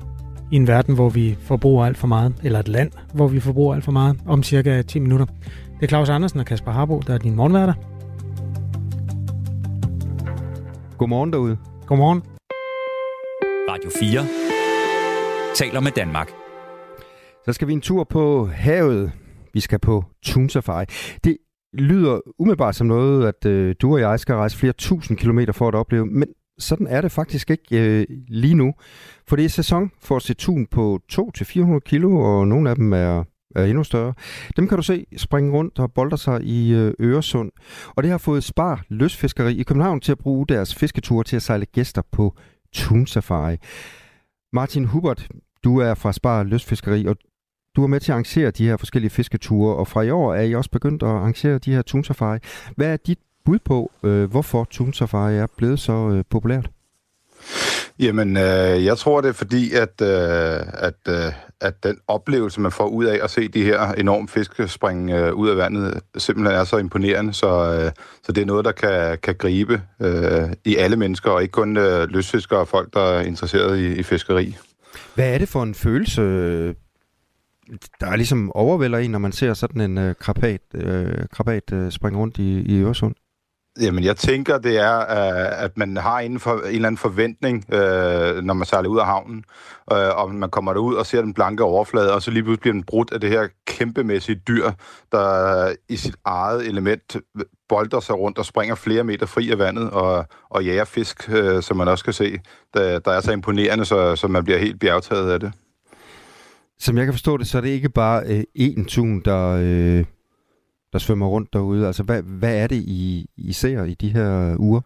i 0.51 0.55
en 0.55 0.67
verden, 0.67 0.95
hvor 0.95 1.09
vi 1.09 1.37
forbruger 1.41 1.85
alt 1.85 1.97
for 1.97 2.07
meget, 2.07 2.33
eller 2.43 2.59
et 2.59 2.67
land, 2.67 2.91
hvor 3.13 3.27
vi 3.27 3.39
forbruger 3.39 3.75
alt 3.75 3.83
for 3.83 3.91
meget, 3.91 4.19
om 4.25 4.43
cirka 4.43 4.81
10 4.81 4.99
minutter. 4.99 5.25
Det 5.79 5.83
er 5.83 5.87
Claus 5.87 6.09
Andersen 6.09 6.39
og 6.39 6.45
Kasper 6.45 6.71
Harbo, 6.71 6.99
der 7.07 7.13
er 7.13 7.17
din 7.17 7.35
morgenværter. 7.35 7.73
Godmorgen 10.97 11.33
derude. 11.33 11.57
Godmorgen. 11.87 12.21
Radio 13.69 13.89
4 13.99 15.55
taler 15.55 15.79
med 15.79 15.91
Danmark. 15.91 16.29
Så 17.45 17.53
skal 17.53 17.67
vi 17.67 17.73
en 17.73 17.81
tur 17.81 18.03
på 18.03 18.45
havet. 18.45 19.11
Vi 19.53 19.59
skal 19.59 19.79
på 19.79 20.03
Tun 20.23 20.49
Safari. 20.49 20.85
Det 21.23 21.37
lyder 21.73 22.19
umiddelbart 22.39 22.75
som 22.75 22.87
noget, 22.87 23.27
at 23.27 23.45
øh, 23.45 23.75
du 23.81 23.93
og 23.93 23.99
jeg 23.99 24.19
skal 24.19 24.35
rejse 24.35 24.57
flere 24.57 24.73
tusind 24.73 25.17
kilometer 25.17 25.53
for 25.53 25.67
at 25.67 25.75
opleve, 25.75 26.05
men 26.05 26.27
sådan 26.59 26.87
er 26.87 27.01
det 27.01 27.11
faktisk 27.11 27.51
ikke 27.51 27.99
øh, 27.99 28.05
lige 28.27 28.55
nu. 28.55 28.73
For 29.27 29.35
det 29.35 29.45
er 29.45 29.49
sæson 29.49 29.91
for 30.01 30.15
at 30.15 30.21
se 30.21 30.33
tun 30.33 30.65
på 30.65 30.99
200-400 31.13 31.79
kilo, 31.79 32.19
og 32.19 32.47
nogle 32.47 32.69
af 32.69 32.75
dem 32.75 32.93
er, 32.93 33.23
er 33.57 33.65
endnu 33.65 33.83
større. 33.83 34.13
Dem 34.57 34.67
kan 34.67 34.77
du 34.77 34.83
se 34.83 35.05
springe 35.17 35.51
rundt 35.51 35.79
og 35.79 35.93
bolde 35.93 36.17
sig 36.17 36.43
i 36.43 36.73
øh, 36.73 36.93
Øresund. 36.99 37.51
Og 37.95 38.03
det 38.03 38.11
har 38.11 38.17
fået 38.17 38.43
Spar 38.43 38.83
Løsfiskeri 38.89 39.55
i 39.57 39.63
København 39.63 39.99
til 39.99 40.11
at 40.11 40.17
bruge 40.17 40.45
deres 40.47 40.75
fisketure 40.75 41.23
til 41.23 41.35
at 41.35 41.41
sejle 41.41 41.65
gæster 41.65 42.01
på 42.11 42.35
Tun 42.73 43.07
Safari. 43.07 43.57
Martin 44.53 44.85
Hubert, 44.85 45.27
du 45.63 45.79
er 45.79 45.93
fra 45.93 46.13
Spar 46.13 46.43
Løsfiskeri, 46.43 47.05
og 47.05 47.15
du 47.75 47.83
er 47.83 47.87
med 47.87 47.99
til 47.99 48.11
at 48.11 48.13
arrangere 48.13 48.51
de 48.51 48.67
her 48.67 48.77
forskellige 48.77 49.09
fisketure, 49.09 49.75
og 49.75 49.87
fra 49.87 50.01
i 50.01 50.09
år 50.09 50.33
er 50.33 50.41
I 50.41 50.55
også 50.55 50.69
begyndt 50.69 51.03
at 51.03 51.09
arrangere 51.09 51.57
de 51.57 51.73
her 51.73 51.81
Tun 51.81 52.03
Safari. 52.03 52.39
Hvad 52.75 52.87
er 52.87 52.97
dit 52.97 53.19
bud 53.45 53.59
på, 53.59 53.91
øh, 54.03 54.29
hvorfor 54.31 54.67
Tun 54.69 54.93
Safari 54.93 55.35
er 55.35 55.47
blevet 55.57 55.79
så 55.79 56.09
øh, 56.09 56.23
populært? 56.29 56.69
Jamen, 57.99 58.37
øh, 58.37 58.85
jeg 58.85 58.97
tror 58.97 59.21
det 59.21 59.29
er 59.29 59.33
fordi, 59.33 59.73
at, 59.73 60.01
øh, 60.01 60.59
at, 60.73 60.99
øh, 61.09 61.33
at 61.61 61.83
den 61.83 61.97
oplevelse, 62.07 62.61
man 62.61 62.71
får 62.71 62.87
ud 62.87 63.05
af 63.05 63.19
at 63.23 63.31
se 63.31 63.47
de 63.47 63.63
her 63.63 63.91
enorme 63.91 64.27
fisk 64.27 64.61
springe 64.67 65.17
øh, 65.17 65.33
ud 65.33 65.49
af 65.49 65.57
vandet, 65.57 66.01
simpelthen 66.17 66.59
er 66.59 66.63
så 66.63 66.77
imponerende, 66.77 67.33
så, 67.33 67.47
øh, 67.47 67.91
så 68.23 68.31
det 68.31 68.41
er 68.41 68.45
noget, 68.45 68.65
der 68.65 68.71
kan, 68.71 69.17
kan 69.23 69.35
gribe 69.35 69.81
øh, 70.01 70.49
i 70.65 70.75
alle 70.75 70.95
mennesker, 70.95 71.31
og 71.31 71.41
ikke 71.41 71.51
kun 71.51 71.77
øh, 71.77 72.09
løsfiskere 72.09 72.59
og 72.59 72.67
folk, 72.67 72.93
der 72.93 73.01
er 73.01 73.21
interesseret 73.21 73.79
i, 73.79 73.95
i 73.95 74.03
fiskeri. 74.03 74.57
Hvad 75.15 75.33
er 75.33 75.37
det 75.37 75.49
for 75.49 75.63
en 75.63 75.75
følelse, 75.75 76.21
der 77.99 78.07
er 78.07 78.15
ligesom 78.15 78.51
overvælder 78.51 78.97
en, 78.97 79.11
når 79.11 79.19
man 79.19 79.31
ser 79.31 79.53
sådan 79.53 79.81
en 79.81 79.97
øh, 79.97 80.15
krabat, 80.15 80.61
øh, 80.73 81.13
krabat 81.31 81.73
øh, 81.73 81.91
springe 81.91 82.19
rundt 82.19 82.37
i, 82.37 82.59
i 82.59 82.81
Øresund? 82.81 83.15
Jamen, 83.81 84.03
jeg 84.03 84.17
tænker, 84.17 84.57
det 84.57 84.77
er, 84.77 84.99
øh, 84.99 85.63
at 85.63 85.77
man 85.77 85.97
har 85.97 86.19
inden 86.19 86.39
for, 86.39 86.53
en 86.53 86.75
eller 86.75 86.87
anden 86.87 86.97
forventning, 86.97 87.73
øh, 87.73 88.43
når 88.43 88.53
man 88.53 88.65
sejler 88.65 88.89
ud 88.89 88.99
af 88.99 89.05
havnen, 89.05 89.43
øh, 89.91 90.17
og 90.17 90.35
man 90.35 90.49
kommer 90.49 90.73
derud 90.73 90.95
og 90.95 91.05
ser 91.05 91.21
den 91.21 91.33
blanke 91.33 91.63
overflade, 91.63 92.13
og 92.13 92.21
så 92.21 92.31
lige 92.31 92.43
pludselig 92.43 92.61
bliver 92.61 92.73
den 92.73 92.83
brudt 92.83 93.13
af 93.13 93.21
det 93.21 93.29
her 93.29 93.47
kæmpemæssige 93.67 94.41
dyr, 94.47 94.71
der 95.11 95.75
i 95.89 95.95
sit 95.95 96.15
eget 96.25 96.67
element 96.67 97.17
bolder 97.69 97.99
sig 97.99 98.15
rundt 98.15 98.37
og 98.37 98.45
springer 98.45 98.75
flere 98.75 99.03
meter 99.03 99.25
fri 99.25 99.51
af 99.51 99.59
vandet 99.59 99.89
og, 99.89 100.25
og 100.49 100.63
jager 100.63 100.85
fisk, 100.85 101.29
som 101.61 101.77
man 101.77 101.87
også 101.87 102.03
kan 102.03 102.13
se, 102.13 102.39
der, 102.73 102.99
der 102.99 103.11
er 103.11 103.21
så 103.21 103.31
imponerende, 103.31 103.85
så, 103.85 104.15
så 104.15 104.27
man 104.27 104.43
bliver 104.43 104.59
helt 104.59 104.79
bjergtaget 104.79 105.31
af 105.31 105.39
det. 105.39 105.51
Som 106.79 106.97
jeg 106.97 107.05
kan 107.05 107.13
forstå 107.13 107.37
det, 107.37 107.47
så 107.47 107.57
er 107.57 107.61
det 107.61 107.69
ikke 107.69 107.89
bare 107.89 108.23
øh, 108.25 108.43
én 108.59 108.85
tun, 108.87 109.21
der... 109.25 109.57
Øh 109.61 110.05
der 110.93 110.99
svømmer 110.99 111.27
rundt 111.27 111.53
derude? 111.53 111.87
Altså, 111.87 112.03
hvad, 112.03 112.21
hvad 112.21 112.57
er 112.57 112.67
det, 112.67 112.75
I, 112.75 113.29
I 113.37 113.53
ser 113.53 113.83
i 113.83 113.93
de 113.93 114.09
her 114.09 114.55
uger? 114.59 114.81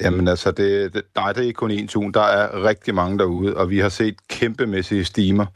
Jamen 0.00 0.28
altså, 0.28 0.50
det, 0.50 0.94
det, 0.94 1.02
nej, 1.16 1.32
det 1.32 1.42
er 1.42 1.46
ikke 1.46 1.56
kun 1.56 1.70
én 1.70 1.86
tun. 1.86 2.12
Der 2.12 2.20
er 2.20 2.64
rigtig 2.64 2.94
mange 2.94 3.18
derude, 3.18 3.56
og 3.56 3.70
vi 3.70 3.78
har 3.78 3.88
set 3.88 4.28
kæmpemæssige 4.28 5.04
stimer. 5.04 5.46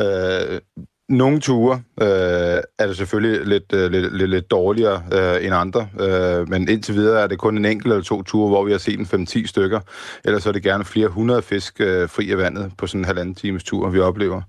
Øh, 0.00 0.60
nogle 1.08 1.40
ture 1.40 1.82
øh, 2.00 2.62
er 2.78 2.86
det 2.86 2.96
selvfølgelig 2.96 3.46
lidt, 3.46 3.72
øh, 3.72 3.90
lidt, 3.90 4.16
lidt, 4.16 4.30
lidt 4.30 4.50
dårligere 4.50 5.02
øh, 5.12 5.44
end 5.46 5.54
andre, 5.54 5.88
øh, 6.00 6.48
men 6.48 6.68
indtil 6.68 6.94
videre 6.94 7.22
er 7.22 7.26
det 7.26 7.38
kun 7.38 7.58
en 7.58 7.64
enkelt 7.64 7.92
eller 7.92 8.04
to 8.04 8.22
ture, 8.22 8.48
hvor 8.48 8.64
vi 8.64 8.70
har 8.70 8.78
set 8.78 8.98
en 8.98 9.26
5-10 9.28 9.46
stykker. 9.46 9.80
Ellers 10.24 10.46
er 10.46 10.52
det 10.52 10.62
gerne 10.62 10.84
flere 10.84 11.08
hundrede 11.08 11.42
fisk 11.42 11.80
øh, 11.80 12.08
fri 12.08 12.30
af 12.30 12.38
vandet 12.38 12.72
på 12.78 12.86
sådan 12.86 13.00
en 13.00 13.04
halvanden 13.04 13.34
times 13.34 13.64
tur, 13.64 13.90
vi 13.90 14.00
oplever. 14.00 14.42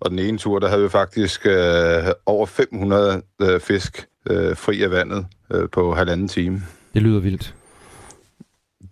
Og 0.00 0.10
den 0.10 0.18
ene 0.18 0.38
tur, 0.38 0.58
der 0.58 0.68
havde 0.68 0.82
vi 0.82 0.88
faktisk 0.88 1.46
øh, 1.46 1.54
over 2.26 2.46
500 2.46 3.22
øh, 3.42 3.60
fisk 3.60 4.06
øh, 4.30 4.56
fri 4.56 4.82
af 4.82 4.90
vandet 4.90 5.26
øh, 5.52 5.68
på 5.72 5.94
halvanden 5.94 6.28
time. 6.28 6.62
Det 6.94 7.02
lyder 7.02 7.20
vildt. 7.20 7.54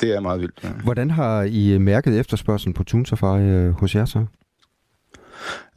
Det 0.01 0.15
er 0.15 0.21
meget 0.21 0.41
vildt, 0.41 0.61
ja. 0.65 0.69
Hvordan 0.69 1.11
har 1.11 1.43
I 1.43 1.79
mærket 1.79 2.21
efterspørgselen 2.21 2.75
på 2.75 2.85
Tunsafari 2.85 3.43
øh, 3.43 3.71
hos 3.71 3.95
jer 3.95 4.05
så? 4.05 4.25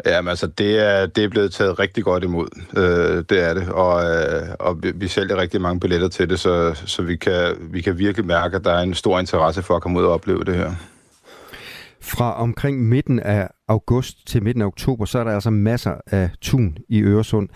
Jamen 0.06 0.30
altså, 0.30 0.48
det 0.48 0.80
er, 0.80 1.06
det 1.06 1.24
er 1.24 1.30
blevet 1.30 1.54
taget 1.54 1.80
rigtig 1.80 2.04
godt 2.04 2.24
imod. 2.24 2.48
Øh, 2.78 3.24
det 3.30 3.44
er 3.44 3.54
det. 3.54 3.70
Og, 3.70 4.04
øh, 4.04 4.56
og 4.60 4.84
vi, 4.84 4.92
vi 4.96 5.08
sælger 5.08 5.36
rigtig 5.36 5.62
mange 5.62 5.80
billetter 5.80 6.08
til 6.08 6.30
det, 6.30 6.40
så, 6.40 6.82
så 6.86 7.02
vi, 7.02 7.16
kan, 7.16 7.56
vi 7.60 7.82
kan 7.82 7.98
virkelig 7.98 8.26
mærke, 8.26 8.56
at 8.56 8.64
der 8.64 8.72
er 8.72 8.82
en 8.82 8.94
stor 8.94 9.20
interesse 9.20 9.62
for 9.62 9.76
at 9.76 9.82
komme 9.82 10.00
ud 10.00 10.06
og 10.06 10.14
opleve 10.14 10.44
det 10.44 10.56
her. 10.56 10.72
Fra 12.02 12.42
omkring 12.42 12.88
midten 12.88 13.20
af 13.20 13.50
august 13.68 14.28
til 14.28 14.44
midten 14.44 14.62
af 14.62 14.66
oktober, 14.66 15.06
så 15.06 15.20
er 15.20 15.24
der 15.24 15.32
altså 15.32 15.50
masser 15.50 15.94
af 16.08 16.30
tun 16.42 16.78
i 16.90 17.02
Øresund. 17.02 17.50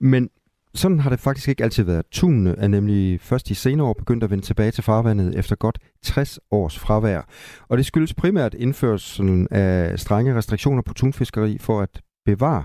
Men 0.00 0.28
sådan 0.74 1.00
har 1.00 1.10
det 1.10 1.20
faktisk 1.20 1.48
ikke 1.48 1.64
altid 1.64 1.84
været. 1.84 2.06
Tunene 2.10 2.54
er 2.58 2.68
nemlig 2.68 3.20
først 3.20 3.50
i 3.50 3.54
senere 3.54 3.86
år 3.86 3.92
begyndt 3.92 4.24
at 4.24 4.30
vende 4.30 4.44
tilbage 4.44 4.70
til 4.70 4.84
farvandet 4.84 5.38
efter 5.38 5.56
godt 5.56 5.78
60 6.02 6.38
års 6.50 6.78
fravær. 6.78 7.20
Og 7.68 7.78
det 7.78 7.86
skyldes 7.86 8.14
primært 8.14 8.54
indførelsen 8.54 9.48
af 9.50 9.98
strenge 9.98 10.34
restriktioner 10.34 10.82
på 10.82 10.94
tunfiskeri 10.94 11.58
for 11.58 11.80
at 11.80 12.00
bevare 12.24 12.64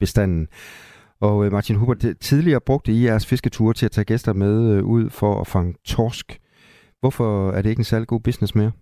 bestanden. 0.00 0.48
Og 1.20 1.46
øh, 1.46 1.52
Martin 1.52 1.76
Huber, 1.76 2.14
tidligere 2.20 2.60
brugte 2.60 2.92
I 2.92 3.04
jeres 3.04 3.26
fisketure 3.26 3.74
til 3.74 3.86
at 3.86 3.92
tage 3.92 4.04
gæster 4.04 4.32
med 4.32 4.72
øh, 4.72 4.84
ud 4.84 5.10
for 5.10 5.40
at 5.40 5.46
fange 5.46 5.74
torsk. 5.84 6.38
Hvorfor 7.00 7.50
er 7.50 7.62
det 7.62 7.70
ikke 7.70 7.80
en 7.80 7.84
særlig 7.84 8.08
god 8.08 8.20
business 8.20 8.54
mere? 8.54 8.72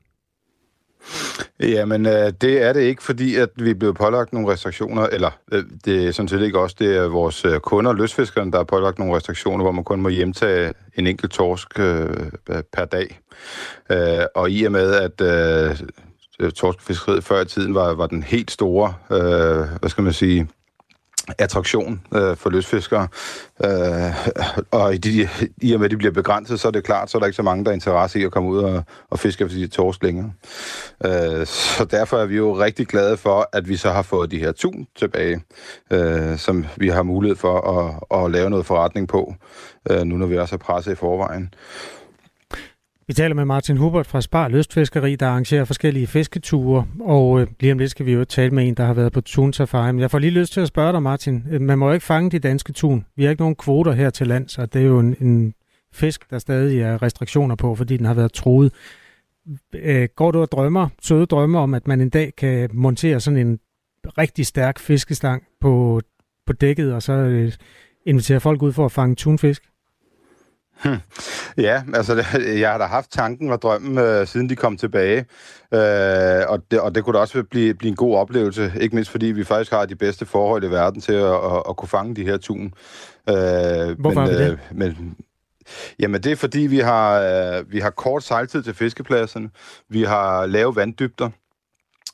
Jamen, 1.60 2.06
øh, 2.06 2.32
det 2.40 2.62
er 2.62 2.72
det 2.72 2.80
ikke, 2.80 3.02
fordi 3.02 3.36
at 3.36 3.48
vi 3.56 3.70
er 3.70 3.74
blevet 3.74 3.96
pålagt 3.96 4.32
nogle 4.32 4.52
restriktioner, 4.52 5.06
eller 5.06 5.30
øh, 5.52 5.64
det 5.84 6.06
er 6.06 6.12
sådan 6.12 6.28
set 6.28 6.42
ikke 6.42 6.58
også, 6.58 6.76
det 6.78 6.96
er 6.96 7.08
vores 7.08 7.44
øh, 7.44 7.60
kunder, 7.60 7.92
løsfiskerne, 7.92 8.52
der 8.52 8.56
har 8.58 8.64
pålagt 8.64 8.98
nogle 8.98 9.16
restriktioner, 9.16 9.64
hvor 9.64 9.72
man 9.72 9.84
kun 9.84 10.00
må 10.00 10.08
hjemtage 10.08 10.72
en 10.94 11.06
enkelt 11.06 11.32
torsk 11.32 11.78
øh, 11.78 12.06
per 12.72 12.84
dag. 12.84 13.20
Øh, 13.90 14.24
og 14.34 14.50
i 14.50 14.64
og 14.64 14.72
med, 14.72 14.94
at 14.94 15.20
øh, 16.40 16.52
torskfiskeriet 16.52 17.24
før 17.24 17.40
i 17.40 17.44
tiden 17.44 17.74
var, 17.74 17.94
var 17.94 18.06
den 18.06 18.22
helt 18.22 18.50
store, 18.50 18.94
øh, 19.10 19.78
hvad 19.80 19.90
skal 19.90 20.04
man 20.04 20.12
sige, 20.12 20.48
attraktion 21.38 22.00
øh, 22.14 22.36
for 22.36 22.50
løsfiskere. 22.50 23.08
Øh, 23.64 24.34
og 24.70 24.94
i, 24.94 24.98
de, 24.98 25.28
i 25.62 25.72
og 25.72 25.80
med, 25.80 25.84
at 25.84 25.90
de 25.90 25.96
bliver 25.96 26.12
begrænset, 26.12 26.60
så 26.60 26.68
er 26.68 26.72
det 26.72 26.84
klart, 26.84 27.10
så 27.10 27.18
er 27.18 27.20
der 27.20 27.26
ikke 27.26 27.36
så 27.36 27.42
mange, 27.42 27.64
der 27.64 27.70
er 27.70 27.74
interesse 27.74 28.20
i 28.20 28.24
at 28.24 28.32
komme 28.32 28.48
ud 28.48 28.58
og, 28.58 28.82
og 29.10 29.18
fiske 29.18 29.48
for 29.48 29.54
de 29.54 29.66
torsk 29.66 30.02
længere. 30.02 30.32
Øh, 31.04 31.46
så 31.46 31.84
derfor 31.90 32.16
er 32.18 32.26
vi 32.26 32.36
jo 32.36 32.58
rigtig 32.58 32.86
glade 32.86 33.16
for, 33.16 33.48
at 33.52 33.68
vi 33.68 33.76
så 33.76 33.90
har 33.90 34.02
fået 34.02 34.30
de 34.30 34.38
her 34.38 34.52
tun 34.52 34.86
tilbage, 34.96 35.40
øh, 35.90 36.38
som 36.38 36.66
vi 36.76 36.88
har 36.88 37.02
mulighed 37.02 37.36
for 37.36 37.60
at, 37.60 38.24
at 38.24 38.30
lave 38.30 38.50
noget 38.50 38.66
forretning 38.66 39.08
på, 39.08 39.34
øh, 39.90 40.02
nu 40.02 40.16
når 40.16 40.26
vi 40.26 40.38
også 40.38 40.54
er 40.54 40.58
presset 40.58 40.92
i 40.92 40.94
forvejen. 40.94 41.54
Vi 43.08 43.12
taler 43.12 43.34
med 43.34 43.44
Martin 43.44 43.76
Hubert 43.76 44.06
fra 44.06 44.20
Spar 44.20 44.48
Lystfiskeri, 44.48 45.16
der 45.16 45.26
arrangerer 45.26 45.64
forskellige 45.64 46.06
fisketure, 46.06 46.86
og 47.00 47.40
øh, 47.40 47.46
lige 47.60 47.72
om 47.72 47.78
lidt 47.78 47.90
skal 47.90 48.06
vi 48.06 48.12
jo 48.12 48.24
tale 48.24 48.50
med 48.50 48.68
en, 48.68 48.74
der 48.74 48.84
har 48.84 48.94
været 48.94 49.12
på 49.12 49.20
tun 49.20 49.52
safari. 49.52 49.92
Men 49.92 50.00
jeg 50.00 50.10
får 50.10 50.18
lige 50.18 50.30
lyst 50.30 50.52
til 50.52 50.60
at 50.60 50.68
spørge 50.68 50.92
dig, 50.92 51.02
Martin. 51.02 51.46
Øh, 51.50 51.60
man 51.60 51.78
må 51.78 51.86
jo 51.86 51.92
ikke 51.92 52.06
fange 52.06 52.30
de 52.30 52.38
danske 52.38 52.72
tun. 52.72 53.06
Vi 53.16 53.24
har 53.24 53.30
ikke 53.30 53.42
nogen 53.42 53.56
kvoter 53.56 53.92
her 53.92 54.10
til 54.10 54.26
land, 54.26 54.48
så 54.48 54.66
det 54.66 54.82
er 54.82 54.86
jo 54.86 54.98
en, 54.98 55.16
en 55.20 55.54
fisk, 55.92 56.30
der 56.30 56.38
stadig 56.38 56.80
er 56.80 57.02
restriktioner 57.02 57.56
på, 57.56 57.74
fordi 57.74 57.96
den 57.96 58.06
har 58.06 58.14
været 58.14 58.32
troet. 58.32 58.72
Øh, 59.74 60.08
går 60.16 60.30
du 60.30 60.40
og 60.40 60.52
drømmer, 60.52 60.88
søde 61.02 61.26
drømmer 61.26 61.60
om, 61.60 61.74
at 61.74 61.88
man 61.88 62.00
en 62.00 62.10
dag 62.10 62.32
kan 62.36 62.70
montere 62.72 63.20
sådan 63.20 63.46
en 63.46 63.58
rigtig 64.18 64.46
stærk 64.46 64.78
fiskestang 64.78 65.42
på, 65.60 66.00
på 66.46 66.52
dækket, 66.52 66.94
og 66.94 67.02
så 67.02 67.12
øh, 67.12 67.52
invitere 68.06 68.40
folk 68.40 68.62
ud 68.62 68.72
for 68.72 68.84
at 68.84 68.92
fange 68.92 69.14
tunfisk? 69.14 69.62
Hmm. 70.84 70.96
Ja, 71.56 71.82
altså 71.94 72.24
jeg 72.62 72.70
har 72.70 72.78
da 72.78 72.84
haft 72.84 73.12
tanken 73.12 73.50
og 73.50 73.62
drømmen, 73.62 73.98
øh, 73.98 74.26
siden 74.26 74.48
de 74.48 74.56
kom 74.56 74.76
tilbage. 74.76 75.18
Øh, 75.74 76.48
og, 76.48 76.62
det, 76.70 76.80
og 76.80 76.94
det 76.94 77.04
kunne 77.04 77.14
da 77.14 77.20
også 77.20 77.42
blive, 77.42 77.74
blive 77.74 77.90
en 77.90 77.96
god 77.96 78.16
oplevelse, 78.16 78.72
ikke 78.80 78.94
mindst 78.94 79.10
fordi 79.10 79.26
vi 79.26 79.44
faktisk 79.44 79.72
har 79.72 79.86
de 79.86 79.96
bedste 79.96 80.26
forhold 80.26 80.64
i 80.64 80.70
verden 80.70 81.00
til 81.00 81.12
at, 81.12 81.34
at, 81.34 81.62
at 81.68 81.76
kunne 81.76 81.88
fange 81.88 82.16
de 82.16 82.24
her 82.24 82.36
tun. 82.36 82.72
Øh, 83.28 83.34
Hvorfor 83.34 83.98
men, 84.00 84.16
har 84.16 84.26
vi 84.26 84.34
det? 84.34 84.50
Øh, 84.50 84.58
men, 84.72 85.16
Jamen 85.98 86.22
det 86.22 86.32
er 86.32 86.36
fordi, 86.36 86.60
vi 86.60 86.78
har, 86.78 87.20
øh, 87.20 87.72
vi 87.72 87.78
har 87.78 87.90
kort 87.90 88.22
sejltid 88.22 88.62
til 88.62 88.74
fiskepladserne. 88.74 89.50
Vi 89.88 90.02
har 90.02 90.46
lave 90.46 90.76
vanddybder. 90.76 91.30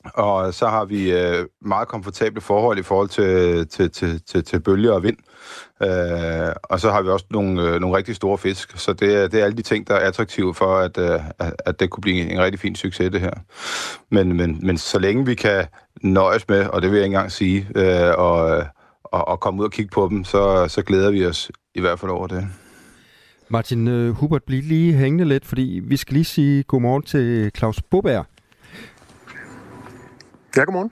Og 0.03 0.53
så 0.53 0.67
har 0.67 0.85
vi 0.85 1.11
øh, 1.11 1.45
meget 1.61 1.87
komfortable 1.87 2.41
forhold 2.41 2.79
i 2.79 2.83
forhold 2.83 3.09
til, 3.09 3.67
til, 3.67 3.91
til, 3.91 4.21
til, 4.25 4.43
til 4.43 4.59
bølger 4.59 4.91
og 4.91 5.03
vind. 5.03 5.17
Øh, 5.83 6.53
og 6.63 6.79
så 6.79 6.91
har 6.91 7.01
vi 7.01 7.09
også 7.09 7.25
nogle, 7.31 7.61
øh, 7.61 7.79
nogle 7.79 7.97
rigtig 7.97 8.15
store 8.15 8.37
fisk. 8.37 8.79
Så 8.79 8.93
det 8.93 9.15
er, 9.15 9.27
det 9.27 9.39
er 9.39 9.45
alle 9.45 9.57
de 9.57 9.61
ting, 9.61 9.87
der 9.87 9.95
er 9.95 10.07
attraktive 10.07 10.53
for, 10.53 10.77
at, 10.77 10.97
øh, 10.97 11.19
at 11.65 11.79
det 11.79 11.89
kunne 11.89 12.01
blive 12.01 12.31
en 12.31 12.41
rigtig 12.41 12.59
fin 12.59 12.75
succes, 12.75 13.11
det 13.11 13.21
her. 13.21 13.33
Men, 14.11 14.37
men, 14.37 14.59
men 14.61 14.77
så 14.77 14.99
længe 14.99 15.25
vi 15.25 15.35
kan 15.35 15.65
nøjes 16.01 16.47
med, 16.47 16.67
og 16.67 16.81
det 16.81 16.91
vil 16.91 16.97
jeg 16.97 17.05
ikke 17.05 17.15
engang 17.15 17.31
sige, 17.31 17.67
øh, 17.75 18.13
og, 18.17 18.63
og, 19.03 19.27
og 19.27 19.39
komme 19.39 19.59
ud 19.59 19.65
og 19.65 19.71
kigge 19.71 19.91
på 19.93 20.07
dem, 20.11 20.23
så, 20.23 20.67
så 20.67 20.81
glæder 20.81 21.11
vi 21.11 21.25
os 21.25 21.51
i 21.75 21.81
hvert 21.81 21.99
fald 21.99 22.11
over 22.11 22.27
det. 22.27 22.47
Martin 23.49 23.87
uh, 23.87 24.09
Hubert, 24.09 24.43
bliv 24.43 24.61
lige 24.63 24.93
hængende 24.93 25.25
lidt, 25.25 25.45
fordi 25.45 25.81
vi 25.83 25.97
skal 25.97 26.13
lige 26.13 26.25
sige 26.25 26.63
godmorgen 26.63 27.03
til 27.03 27.51
Claus 27.57 27.81
Boberg. 27.81 28.25
Ja, 30.57 30.63
godmorgen. 30.63 30.91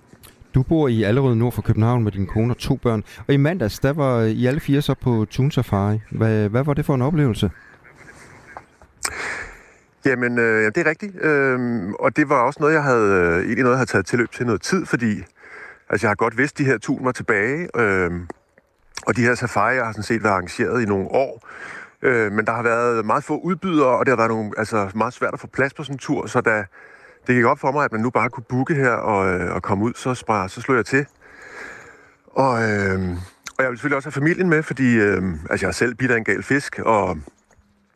Du 0.56 0.64
bor 0.64 0.88
i 0.88 1.04
Allerød 1.04 1.36
nord 1.36 1.54
for 1.54 1.62
København 1.62 2.04
med 2.04 2.12
din 2.12 2.28
kone 2.28 2.54
og 2.54 2.58
to 2.58 2.76
børn. 2.76 3.04
Og 3.28 3.34
i 3.34 3.38
mandags, 3.38 3.80
der 3.80 3.94
var 3.94 4.22
I 4.22 4.46
alle 4.46 4.60
fire 4.60 4.82
så 4.82 4.94
på 4.94 5.26
Tun 5.30 5.52
Safari. 5.52 6.02
Hvad, 6.12 6.50
hvad 6.50 6.64
var 6.64 6.74
det 6.74 6.86
for 6.86 6.96
en 6.96 7.02
oplevelse? 7.02 7.52
Jamen, 10.06 10.40
øh, 10.40 10.66
det 10.66 10.78
er 10.78 10.90
rigtigt. 10.90 11.16
Øh, 11.22 11.90
og 12.00 12.16
det 12.16 12.30
var 12.30 12.42
også 12.42 12.58
noget, 12.60 12.74
jeg 12.74 12.84
havde, 12.84 13.12
øh, 13.12 13.36
egentlig 13.36 13.64
noget, 13.64 13.70
jeg 13.70 13.78
havde 13.78 13.90
taget 13.90 14.06
tilløb 14.06 14.32
til 14.32 14.46
noget 14.46 14.62
tid, 14.62 14.86
fordi 14.86 15.24
altså, 15.90 16.08
jeg 16.08 16.10
har 16.10 16.16
godt 16.16 16.38
vidst, 16.38 16.54
at 16.54 16.58
de 16.58 16.66
her 16.66 16.78
tun 16.78 17.06
var 17.06 17.12
tilbage. 17.12 17.80
Øh, 17.80 18.12
og 19.08 19.16
de 19.16 19.22
her 19.22 19.36
safarier 19.36 19.84
har 19.84 19.92
sådan 19.92 20.04
set 20.04 20.24
været 20.24 20.34
arrangeret 20.34 20.82
i 20.82 20.86
nogle 20.86 21.08
år. 21.08 21.48
Øh, 22.02 22.32
men 22.32 22.46
der 22.46 22.52
har 22.52 22.64
været 22.64 23.06
meget 23.06 23.24
få 23.24 23.38
udbydere, 23.38 23.98
og 23.98 24.06
det 24.06 24.12
har 24.12 24.18
været 24.18 24.30
nogle, 24.30 24.52
altså, 24.58 24.90
meget 24.96 25.14
svært 25.14 25.34
at 25.34 25.40
få 25.40 25.48
plads 25.48 25.74
på 25.74 25.84
sådan 25.84 25.96
en 25.96 26.00
tur, 26.00 26.28
så 26.28 26.42
da 26.42 26.66
det 27.28 27.36
gik 27.36 27.46
op 27.46 27.60
for 27.60 27.72
mig, 27.72 27.86
at 27.86 27.92
man 27.92 28.02
nu 28.02 28.10
bare 28.10 28.30
kunne 28.30 28.44
booke 28.50 28.76
her 28.76 28.92
og, 28.92 29.34
øh, 29.34 29.56
og 29.56 29.62
komme 29.62 29.86
ud, 29.86 29.94
så, 29.96 30.14
spar, 30.14 30.48
så 30.48 30.62
slog 30.62 30.78
jeg 30.78 30.86
til. 30.86 31.06
Og, 32.28 32.64
øh, 32.64 33.00
og 33.58 33.64
jeg 33.64 33.70
vil 33.70 33.78
selvfølgelig 33.78 33.96
også 33.96 34.08
have 34.08 34.12
familien 34.12 34.50
med, 34.50 34.64
fordi 34.64 34.96
øh, 34.96 35.24
altså, 35.50 35.66
jeg 35.66 35.68
har 35.68 35.72
selv 35.72 35.96
bidt 35.96 36.12
af 36.12 36.18
en 36.18 36.24
gal 36.24 36.44
fisk, 36.44 36.80
og, 36.80 37.18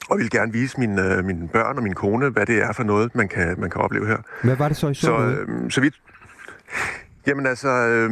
og 0.09 0.17
vil 0.17 0.29
gerne 0.29 0.53
vise 0.53 0.79
mine, 0.79 1.15
øh, 1.15 1.25
mine 1.25 1.47
børn 1.47 1.77
og 1.77 1.83
min 1.83 1.93
kone, 1.93 2.29
hvad 2.29 2.45
det 2.45 2.61
er 2.61 2.73
for 2.73 2.83
noget, 2.83 3.15
man 3.15 3.27
kan, 3.27 3.59
man 3.59 3.69
kan 3.69 3.81
opleve 3.81 4.07
her. 4.07 4.17
Hvad 4.43 4.55
var 4.55 4.67
det 4.67 4.77
så, 4.77 4.89
I 4.89 4.93
så? 4.93 5.01
Så, 5.01 5.17
øh, 5.17 5.71
så 5.71 5.81
vidt, 5.81 5.95
Jamen 7.27 7.45
altså, 7.45 7.69
øh, 7.69 8.09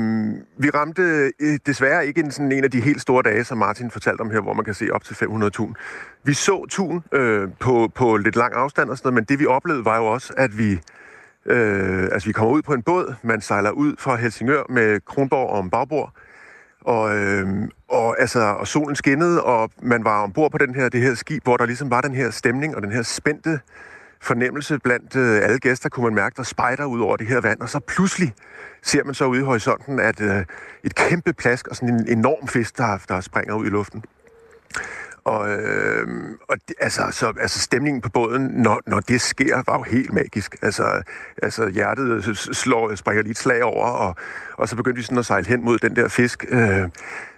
vi 0.57 0.70
ramte 0.70 1.32
øh, 1.39 1.59
desværre 1.66 2.07
ikke 2.07 2.20
en, 2.20 2.32
sådan 2.32 2.51
en 2.51 2.63
af 2.63 2.72
de 2.72 2.82
helt 2.82 3.01
store 3.01 3.24
dage, 3.24 3.43
som 3.43 3.57
Martin 3.57 3.91
fortalte 3.91 4.22
om 4.22 4.32
her, 4.32 4.41
hvor 4.41 4.53
man 4.53 4.66
kan 4.66 4.74
se 4.74 4.89
op 4.91 5.03
til 5.03 5.16
500 5.16 5.51
tun. 5.51 5.76
Vi 6.24 6.34
så 6.34 6.66
tun 6.70 7.03
øh, 7.11 7.49
på, 7.59 7.91
på 7.95 8.18
lidt 8.18 8.36
lang 8.36 8.53
afstand 8.53 8.89
og 8.89 8.97
sådan 8.97 9.07
noget, 9.07 9.13
men 9.13 9.24
det 9.24 9.39
vi 9.39 9.45
oplevede 9.45 9.86
var 9.86 9.97
jo 9.97 10.05
også, 10.05 10.34
at 10.38 10.57
vi, 10.57 10.80
øh, 11.45 12.03
altså, 12.03 12.29
vi 12.29 12.33
kommer 12.33 12.53
ud 12.53 12.61
på 12.61 12.73
en 12.73 12.81
båd. 12.81 13.15
Man 13.21 13.41
sejler 13.41 13.71
ud 13.71 13.95
fra 13.99 14.15
Helsingør 14.15 14.63
med 14.69 14.99
Kronborg 15.05 15.49
om 15.49 15.69
bagbord. 15.69 16.13
Og, 16.81 17.17
øh, 17.17 17.47
og, 17.89 18.21
altså, 18.21 18.39
og 18.39 18.67
solen 18.67 18.95
skinnede, 18.95 19.43
og 19.43 19.69
man 19.81 20.03
var 20.03 20.23
ombord 20.23 20.51
på 20.51 20.57
den 20.57 20.75
her, 20.75 20.89
det 20.89 21.01
her 21.01 21.15
skib, 21.15 21.43
hvor 21.43 21.57
der 21.57 21.65
ligesom 21.65 21.89
var 21.89 22.01
den 22.01 22.15
her 22.15 22.31
stemning 22.31 22.75
og 22.75 22.81
den 22.81 22.91
her 22.91 23.01
spændte 23.01 23.59
fornemmelse 24.21 24.79
blandt 24.79 25.15
øh, 25.15 25.43
alle 25.43 25.59
gæster, 25.59 25.89
kunne 25.89 26.03
man 26.03 26.15
mærke, 26.15 26.33
der 26.37 26.43
spejder 26.43 26.85
ud 26.85 26.99
over 26.99 27.17
det 27.17 27.27
her 27.27 27.41
vand. 27.41 27.61
Og 27.61 27.69
så 27.69 27.79
pludselig 27.79 28.33
ser 28.83 29.03
man 29.03 29.13
så 29.13 29.25
ude 29.25 29.39
i 29.39 29.43
horisonten, 29.43 29.99
at 29.99 30.21
øh, 30.21 30.45
et 30.83 30.95
kæmpe 30.95 31.33
plask 31.33 31.67
og 31.67 31.75
sådan 31.75 31.95
en 31.95 32.17
enorm 32.17 32.47
fisk, 32.47 32.77
der, 32.77 32.97
der 33.09 33.21
springer 33.21 33.55
ud 33.55 33.65
i 33.65 33.69
luften. 33.69 34.03
Og, 35.26 35.49
øh, 35.49 36.07
og 36.49 36.57
det, 36.67 36.76
altså, 36.80 37.01
så, 37.11 37.34
altså 37.39 37.59
stemningen 37.59 38.01
på 38.01 38.09
båden, 38.09 38.41
når, 38.41 38.82
når 38.88 38.99
det 38.99 39.21
sker, 39.21 39.63
var 39.65 39.78
jo 39.78 39.84
helt 39.84 40.13
magisk. 40.13 40.55
Altså, 40.61 41.01
altså 41.43 41.69
hjertet 41.69 42.38
slår, 42.38 42.95
springer 42.95 43.23
lige 43.23 43.32
et 43.32 43.38
slag 43.38 43.63
over, 43.63 43.88
og, 43.88 44.15
og 44.57 44.69
så 44.69 44.76
begyndte 44.76 44.97
vi 44.97 45.03
sådan 45.03 45.17
at 45.17 45.26
sejle 45.26 45.47
hen 45.47 45.63
mod 45.63 45.78
den 45.78 45.95
der 45.95 46.07
fisk. 46.07 46.45
Øh, 46.49 46.89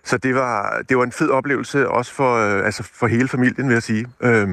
så 0.03 0.17
det 0.17 0.35
var, 0.35 0.81
det 0.89 0.97
var 0.97 1.03
en 1.03 1.11
fed 1.11 1.29
oplevelse, 1.29 1.89
også 1.89 2.13
for, 2.13 2.35
øh, 2.35 2.65
altså 2.65 2.83
for 2.83 3.07
hele 3.07 3.27
familien, 3.27 3.67
vil 3.67 3.73
jeg 3.73 3.83
sige. 3.83 4.07
Øh, 4.21 4.49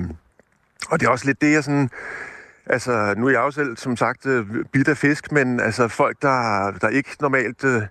og 0.91 1.01
det 1.01 1.07
er 1.07 1.11
også 1.11 1.27
lidt 1.27 1.41
det, 1.41 1.53
jeg 1.53 1.65
sådan 1.65 1.91
Altså, 2.67 3.15
nu 3.17 3.27
er 3.27 3.31
jeg 3.31 3.39
jo 3.39 3.51
selv, 3.51 3.77
som 3.77 3.97
sagt, 3.97 4.27
øh, 4.27 4.47
bit 4.73 4.89
af 4.89 4.97
fisk, 4.97 5.33
men 5.33 5.61
altså 5.61 5.89
folk, 5.89 6.17
der, 6.23 6.71
der 6.71 6.89
ikke 6.89 7.17
normalt 7.21 7.65
øh, 7.65 7.83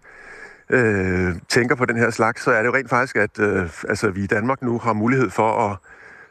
øh, 0.73 1.35
tænker 1.49 1.75
på 1.75 1.85
den 1.85 1.97
her 1.97 2.09
slags, 2.09 2.43
så 2.43 2.51
er 2.51 2.59
det 2.61 2.65
jo 2.65 2.73
rent 2.73 2.89
faktisk, 2.89 3.15
at 3.15 3.39
øh, 3.39 3.69
altså, 3.89 4.09
vi 4.09 4.23
i 4.23 4.27
Danmark 4.27 4.61
nu 4.61 4.79
har 4.79 4.93
mulighed 4.93 5.29
for 5.29 5.69
at, 5.69 5.77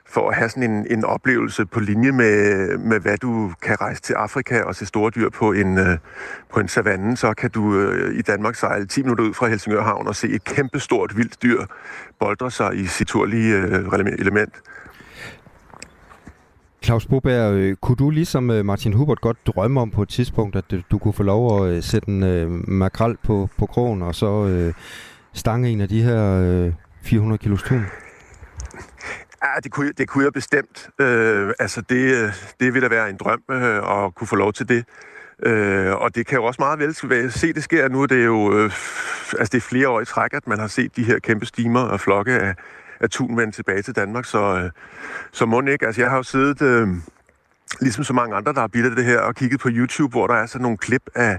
for 0.06 0.28
at 0.28 0.36
have 0.36 0.48
sådan 0.48 0.70
en, 0.70 0.86
en 0.90 1.04
oplevelse 1.04 1.66
på 1.66 1.80
linje 1.80 2.12
med, 2.12 2.78
med, 2.78 3.00
hvad 3.00 3.18
du 3.18 3.52
kan 3.62 3.80
rejse 3.80 4.02
til 4.02 4.14
Afrika 4.14 4.62
og 4.62 4.74
se 4.74 4.86
store 4.86 5.10
dyr 5.10 5.30
på 5.30 5.52
en, 5.52 5.78
øh, 5.78 5.98
på 6.52 6.60
en 6.60 6.68
savanne, 6.68 7.16
så 7.16 7.34
kan 7.34 7.50
du 7.50 7.78
øh, 7.78 8.18
i 8.18 8.22
Danmark 8.22 8.54
sejle 8.54 8.86
10 8.86 9.02
minutter 9.02 9.24
ud 9.24 9.34
fra 9.34 9.46
Helsingør 9.46 9.82
Havn 9.82 10.06
og 10.06 10.16
se 10.16 10.28
et 10.28 10.44
kæmpestort 10.44 11.16
vildt 11.16 11.42
dyr 11.42 11.64
boldre 12.18 12.50
sig 12.50 12.76
i 12.76 12.86
sit 12.86 13.08
turlige 13.08 13.56
øh, 13.56 13.84
element. 14.18 14.54
Claus 16.84 17.06
Boberg, 17.06 17.54
øh, 17.54 17.76
kunne 17.76 17.96
du 17.96 18.10
ligesom 18.10 18.50
øh, 18.50 18.64
Martin 18.64 18.92
Hubert 18.92 19.20
godt 19.20 19.46
drømme 19.46 19.80
om 19.80 19.90
på 19.90 20.02
et 20.02 20.08
tidspunkt, 20.08 20.56
at 20.56 20.72
øh, 20.72 20.82
du 20.90 20.98
kunne 20.98 21.14
få 21.14 21.22
lov 21.22 21.66
at 21.66 21.84
sætte 21.84 22.08
en 22.08 22.64
makrel 22.68 23.16
på, 23.22 23.48
på 23.58 23.66
krogen, 23.66 24.02
og 24.02 24.14
så 24.14 24.46
øh, 24.46 24.74
stange 25.32 25.68
en 25.70 25.80
af 25.80 25.88
de 25.88 26.02
her 26.02 26.40
øh, 26.42 26.72
400 27.02 27.38
kilos 27.38 27.62
tun? 27.62 27.86
Ja, 29.44 29.60
det 29.64 29.72
kunne, 29.72 29.92
det 29.98 30.08
kunne 30.08 30.24
jeg 30.24 30.32
bestemt. 30.32 30.88
Øh, 31.00 31.52
altså, 31.58 31.80
det, 31.80 32.32
det 32.60 32.74
ville 32.74 32.88
da 32.88 32.94
være 32.94 33.10
en 33.10 33.16
drøm 33.16 33.42
øh, 33.50 34.04
at 34.04 34.14
kunne 34.14 34.28
få 34.28 34.36
lov 34.36 34.52
til 34.52 34.68
det. 34.68 34.84
Øh, 35.42 35.92
og 35.94 36.14
det 36.14 36.26
kan 36.26 36.38
jo 36.38 36.44
også 36.44 36.62
meget 36.62 36.78
vel 36.78 37.30
se, 37.32 37.52
det 37.52 37.62
sker 37.62 37.88
nu. 37.88 38.04
Det 38.04 38.20
er 38.20 38.24
jo 38.24 38.58
øh, 38.58 38.64
altså 39.38 39.50
det 39.52 39.54
er 39.54 39.60
flere 39.60 39.88
år 39.88 40.00
i 40.00 40.04
træk, 40.04 40.34
at 40.34 40.46
man 40.46 40.58
har 40.58 40.66
set 40.66 40.96
de 40.96 41.04
her 41.04 41.18
kæmpe 41.18 41.46
stimer 41.46 41.80
og 41.80 42.00
flokke 42.00 42.32
af, 42.32 42.54
at 43.02 43.10
tun 43.10 43.36
vende 43.36 43.52
tilbage 43.52 43.82
til 43.82 43.96
Danmark, 43.96 44.24
så, 44.24 44.56
øh, 44.56 44.70
så 45.32 45.46
må 45.46 45.60
ikke. 45.60 45.86
Altså, 45.86 46.00
jeg 46.00 46.10
har 46.10 46.16
jo 46.16 46.22
siddet, 46.22 46.62
øh, 46.62 46.88
ligesom 47.80 48.04
så 48.04 48.12
mange 48.12 48.36
andre, 48.36 48.52
der 48.52 48.60
har 48.60 48.66
bildet 48.66 48.96
det 48.96 49.04
her, 49.04 49.18
og 49.18 49.34
kigget 49.34 49.60
på 49.60 49.68
YouTube, 49.72 50.10
hvor 50.10 50.26
der 50.26 50.34
er 50.34 50.46
sådan 50.46 50.62
nogle 50.62 50.78
klip 50.78 51.02
af, 51.14 51.38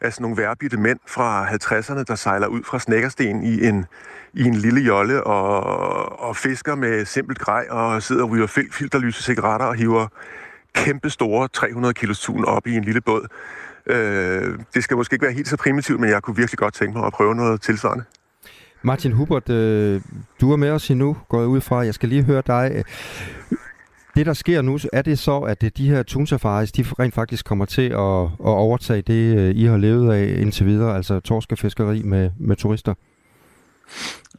af 0.00 0.12
sådan 0.12 0.22
nogle 0.22 0.36
værbitte 0.36 0.76
mænd 0.76 0.98
fra 1.06 1.46
50'erne, 1.46 2.02
der 2.02 2.14
sejler 2.14 2.46
ud 2.46 2.62
fra 2.62 2.78
Snækkersten 2.78 3.42
i 3.44 3.66
en, 3.66 3.86
i 4.34 4.44
en 4.44 4.54
lille 4.54 4.80
jolle 4.80 5.24
og, 5.24 6.20
og 6.20 6.36
fisker 6.36 6.74
med 6.74 7.04
simpelt 7.04 7.38
grej 7.38 7.66
og 7.70 8.02
sidder 8.02 8.24
og 8.24 8.30
ryger 8.30 8.46
fil- 8.46 8.72
filterlyse 8.72 9.22
cigaretter 9.22 9.66
og 9.66 9.74
hiver 9.74 10.06
kæmpe 10.74 11.10
store 11.10 11.48
300 11.48 11.94
kilos 11.94 12.20
tun 12.20 12.44
op 12.44 12.66
i 12.66 12.76
en 12.76 12.84
lille 12.84 13.00
båd. 13.00 13.26
Øh, 13.86 14.58
det 14.74 14.84
skal 14.84 14.96
måske 14.96 15.14
ikke 15.14 15.22
være 15.24 15.32
helt 15.32 15.48
så 15.48 15.56
primitivt, 15.56 16.00
men 16.00 16.10
jeg 16.10 16.22
kunne 16.22 16.36
virkelig 16.36 16.58
godt 16.58 16.74
tænke 16.74 16.98
mig 16.98 17.06
at 17.06 17.12
prøve 17.12 17.34
noget 17.34 17.60
tilsvarende. 17.62 18.04
Martin 18.82 19.12
Hubert, 19.12 19.50
øh, 19.50 20.00
du 20.40 20.52
er 20.52 20.56
med 20.56 20.70
os 20.70 20.90
endnu, 20.90 21.16
går 21.28 21.38
jeg 21.38 21.48
ud 21.48 21.60
fra. 21.60 21.76
Jeg 21.76 21.94
skal 21.94 22.08
lige 22.08 22.22
høre 22.22 22.42
dig. 22.46 22.84
Det, 24.16 24.26
der 24.26 24.32
sker 24.32 24.62
nu, 24.62 24.78
er 24.92 25.02
det 25.02 25.18
så, 25.18 25.38
at 25.38 25.64
øh, 25.64 25.70
de 25.76 25.88
her 25.88 26.02
tunsafaris, 26.02 26.72
de 26.72 26.84
rent 26.98 27.14
faktisk 27.14 27.44
kommer 27.44 27.64
til 27.64 27.82
at, 27.82 28.22
at 28.22 28.28
overtage 28.40 29.02
det, 29.02 29.36
øh, 29.38 29.56
I 29.56 29.64
har 29.64 29.76
levet 29.76 30.12
af 30.12 30.40
indtil 30.40 30.66
videre, 30.66 30.96
altså 30.96 31.20
torskefiskeri 31.20 32.02
med, 32.02 32.30
med 32.38 32.56
turister? 32.56 32.94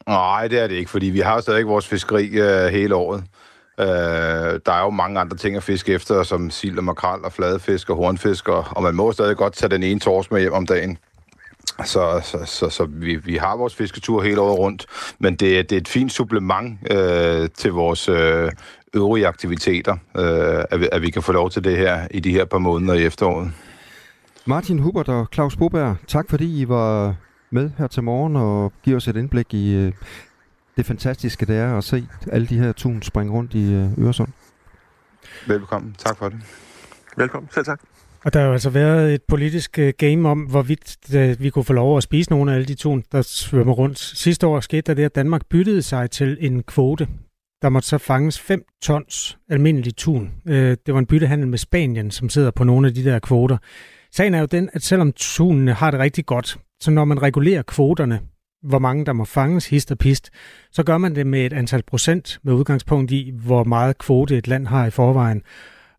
Nej, 0.07 0.47
det 0.47 0.59
er 0.59 0.67
det 0.67 0.75
ikke, 0.75 0.89
fordi 0.89 1.05
vi 1.05 1.19
har 1.19 1.41
stadig 1.41 1.67
vores 1.67 1.87
fiskeri 1.87 2.27
øh, 2.27 2.67
hele 2.67 2.95
året. 2.95 3.23
Øh, 3.79 3.85
der 4.65 4.71
er 4.71 4.83
jo 4.83 4.89
mange 4.89 5.19
andre 5.19 5.37
ting 5.37 5.55
at 5.55 5.63
fiske 5.63 5.93
efter, 5.93 6.23
som 6.23 6.49
sild 6.49 6.77
og 6.77 6.83
makrel 6.83 7.25
og 7.25 7.33
fladefisk 7.33 7.89
og 7.89 7.95
hornfisk, 7.95 8.47
og, 8.49 8.65
og 8.71 8.83
man 8.83 8.95
må 8.95 9.11
stadig 9.11 9.37
godt 9.37 9.53
tage 9.53 9.69
den 9.69 9.83
ene 9.83 9.99
torsk 9.99 10.31
med 10.31 10.41
hjem 10.41 10.53
om 10.53 10.65
dagen. 10.65 10.97
Så, 11.85 12.21
så, 12.23 12.45
så, 12.45 12.69
så 12.69 12.85
vi, 12.85 13.15
vi 13.15 13.35
har 13.35 13.57
vores 13.57 13.75
fisketur 13.75 14.23
hele 14.23 14.41
året 14.41 14.59
rundt, 14.59 14.85
men 15.19 15.35
det, 15.35 15.69
det 15.69 15.71
er 15.71 15.81
et 15.81 15.87
fint 15.87 16.11
supplement 16.11 16.91
øh, 16.91 17.49
til 17.57 17.71
vores 17.71 18.09
øh, 18.09 18.51
øvrige 18.93 19.27
aktiviteter, 19.27 19.93
øh, 20.17 20.63
at, 20.71 20.79
vi, 20.79 20.89
at 20.91 21.01
vi 21.01 21.09
kan 21.09 21.23
få 21.23 21.31
lov 21.31 21.49
til 21.49 21.63
det 21.63 21.77
her 21.77 22.07
i 22.11 22.19
de 22.19 22.31
her 22.31 22.45
par 22.45 22.57
måneder 22.57 22.93
i 22.93 23.03
efteråret. 23.05 23.51
Martin 24.45 24.79
Hubert 24.79 25.09
og 25.09 25.27
Claus 25.33 25.55
Boberg, 25.55 25.95
tak 26.07 26.29
fordi 26.29 26.61
I 26.61 26.69
var 26.69 27.15
med 27.51 27.71
her 27.77 27.87
til 27.87 28.03
morgen 28.03 28.35
og 28.35 28.73
giver 28.83 28.97
os 28.97 29.07
et 29.07 29.15
indblik 29.15 29.53
i 29.53 29.73
øh, 29.75 29.93
det 30.77 30.85
fantastiske, 30.85 31.45
det 31.45 31.57
er 31.57 31.77
at 31.77 31.83
se 31.83 32.07
alle 32.31 32.47
de 32.47 32.59
her 32.59 32.71
tun 32.71 33.01
springe 33.01 33.33
rundt 33.33 33.53
i 33.53 33.73
øh, 33.73 34.05
Øresund. 34.05 34.29
Velkommen. 35.47 35.95
Tak 35.97 36.17
for 36.17 36.29
det. 36.29 36.39
Velkommen. 37.17 37.49
Selv 37.53 37.65
tak. 37.65 37.79
Og 38.25 38.33
der 38.33 38.39
har 38.39 38.47
jo 38.47 38.53
altså 38.53 38.69
været 38.69 39.13
et 39.13 39.21
politisk 39.27 39.79
øh, 39.79 39.93
game 39.97 40.29
om, 40.29 40.41
hvorvidt 40.41 41.15
øh, 41.15 41.39
vi 41.39 41.49
kunne 41.49 41.65
få 41.65 41.73
lov 41.73 41.97
at 41.97 42.03
spise 42.03 42.29
nogle 42.31 42.51
af 42.51 42.55
alle 42.55 42.67
de 42.67 42.75
tun, 42.75 43.03
der 43.11 43.21
svømmer 43.21 43.73
rundt. 43.73 43.99
Sidste 43.99 44.47
år 44.47 44.59
skete 44.59 44.81
der 44.81 44.93
det, 44.93 45.03
at 45.03 45.15
Danmark 45.15 45.45
byttede 45.49 45.81
sig 45.81 46.11
til 46.11 46.37
en 46.39 46.63
kvote 46.63 47.07
der 47.61 47.69
måtte 47.69 47.87
så 47.87 47.97
fanges 47.97 48.39
5 48.39 48.63
tons 48.81 49.37
almindelig 49.49 49.95
tun. 49.95 50.31
Øh, 50.47 50.77
det 50.85 50.93
var 50.93 50.99
en 50.99 51.05
byttehandel 51.05 51.47
med 51.47 51.57
Spanien, 51.57 52.11
som 52.11 52.29
sidder 52.29 52.51
på 52.51 52.63
nogle 52.63 52.87
af 52.87 52.93
de 52.93 53.03
der 53.03 53.19
kvoter. 53.19 53.57
Sagen 54.11 54.33
er 54.33 54.39
jo 54.39 54.45
den, 54.45 54.69
at 54.73 54.83
selvom 54.83 55.13
tunene 55.15 55.73
har 55.73 55.91
det 55.91 55.99
rigtig 55.99 56.25
godt, 56.25 56.57
så 56.81 56.91
når 56.91 57.05
man 57.05 57.21
regulerer 57.21 57.61
kvoterne, 57.61 58.19
hvor 58.63 58.79
mange 58.79 59.05
der 59.05 59.13
må 59.13 59.25
fanges 59.25 59.69
hist 59.69 59.91
og 59.91 59.97
pist, 59.97 60.29
så 60.71 60.83
gør 60.83 60.97
man 60.97 61.15
det 61.15 61.27
med 61.27 61.45
et 61.45 61.53
antal 61.53 61.83
procent 61.87 62.39
med 62.43 62.53
udgangspunkt 62.53 63.11
i, 63.11 63.33
hvor 63.45 63.63
meget 63.63 63.97
kvote 63.97 64.37
et 64.37 64.47
land 64.47 64.67
har 64.67 64.85
i 64.85 64.89
forvejen. 64.89 65.41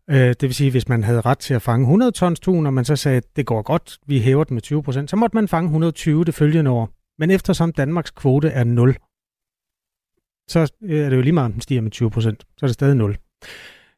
Øh, 0.09 0.15
det 0.17 0.41
vil 0.41 0.53
sige, 0.53 0.71
hvis 0.71 0.89
man 0.89 1.03
havde 1.03 1.21
ret 1.21 1.37
til 1.37 1.53
at 1.53 1.61
fange 1.61 1.83
100 1.83 2.11
tons 2.11 2.39
tun, 2.39 2.65
og 2.65 2.73
man 2.73 2.85
så 2.85 2.95
sagde, 2.95 3.17
at 3.17 3.35
det 3.35 3.45
går 3.45 3.61
godt, 3.61 3.97
vi 4.07 4.19
hæver 4.19 4.43
den 4.43 4.53
med 4.53 4.61
20 4.61 4.83
procent, 4.83 5.09
så 5.09 5.15
måtte 5.15 5.35
man 5.35 5.47
fange 5.47 5.65
120 5.65 6.25
det 6.25 6.33
følgende 6.33 6.71
år. 6.71 6.89
Men 7.19 7.31
eftersom 7.31 7.73
Danmarks 7.73 8.11
kvote 8.11 8.47
er 8.47 8.63
0, 8.63 8.97
så 10.47 10.71
øh, 10.83 10.99
er 10.99 11.09
det 11.09 11.17
jo 11.17 11.21
lige 11.21 11.33
meget, 11.33 11.45
om 11.45 11.51
den 11.51 11.61
stiger 11.61 11.81
med 11.81 11.91
20 11.91 12.11
procent. 12.11 12.43
Så 12.57 12.65
er 12.65 12.67
det 12.67 12.73
stadig 12.73 12.95
0. 12.95 13.17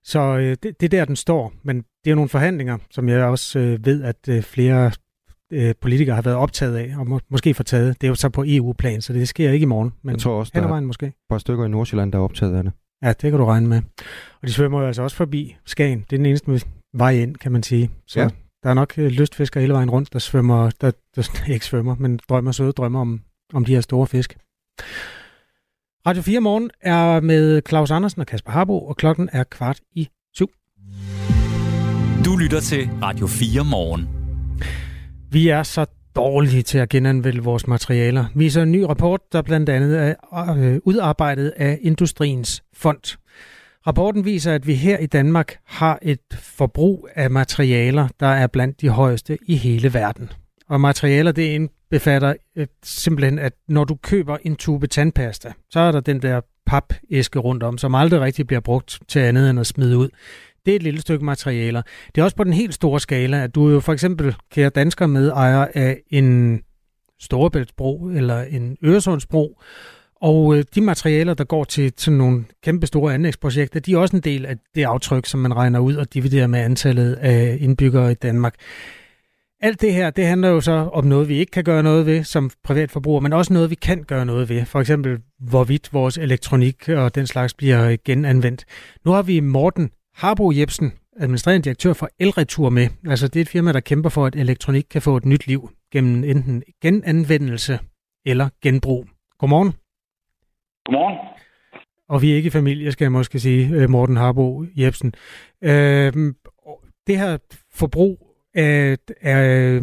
Så 0.04 0.20
øh, 0.20 0.58
det, 0.64 0.64
det 0.64 0.84
er 0.84 0.90
der, 0.90 1.06
den 1.06 1.16
står. 1.16 1.54
Men 1.64 1.84
det 2.06 2.12
er 2.12 2.16
nogle 2.16 2.30
forhandlinger, 2.30 2.78
som 2.92 3.10
jeg 3.10 3.24
også 3.24 3.60
øh, 3.60 3.86
ved, 3.86 4.04
at 4.04 4.30
øh, 4.30 4.42
flere 4.42 4.92
øh, 5.54 5.74
politikere 5.82 6.16
har 6.16 6.22
været 6.22 6.38
optaget 6.38 6.76
af, 6.76 6.94
og 6.98 7.08
må, 7.08 7.20
måske 7.30 7.54
får 7.54 7.64
taget. 7.64 8.02
Det 8.02 8.08
er 8.08 8.10
jo 8.10 8.16
så 8.16 8.30
på 8.30 8.44
EU-plan, 8.48 9.02
så 9.02 9.14
det 9.14 9.28
sker 9.28 9.52
ikke 9.52 9.64
i 9.64 9.68
morgen. 9.68 9.94
Men 10.02 10.12
jeg 10.12 10.20
tror 10.20 10.40
også, 10.40 10.52
der 10.56 10.62
er 10.62 10.80
måske. 10.82 11.06
et 11.06 11.14
par 11.30 11.38
stykker 11.38 11.66
i 11.66 11.70
Nordsjælland, 11.70 12.12
der 12.12 12.18
er 12.18 12.24
optaget 12.24 12.56
af 12.56 12.64
det. 12.64 12.74
Ja, 13.04 13.08
det 13.08 13.32
kan 13.32 13.40
du 13.40 13.46
regne 13.46 13.68
med. 13.68 13.82
Og 14.42 14.48
de 14.48 14.54
svømmer 14.54 14.82
jo 14.82 14.88
altså 14.88 15.02
også 15.02 15.16
forbi 15.16 15.56
Skagen. 15.66 16.00
Det 16.00 16.14
er 16.14 16.18
den 16.18 16.26
eneste 16.26 16.62
vej 16.94 17.12
ind, 17.12 17.36
kan 17.36 17.52
man 17.52 17.64
sige. 17.64 17.92
Så 18.08 18.20
ja. 18.20 18.30
der 18.64 18.70
er 18.70 18.74
nok 18.74 18.94
øh, 18.98 19.12
lystfiskere 19.12 19.62
hele 19.62 19.74
vejen 19.74 19.90
rundt, 19.90 20.14
der 20.14 20.20
svømmer, 20.20 20.70
der, 20.82 20.92
der 21.16 21.30
ikke 21.54 21.66
svømmer, 21.66 21.96
men 22.00 22.20
drømmer 22.30 22.52
søde 22.52 22.72
drømmer 22.72 23.02
om, 23.02 23.22
om 23.54 23.66
de 23.66 23.74
her 23.74 23.82
store 23.82 24.08
fisk. 24.08 24.38
Radio 26.08 26.22
4 26.22 26.40
morgen 26.40 26.70
er 26.82 27.20
med 27.20 27.62
Claus 27.70 27.92
Andersen 27.92 28.22
og 28.22 28.28
Kasper 28.28 28.52
Harbo, 28.52 28.86
og 28.86 28.98
klokken 28.98 29.30
er 29.34 29.44
kvart 29.44 29.80
i 29.92 30.10
syv. 30.34 30.48
Du 32.26 32.38
lytter 32.38 32.60
til 32.60 32.90
Radio 33.02 33.28
4 33.28 33.66
morgen. 33.66 34.10
Vi 35.32 35.48
er 35.48 35.64
så 35.64 35.86
dårlige 36.16 36.62
til 36.62 36.78
at 36.78 36.90
genanvende 36.90 37.44
vores 37.44 37.68
materialer, 37.68 38.26
viser 38.36 38.64
en 38.64 38.72
ny 38.72 38.82
rapport, 38.82 39.22
der 39.32 39.42
blandt 39.42 39.70
andet 39.70 40.00
er 40.00 40.16
øh, 40.58 40.80
udarbejdet 40.84 41.54
af 41.58 41.80
Industriens 41.82 42.64
Fond. 42.74 43.18
Rapporten 43.88 44.26
viser, 44.26 44.56
at 44.56 44.68
vi 44.68 44.74
her 44.74 44.98
i 44.98 45.06
Danmark 45.06 45.56
har 45.66 46.00
et 46.02 46.20
forbrug 46.34 47.10
af 47.16 47.32
materialer, 47.32 48.08
der 48.20 48.28
er 48.28 48.48
blandt 48.48 48.82
de 48.82 48.90
højeste 48.90 49.38
i 49.46 49.56
hele 49.56 49.94
verden. 49.94 50.32
Og 50.70 50.82
materialer, 50.82 51.32
det 51.32 51.44
indbefatter 51.44 52.34
øh, 52.56 52.68
simpelthen, 52.84 53.40
at 53.40 53.54
når 53.68 53.84
du 53.84 53.96
køber 53.96 54.38
en 54.44 54.56
tube 54.56 54.88
tandpasta, 54.88 55.54
så 55.70 55.80
er 55.80 55.92
der 55.92 56.00
den 56.00 56.22
der 56.22 56.42
papæske 56.66 57.40
rundt 57.40 57.64
om, 57.64 57.78
som 57.78 57.96
aldrig 57.96 58.22
rigtig 58.22 58.48
bliver 58.48 58.60
brugt 58.60 59.00
til 59.08 59.20
andet 59.20 59.50
end 59.50 59.60
at 59.60 59.68
smide 59.68 59.98
ud. 59.98 60.10
Det 60.66 60.72
er 60.72 60.76
et 60.76 60.84
lille 60.84 61.02
stykke 61.02 61.26
materialer. 61.26 61.82
Det 62.16 62.22
er 62.22 62.26
også 62.26 62.36
på 62.36 62.44
den 62.44 62.54
helt 62.54 62.74
store 62.74 63.00
skala, 63.00 63.44
at 63.44 63.56
du 63.56 63.70
jo 63.70 63.80
for 63.80 63.94
eksempel, 63.94 64.36
kære 64.52 64.70
dansker, 64.70 65.08
med 65.08 65.30
ejer 65.30 65.68
af 65.74 66.02
en 66.10 66.62
Storebæltsbro 67.20 68.08
eller 68.08 68.42
en 68.42 68.78
Øresundsbro, 68.86 69.60
og 70.22 70.58
øh, 70.58 70.64
de 70.76 70.82
materialer, 70.82 71.34
der 71.34 71.44
går 71.44 71.64
til 71.64 71.94
til 71.94 72.14
nogle 72.14 72.46
kæmpe 72.64 72.88
store 72.88 73.14
anlægsprojekter, 73.14 73.80
de 73.80 73.94
er 73.94 73.98
også 73.98 74.16
en 74.16 74.24
del 74.24 74.46
af 74.46 74.56
det 74.76 74.84
aftryk, 74.84 75.26
som 75.26 75.40
man 75.40 75.56
regner 75.56 75.80
ud 75.80 75.96
og 75.96 76.14
dividerer 76.14 76.48
med 76.48 76.60
antallet 76.60 77.14
af 77.14 77.58
indbyggere 77.60 78.12
i 78.12 78.16
Danmark. 78.16 78.56
Alt 79.62 79.82
det 79.82 79.94
her, 79.94 80.10
det 80.10 80.26
handler 80.26 80.50
jo 80.50 80.62
så 80.62 80.72
om 80.72 81.06
noget, 81.06 81.30
vi 81.30 81.38
ikke 81.38 81.52
kan 81.52 81.64
gøre 81.64 81.84
noget 81.84 82.06
ved 82.06 82.24
som 82.24 82.52
privatforbruger, 82.64 83.20
men 83.20 83.34
også 83.34 83.54
noget, 83.54 83.70
vi 83.70 83.76
kan 83.76 84.04
gøre 84.04 84.26
noget 84.26 84.50
ved. 84.50 84.66
For 84.66 84.80
eksempel, 84.80 85.20
hvorvidt 85.40 85.94
vores 85.94 86.18
elektronik 86.18 86.90
og 86.90 87.16
den 87.16 87.28
slags 87.28 87.54
bliver 87.54 87.98
genanvendt. 88.06 88.66
Nu 89.06 89.12
har 89.12 89.22
vi 89.22 89.40
Morten 89.40 89.92
Harbo 90.16 90.52
Jebsen, 90.52 90.94
administrerende 91.20 91.64
direktør 91.64 91.94
for 91.94 92.10
Elretur 92.20 92.70
med. 92.70 92.88
Altså 93.08 93.28
det 93.28 93.36
er 93.36 93.42
et 93.42 93.50
firma, 93.50 93.72
der 93.72 93.80
kæmper 93.80 94.10
for, 94.10 94.26
at 94.26 94.36
elektronik 94.36 94.86
kan 94.92 95.02
få 95.02 95.18
et 95.18 95.26
nyt 95.26 95.48
liv 95.48 95.70
gennem 95.92 96.24
enten 96.24 96.64
genanvendelse 96.82 97.80
eller 98.26 98.50
genbrug. 98.62 99.06
Godmorgen. 99.40 99.74
Godmorgen. 100.86 101.18
Og 102.10 102.22
vi 102.22 102.32
er 102.32 102.36
ikke 102.36 102.52
familie, 102.52 102.92
skal 102.92 103.06
jeg 103.06 103.12
måske 103.12 103.40
sige, 103.40 103.76
øh, 103.76 103.90
Morten 103.90 104.18
Harbo 104.18 104.66
Jebsen. 104.78 105.14
Øh, 105.64 106.14
det 107.08 107.18
her 107.18 107.38
forbrug 107.74 108.28
af, 108.54 108.98
af, 109.22 109.80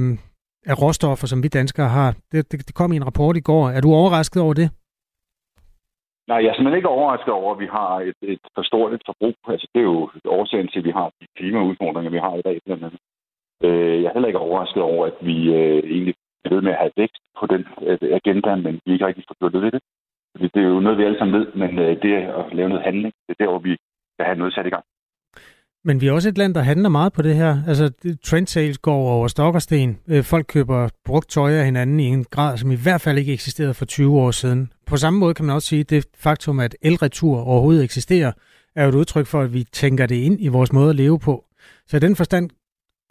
af 0.67 0.83
råstoffer, 0.83 1.27
som 1.27 1.43
vi 1.43 1.49
danskere 1.49 1.89
har. 1.89 2.15
Det, 2.33 2.53
det, 2.53 2.67
det 2.67 2.75
kom 2.75 2.93
i 2.93 2.97
en 2.97 3.07
rapport 3.07 3.37
i 3.37 3.41
går. 3.41 3.71
Er 3.71 3.81
du 3.81 3.95
overrasket 3.95 4.43
over 4.43 4.55
det? 4.55 4.71
Nej, 6.31 6.41
jeg 6.43 6.51
er 6.51 6.55
simpelthen 6.55 6.81
ikke 6.81 6.97
overrasket 6.97 7.33
over, 7.41 7.51
at 7.55 7.61
vi 7.65 7.69
har 7.79 7.91
et, 8.09 8.21
et 8.23 8.45
for 8.55 8.63
stort 8.63 8.93
et 8.93 9.03
forbrug. 9.07 9.37
Altså, 9.55 9.67
det 9.75 9.81
er 9.81 9.89
jo 9.93 10.11
årsagen 10.39 10.69
til, 10.69 10.79
at 10.79 10.89
vi 10.89 10.91
har 10.99 11.09
de 11.21 11.27
klimaudfordringer, 11.37 12.11
vi 12.11 12.25
har 12.27 12.35
i 12.37 12.43
dag, 12.49 12.57
blandt 12.67 12.85
andet. 12.85 13.01
Øh, 13.67 13.97
jeg 14.03 14.09
er 14.09 14.13
heller 14.17 14.31
ikke 14.31 14.47
overrasket 14.47 14.83
over, 14.83 15.07
at 15.07 15.17
vi 15.21 15.37
øh, 15.59 15.83
egentlig 15.95 16.15
er 16.45 16.49
ved 16.55 16.63
med 16.63 16.73
at 16.73 16.83
have 16.83 16.93
vækst 16.97 17.23
på 17.39 17.45
den 17.53 17.63
øh, 17.87 17.99
agenda, 18.21 18.55
men 18.55 18.81
vi 18.85 18.93
ikke 18.93 19.07
rigtig 19.07 19.25
får 19.29 19.37
gjort 19.41 19.73
det. 19.73 19.83
Fordi 20.33 20.47
det 20.55 20.61
er 20.63 20.69
jo 20.75 20.81
noget, 20.81 20.99
vi 20.99 21.05
alle 21.05 21.19
sammen 21.19 21.39
ved, 21.41 21.47
men 21.63 21.79
øh, 21.79 22.03
det 22.03 22.13
at 22.41 22.55
lave 22.59 22.69
noget 22.69 22.85
handling, 22.89 23.13
det 23.27 23.33
er 23.35 23.45
der, 23.45 23.51
hvor 23.51 23.65
vi 23.69 23.73
skal 24.15 24.27
have 24.29 24.39
noget 24.39 24.55
sat 24.55 24.67
i 24.67 24.75
gang. 24.75 24.85
Men 25.85 26.01
vi 26.01 26.07
er 26.07 26.13
også 26.13 26.29
et 26.29 26.39
land, 26.39 26.55
der 26.55 26.61
handler 26.61 26.89
meget 26.89 27.13
på 27.13 27.23
det 27.23 27.37
her. 27.37 27.63
Altså, 27.67 27.91
trend 28.25 28.47
sales 28.47 28.79
går 28.79 28.95
over 28.95 29.29
stok 29.29 29.55
og 29.55 29.63
sten. 29.63 29.99
Øh, 30.09 30.25
folk 30.25 30.47
køber 30.49 30.89
brugt 31.05 31.31
tøj 31.31 31.53
af 31.53 31.65
hinanden 31.65 32.01
i 32.01 32.05
en 32.07 32.25
grad, 32.25 32.59
som 32.59 32.71
i 32.71 32.77
hvert 32.77 33.01
fald 33.01 33.19
ikke 33.19 33.33
eksisterede 33.33 33.75
for 33.75 33.85
20 33.85 34.21
år 34.21 34.31
siden. 34.31 34.73
På 34.87 34.97
samme 34.97 35.19
måde 35.19 35.35
kan 35.35 35.45
man 35.45 35.55
også 35.55 35.69
sige, 35.69 35.81
at 35.81 35.91
det 35.91 36.07
faktum, 36.15 36.61
at 36.61 36.77
elretur 36.83 37.41
overhovedet 37.41 37.85
eksisterer, 37.85 38.33
er 38.77 38.83
jo 38.83 38.89
et 38.89 38.95
udtryk 38.95 39.27
for, 39.27 39.41
at 39.41 39.55
vi 39.55 39.65
tænker 39.73 40.07
det 40.07 40.17
ind 40.17 40.37
i 40.41 40.49
vores 40.49 40.73
måde 40.73 40.91
at 40.91 40.97
leve 40.97 41.19
på. 41.19 41.45
Så 41.87 41.97
i 41.97 42.01
den 42.01 42.17
forstand, 42.17 42.51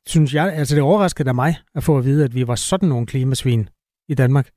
synes 0.06 0.34
jeg, 0.34 0.54
altså 0.54 0.76
det 0.76 0.84
overraskede 0.84 1.34
mig 1.34 1.56
at 1.76 1.84
få 1.84 1.98
at 1.98 2.06
vide, 2.06 2.24
at 2.24 2.36
vi 2.36 2.48
var 2.48 2.56
sådan 2.56 2.90
nogle 2.90 3.06
klimasvin 3.06 3.70
i 4.08 4.14
Danmark. 4.14 4.50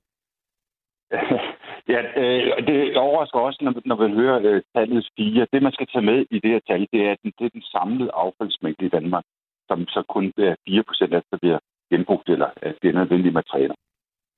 Ja, 1.89 2.01
øh, 2.22 2.66
det 2.66 2.97
overrasker 2.97 3.39
også, 3.39 3.59
når, 3.62 3.74
når 3.85 3.97
vi 3.97 4.14
hører 4.14 4.39
øh, 4.43 4.62
tallet 4.74 5.09
4. 5.16 5.47
Det, 5.53 5.62
man 5.62 5.72
skal 5.72 5.87
tage 5.87 6.05
med 6.05 6.26
i 6.30 6.39
det 6.39 6.51
her 6.51 6.61
tal, 6.68 6.89
det 6.93 7.01
er, 7.07 7.11
at 7.12 7.18
det 7.39 7.45
er 7.45 7.49
den 7.49 7.62
samlede 7.62 8.11
affaldsmængde 8.14 8.87
i 8.87 8.89
Danmark, 8.89 9.24
som 9.68 9.89
så 9.89 10.03
kun 10.09 10.33
er 10.39 10.55
4 10.68 10.83
procent 10.83 11.14
af, 11.14 11.22
der 11.30 11.39
bliver 11.43 11.59
genbrugt 11.93 12.28
eller 12.28 12.51
af 12.62 12.74
nødvendige 12.83 13.39
materialer. 13.41 13.74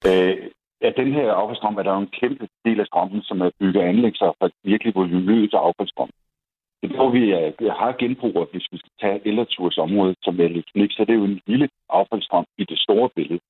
Øh, 0.09 0.37
af 0.81 0.95
den 0.95 1.13
her 1.13 1.33
affaldsstrøm 1.33 1.77
er 1.77 1.83
der 1.83 1.93
jo 1.93 2.01
en 2.01 2.17
kæmpe 2.21 2.49
del 2.65 2.81
af 2.81 2.87
strømmen, 2.87 3.23
som 3.23 3.41
er 3.41 3.51
bygget 3.61 3.83
anlæg 3.83 4.17
sig 4.17 4.33
for 4.39 4.51
virkelig 4.65 4.95
volumøs 4.95 5.55
affaldsstrøm. 5.55 6.11
Det 6.81 6.91
er, 6.91 6.97
hvor 6.97 7.11
vi 7.11 7.23
øh, 7.33 7.53
er, 7.69 7.75
har 7.81 7.93
genbrug, 7.99 8.49
hvis 8.53 8.69
vi 8.73 8.79
skal 8.79 8.93
tage 9.01 9.21
elreturs 9.29 9.79
område 9.79 10.15
som 10.23 10.41
elektronik, 10.41 10.91
så 10.93 11.05
det 11.05 11.13
er 11.13 11.23
jo 11.23 11.25
en 11.25 11.41
lille 11.47 11.69
affaldsstrøm 11.91 12.47
i 12.59 12.65
det 12.65 12.79
store 12.79 13.09
billede 13.17 13.41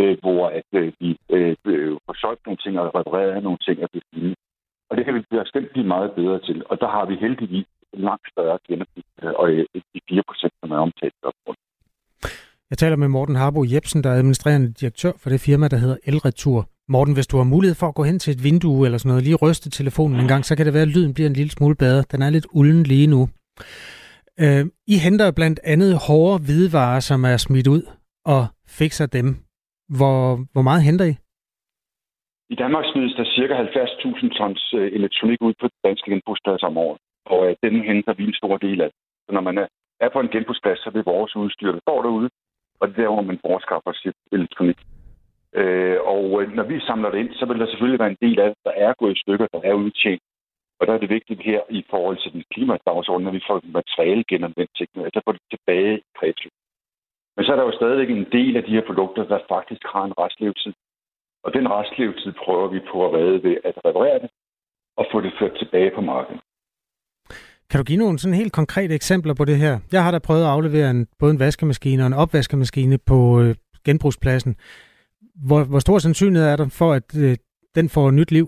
øh, 0.00 0.16
hvor 0.22 0.48
at, 0.58 0.68
øh, 0.80 0.92
vi 1.00 1.16
øh, 1.30 1.56
øh 1.66 1.92
får 2.06 2.16
solgt 2.22 2.46
nogle 2.46 2.58
ting 2.64 2.78
og 2.78 2.94
repareret 2.94 3.42
nogle 3.42 3.58
ting 3.66 3.76
og 3.84 3.88
det 3.94 4.02
Og 4.90 4.96
det 4.96 5.04
kan 5.04 5.14
vi 5.14 5.22
bestemt 5.30 5.70
blive 5.72 5.86
meget 5.86 6.10
bedre 6.18 6.38
til. 6.40 6.62
Og 6.70 6.80
der 6.80 6.88
har 6.88 7.04
vi 7.06 7.14
heldigvis 7.24 7.66
langt 7.92 8.26
større 8.32 8.58
gennemsnit, 8.68 9.06
øh, 9.22 9.32
og 9.40 9.50
øh, 9.50 9.64
de 9.94 10.00
4 10.08 10.22
procent, 10.28 10.52
som 10.60 10.70
er 10.70 10.78
omtalt 10.86 11.14
op. 11.22 11.34
Jeg 12.70 12.78
taler 12.78 12.96
med 12.96 13.08
Morten 13.08 13.36
Harbo 13.36 13.64
Jebsen, 13.64 14.04
der 14.04 14.10
er 14.10 14.14
administrerende 14.14 14.72
direktør 14.72 15.12
for 15.16 15.30
det 15.30 15.40
firma, 15.40 15.68
der 15.68 15.76
hedder 15.76 15.96
Elretur. 16.04 16.68
Morten, 16.88 17.14
hvis 17.14 17.26
du 17.26 17.36
har 17.36 17.44
mulighed 17.44 17.74
for 17.74 17.88
at 17.88 17.94
gå 17.94 18.02
hen 18.04 18.18
til 18.18 18.30
et 18.34 18.44
vindue 18.44 18.86
eller 18.86 18.98
sådan 18.98 19.08
noget, 19.08 19.24
lige 19.24 19.36
ryste 19.36 19.70
telefonen 19.70 20.20
en 20.20 20.28
gang, 20.28 20.44
så 20.44 20.56
kan 20.56 20.66
det 20.66 20.74
være, 20.74 20.82
at 20.82 20.88
lyden 20.88 21.14
bliver 21.14 21.28
en 21.28 21.32
lille 21.32 21.50
smule 21.50 21.74
bedre. 21.74 22.04
Den 22.12 22.22
er 22.22 22.30
lidt 22.30 22.46
ulden 22.50 22.82
lige 22.82 23.06
nu. 23.06 23.28
Øh, 24.40 24.66
I 24.86 24.96
henter 24.98 25.30
blandt 25.30 25.60
andet 25.64 25.98
hårde 26.08 26.44
hvidevarer, 26.44 27.00
som 27.00 27.24
er 27.24 27.36
smidt 27.36 27.66
ud, 27.66 27.82
og 28.24 28.46
fikser 28.68 29.06
dem. 29.06 29.45
Hvor, 29.88 30.18
hvor 30.52 30.62
meget 30.62 30.82
henter 30.82 31.04
I? 31.04 31.14
I 32.48 32.54
Danmark 32.54 32.84
smides 32.92 33.14
der 33.18 33.24
ca. 33.34 33.54
70.000 33.62 34.38
tons 34.38 34.74
øh, 34.74 34.92
elektronik 34.92 35.42
ud 35.42 35.54
på 35.60 35.68
danske 35.84 36.10
genbrugspladser 36.10 36.66
om 36.66 36.78
året. 36.78 37.00
Og 37.26 37.40
øh, 37.48 37.56
den 37.62 37.82
henter 37.82 38.14
vi 38.14 38.24
en 38.24 38.34
stor 38.34 38.56
del 38.56 38.80
af. 38.80 38.90
Så 39.26 39.30
når 39.32 39.40
man 39.40 39.58
er 40.00 40.08
på 40.12 40.20
en 40.20 40.28
genbrugsplads, 40.28 40.78
så 40.78 40.90
vil 40.90 41.02
vores 41.04 41.36
udstyr, 41.36 41.72
der 41.72 41.80
står 41.80 42.02
derude. 42.02 42.30
Og 42.80 42.88
det 42.88 42.98
er 42.98 43.02
der, 43.02 43.14
hvor 43.14 43.22
man 43.30 43.40
bortskaffer 43.44 43.92
sit 43.92 44.16
elektronik. 44.32 44.78
Øh, 45.60 45.98
og 46.14 46.42
øh, 46.42 46.52
når 46.56 46.64
vi 46.70 46.80
samler 46.80 47.10
det 47.10 47.18
ind, 47.18 47.32
så 47.34 47.46
vil 47.46 47.58
der 47.60 47.66
selvfølgelig 47.66 48.00
være 48.00 48.14
en 48.14 48.22
del 48.26 48.40
af 48.40 48.48
det, 48.48 48.58
der 48.64 48.74
er 48.86 48.92
gået 48.98 49.16
i 49.16 49.20
stykker, 49.20 49.46
der 49.52 49.60
er 49.64 49.74
udtjent. 49.74 50.22
Og 50.80 50.86
der 50.86 50.92
er 50.94 50.98
det 50.98 51.10
vigtigt 51.10 51.42
her 51.42 51.60
i 51.70 51.84
forhold 51.90 52.18
til 52.22 52.32
den 52.32 52.44
klimadagsorden, 52.52 53.26
at 53.26 53.34
vi 53.34 53.42
får 53.48 53.60
materiale 53.64 54.24
genanvendt, 54.28 54.80
altså 55.06 55.20
får 55.24 55.32
det 55.32 55.42
tilbage 55.50 55.98
i 55.98 56.02
kredsløbet. 56.18 56.65
Men 57.36 57.44
så 57.44 57.52
er 57.52 57.56
der 57.56 57.64
jo 57.70 57.78
stadigvæk 57.80 58.10
en 58.10 58.26
del 58.32 58.56
af 58.56 58.64
de 58.64 58.74
her 58.76 58.84
produkter, 58.86 59.22
der 59.32 59.38
faktisk 59.48 59.82
har 59.92 60.04
en 60.04 60.14
restlevetid. 60.18 60.72
Og 61.44 61.50
den 61.56 61.66
restlevetid 61.76 62.32
prøver 62.44 62.68
vi 62.68 62.80
på 62.90 62.96
at 63.06 63.12
redde 63.16 63.42
ved 63.46 63.56
at 63.64 63.74
reparere 63.84 64.18
det 64.22 64.30
og 64.96 65.04
få 65.12 65.20
det 65.20 65.32
ført 65.38 65.54
tilbage 65.58 65.90
på 65.94 66.00
markedet. 66.00 66.40
Kan 67.70 67.78
du 67.78 67.84
give 67.84 67.98
nogle 67.98 68.18
sådan 68.18 68.34
helt 68.42 68.52
konkrete 68.52 68.94
eksempler 68.94 69.34
på 69.34 69.44
det 69.44 69.56
her? 69.56 69.78
Jeg 69.92 70.04
har 70.04 70.10
da 70.10 70.18
prøvet 70.18 70.42
at 70.42 70.48
aflevere 70.48 70.90
en, 70.90 71.06
både 71.18 71.32
en 71.32 71.38
vaskemaskine 71.38 72.02
og 72.02 72.06
en 72.06 72.12
opvaskemaskine 72.12 72.98
på 72.98 73.40
øh, 73.40 73.54
genbrugspladsen. 73.84 74.56
Hvor, 75.46 75.64
hvor 75.64 75.78
stor 75.78 75.98
sandsynlighed 75.98 76.48
er 76.48 76.56
der 76.56 76.68
for, 76.68 76.92
at 76.92 77.16
øh, 77.18 77.36
den 77.74 77.88
får 77.88 78.10
nyt 78.10 78.30
liv? 78.30 78.46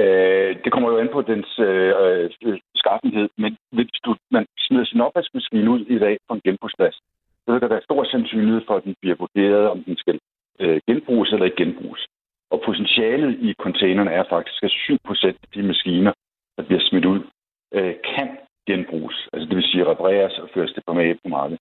Øh, 0.00 0.50
det 0.64 0.72
kommer 0.72 0.90
jo 0.90 0.98
an 0.98 1.08
på 1.12 1.22
dens 1.22 1.58
øh, 1.58 1.92
øh 2.42 2.58
skaffenhed, 2.74 3.28
men 3.38 3.56
hvis 3.72 3.90
du, 4.04 4.16
man 4.30 4.46
smider 4.58 4.84
sin 4.84 5.00
opvaskemaskine 5.00 5.70
ud 5.70 5.80
i 5.80 5.98
dag 5.98 6.18
på 6.28 6.34
en 6.34 6.40
genbrugsplads, 6.44 6.96
så 7.44 7.52
vil 7.52 7.60
der 7.60 7.74
være 7.74 7.88
stor 7.88 8.04
sandsynlighed 8.04 8.62
for, 8.66 8.74
at 8.76 8.84
den 8.84 8.94
bliver 9.00 9.16
vurderet, 9.16 9.68
om 9.68 9.84
den 9.84 9.96
skal 9.96 10.18
øh, 10.60 10.80
genbruges 10.88 11.32
eller 11.32 11.44
ikke 11.44 11.64
genbruges. 11.64 12.06
Og 12.50 12.62
potentialet 12.66 13.38
i 13.40 13.54
containerne 13.64 14.10
er 14.10 14.24
faktisk, 14.28 14.62
at 14.62 14.70
7% 14.70 15.26
af 15.26 15.48
de 15.54 15.62
maskiner, 15.62 16.12
der 16.56 16.62
bliver 16.62 16.80
smidt 16.88 17.04
ud, 17.04 17.20
øh, 17.74 17.94
kan 18.14 18.28
genbruges. 18.66 19.28
Altså 19.32 19.48
det 19.48 19.56
vil 19.56 19.70
sige 19.70 19.90
repareres 19.90 20.38
og 20.38 20.48
føres 20.54 20.72
tilbage 20.72 21.14
på 21.14 21.28
markedet. 21.28 21.60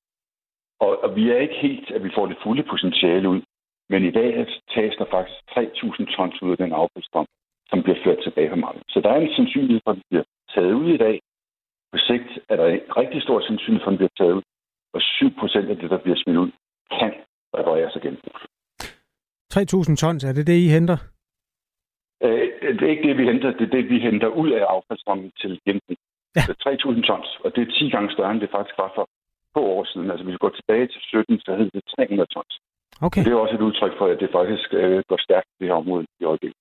Og, 0.79 1.03
og 1.03 1.15
vi 1.15 1.29
er 1.29 1.37
ikke 1.37 1.59
helt, 1.65 1.91
at 1.91 2.03
vi 2.03 2.11
får 2.15 2.25
det 2.25 2.37
fulde 2.43 2.63
potentiale 2.63 3.29
ud. 3.29 3.41
Men 3.89 4.03
i 4.03 4.11
dag 4.11 4.47
tages 4.75 4.95
der 4.95 5.05
faktisk 5.11 5.37
3.000 5.51 6.15
tons 6.15 6.41
ud 6.41 6.51
af 6.51 6.57
den 6.57 6.73
affaldsstrøm, 6.73 7.25
som 7.69 7.83
bliver 7.83 7.99
ført 8.05 8.19
tilbage 8.23 8.49
på 8.49 8.55
markedet. 8.55 8.87
Så 8.93 8.99
der 9.03 9.09
er 9.09 9.19
en 9.19 9.35
sandsynlighed 9.35 9.81
for, 9.83 9.91
at 9.91 9.97
det 9.97 10.05
bliver 10.09 10.27
taget 10.53 10.73
ud 10.81 10.89
i 10.97 10.97
dag. 11.05 11.15
På 11.91 11.97
sigt 12.07 12.29
er 12.49 12.55
der 12.55 12.67
en 12.67 12.81
rigtig 13.01 13.21
stor 13.21 13.39
sandsynlighed 13.47 13.83
for, 13.83 13.91
at 13.91 13.93
den 13.93 14.01
bliver 14.01 14.17
taget 14.19 14.33
ud. 14.39 14.43
Og 14.95 15.01
7 15.01 15.31
procent 15.39 15.67
af 15.69 15.77
det, 15.77 15.89
der 15.89 15.99
bliver 16.03 16.19
smidt 16.23 16.37
ud, 16.37 16.51
kan 16.99 17.13
repareres 17.57 17.95
og 17.95 18.01
genbruges. 18.01 18.43
3.000 19.53 19.95
tons, 20.01 20.23
er 20.23 20.33
det 20.37 20.47
det, 20.47 20.57
I 20.65 20.67
henter? 20.75 20.97
Øh, 22.23 22.47
det 22.77 22.83
er 22.87 22.93
ikke 22.95 23.07
det, 23.09 23.17
vi 23.17 23.25
henter. 23.31 23.51
Det 23.59 23.65
er 23.69 23.73
det, 23.77 23.89
vi 23.89 23.97
henter 23.99 24.27
ud 24.27 24.49
af 24.59 24.63
affaldsstrømmen 24.73 25.31
til 25.41 25.51
genbrug. 25.65 25.97
Ja. 26.35 26.41
3.000 26.41 27.01
tons, 27.09 27.29
og 27.43 27.55
det 27.55 27.61
er 27.61 27.71
10 27.71 27.89
gange 27.89 28.11
større, 28.15 28.31
end 28.31 28.41
det 28.41 28.55
faktisk 28.55 28.77
var 28.77 28.91
for 28.95 29.05
få 29.55 29.61
år 29.77 29.83
siden. 29.91 30.11
Altså 30.11 30.23
hvis 30.23 30.37
vi 30.37 30.43
går 30.45 30.53
tilbage 30.59 30.87
til 30.93 31.01
17, 31.01 31.39
så 31.45 31.51
hed 31.59 31.69
det 31.75 31.83
300 31.97 32.27
tons. 32.35 32.53
Okay. 33.07 33.21
det 33.25 33.31
er 33.31 33.43
også 33.43 33.55
et 33.55 33.67
udtryk 33.67 33.93
for, 33.99 34.05
at 34.13 34.19
det 34.23 34.29
faktisk 34.39 34.67
øh, 34.81 35.03
går 35.09 35.19
stærkt 35.27 35.49
det 35.59 35.67
her 35.67 35.75
område 35.81 36.05
i 36.21 36.23
øjeblikket. 36.31 36.59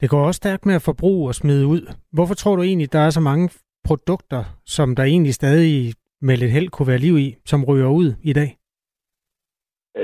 Det 0.00 0.10
går 0.10 0.26
også 0.26 0.38
stærkt 0.42 0.66
med 0.66 0.74
at 0.74 0.86
forbruge 0.90 1.28
og 1.30 1.34
smide 1.34 1.66
ud. 1.66 1.82
Hvorfor 2.12 2.34
tror 2.34 2.56
du 2.56 2.62
egentlig, 2.62 2.92
der 2.92 2.98
er 2.98 3.10
så 3.10 3.20
mange 3.20 3.46
produkter, 3.88 4.42
som 4.76 4.96
der 4.96 5.04
egentlig 5.04 5.34
stadig 5.34 5.94
med 6.26 6.36
lidt 6.36 6.52
held 6.56 6.68
kunne 6.68 6.90
være 6.92 7.04
liv 7.06 7.16
i, 7.26 7.28
som 7.44 7.64
ryger 7.68 7.90
ud 8.00 8.08
i 8.30 8.32
dag? 8.32 8.50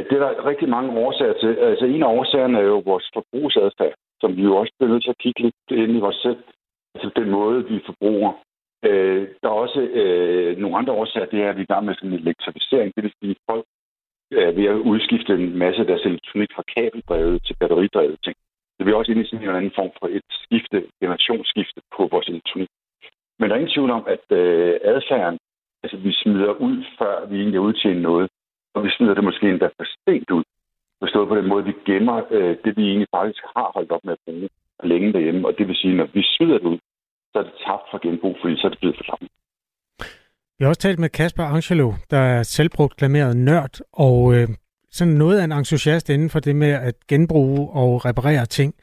Det 0.09 0.13
er 0.19 0.23
der 0.27 0.47
rigtig 0.51 0.69
mange 0.69 0.91
årsager 1.05 1.37
til. 1.43 1.53
Altså 1.71 1.85
en 1.85 2.03
af 2.03 2.13
årsagerne 2.19 2.59
er 2.59 2.63
jo 2.63 2.79
vores 2.91 3.11
forbrugsadfærd, 3.15 3.95
som 4.21 4.37
vi 4.37 4.43
jo 4.43 4.57
også 4.57 4.73
bliver 4.79 4.93
nødt 4.93 5.05
til 5.05 5.15
at 5.15 5.23
kigge 5.25 5.41
lidt 5.43 5.55
ind 5.71 5.97
i 5.97 6.01
vores 6.01 6.17
selv. 6.17 6.43
Altså 6.95 7.11
den 7.17 7.31
måde, 7.31 7.59
vi 7.71 7.81
forbruger. 7.87 8.33
Øh, 8.85 9.29
der 9.43 9.49
er 9.49 9.63
også 9.65 9.81
øh, 9.81 10.59
nogle 10.59 10.77
andre 10.77 10.93
årsager, 10.93 11.27
det 11.27 11.41
er, 11.43 11.49
at 11.51 11.57
vi 11.57 11.61
er 11.61 11.69
i 11.69 11.73
gang 11.73 11.85
med 11.87 11.95
sådan 11.95 12.13
en 12.13 12.19
elektrificering. 12.19 12.93
Det 12.95 13.03
vil 13.05 13.15
sige, 13.21 13.31
at 13.31 13.43
folk 13.51 13.67
er 14.33 14.53
ved 14.59 14.67
at 14.73 14.83
udskifte 14.91 15.33
en 15.35 15.59
masse 15.59 15.81
af 15.81 15.87
deres 15.87 16.05
elektronik 16.05 16.51
fra 16.55 16.65
kabeldrevet 16.77 17.45
til 17.47 17.57
batteridrevet 17.61 18.19
ting. 18.25 18.37
Så 18.81 18.85
vi 18.85 18.91
er 18.91 18.97
også 19.01 19.13
inde 19.13 19.23
i 19.25 19.27
sådan 19.27 19.39
en 19.39 19.49
eller 19.49 19.61
anden 19.61 19.79
form 19.81 19.93
for 19.99 20.07
et 20.17 20.27
skifte, 20.45 20.79
generationsskifte 21.03 21.81
på 21.97 22.03
vores 22.13 22.29
elektronik. 22.29 22.71
Men 23.39 23.45
der 23.45 23.55
er 23.55 23.61
ingen 23.61 23.75
tvivl 23.75 23.91
om, 23.99 24.05
at 24.15 24.25
øh, 24.41 24.75
adfærden, 24.93 25.39
altså 25.83 25.97
vi 26.07 26.13
smider 26.23 26.53
ud, 26.67 26.77
før 26.99 27.15
vi 27.31 27.37
egentlig 27.41 27.59
er 27.59 27.69
udtjent 27.69 28.03
noget, 28.11 28.29
og 28.75 28.85
vi 28.85 28.91
smider 28.97 29.15
det 29.15 29.25
måske 29.25 29.49
endda 29.49 29.67
for 29.67 29.87
sent 30.05 30.31
ud. 30.31 30.45
Forstået 31.03 31.29
på 31.29 31.37
den 31.37 31.49
måde, 31.49 31.65
vi 31.65 31.75
gemmer 31.89 32.19
øh, 32.31 32.57
det, 32.65 32.73
vi 32.77 32.85
egentlig 32.91 33.11
faktisk 33.19 33.43
har 33.57 33.71
holdt 33.77 33.93
op 33.93 34.05
med 34.05 34.13
at 34.13 34.25
bruge 34.27 34.49
længe 34.83 35.13
derhjemme. 35.13 35.49
Og 35.49 35.53
det 35.59 35.69
vil 35.69 35.77
sige, 35.77 35.95
når 35.97 36.09
vi 36.15 36.23
smider 36.35 36.59
det 36.59 36.69
ud, 36.73 36.79
så 37.33 37.39
er 37.39 37.43
det 37.43 37.55
tabt 37.67 37.87
for 37.91 37.99
genbrug, 38.05 38.37
fordi 38.41 38.57
så 38.57 38.67
er 38.67 38.71
det 38.71 38.81
blevet 38.81 38.97
for 38.97 39.07
langt. 39.11 39.33
Vi 40.59 40.65
har 40.65 40.69
også 40.69 40.81
talt 40.81 40.99
med 40.99 41.09
Kasper 41.09 41.45
Angelo, 41.45 41.93
der 42.11 42.23
er 42.35 42.43
selvproklameret 42.43 43.37
nørd, 43.37 43.75
og 43.93 44.35
øh, 44.35 44.49
sådan 44.93 45.15
noget 45.15 45.41
af 45.41 45.45
en 45.45 45.53
entusiast 45.53 46.09
inden 46.09 46.31
for 46.31 46.41
det 46.41 46.57
med 46.57 46.73
at 46.73 46.95
genbruge 47.09 47.71
og 47.71 48.05
reparere 48.05 48.47
ting. 48.47 48.75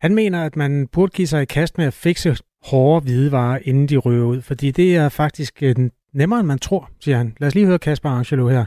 Han 0.00 0.14
mener, 0.14 0.46
at 0.46 0.56
man 0.56 0.88
burde 0.94 1.12
give 1.12 1.26
sig 1.26 1.42
i 1.42 1.52
kast 1.56 1.78
med 1.78 1.86
at 1.86 2.00
fikse 2.04 2.30
hårde 2.70 3.00
hvidevarer, 3.04 3.58
inden 3.64 3.88
de 3.88 3.96
røver 3.96 4.26
ud, 4.26 4.42
fordi 4.42 4.70
det 4.70 4.96
er 4.96 5.08
faktisk 5.22 5.62
øh, 5.62 5.74
nemmere, 6.20 6.40
end 6.40 6.48
man 6.54 6.58
tror, 6.58 6.82
siger 7.00 7.16
han. 7.16 7.36
Lad 7.40 7.48
os 7.48 7.54
lige 7.54 7.66
høre 7.66 7.78
Kasper 7.86 8.10
Angelo 8.10 8.48
her. 8.48 8.64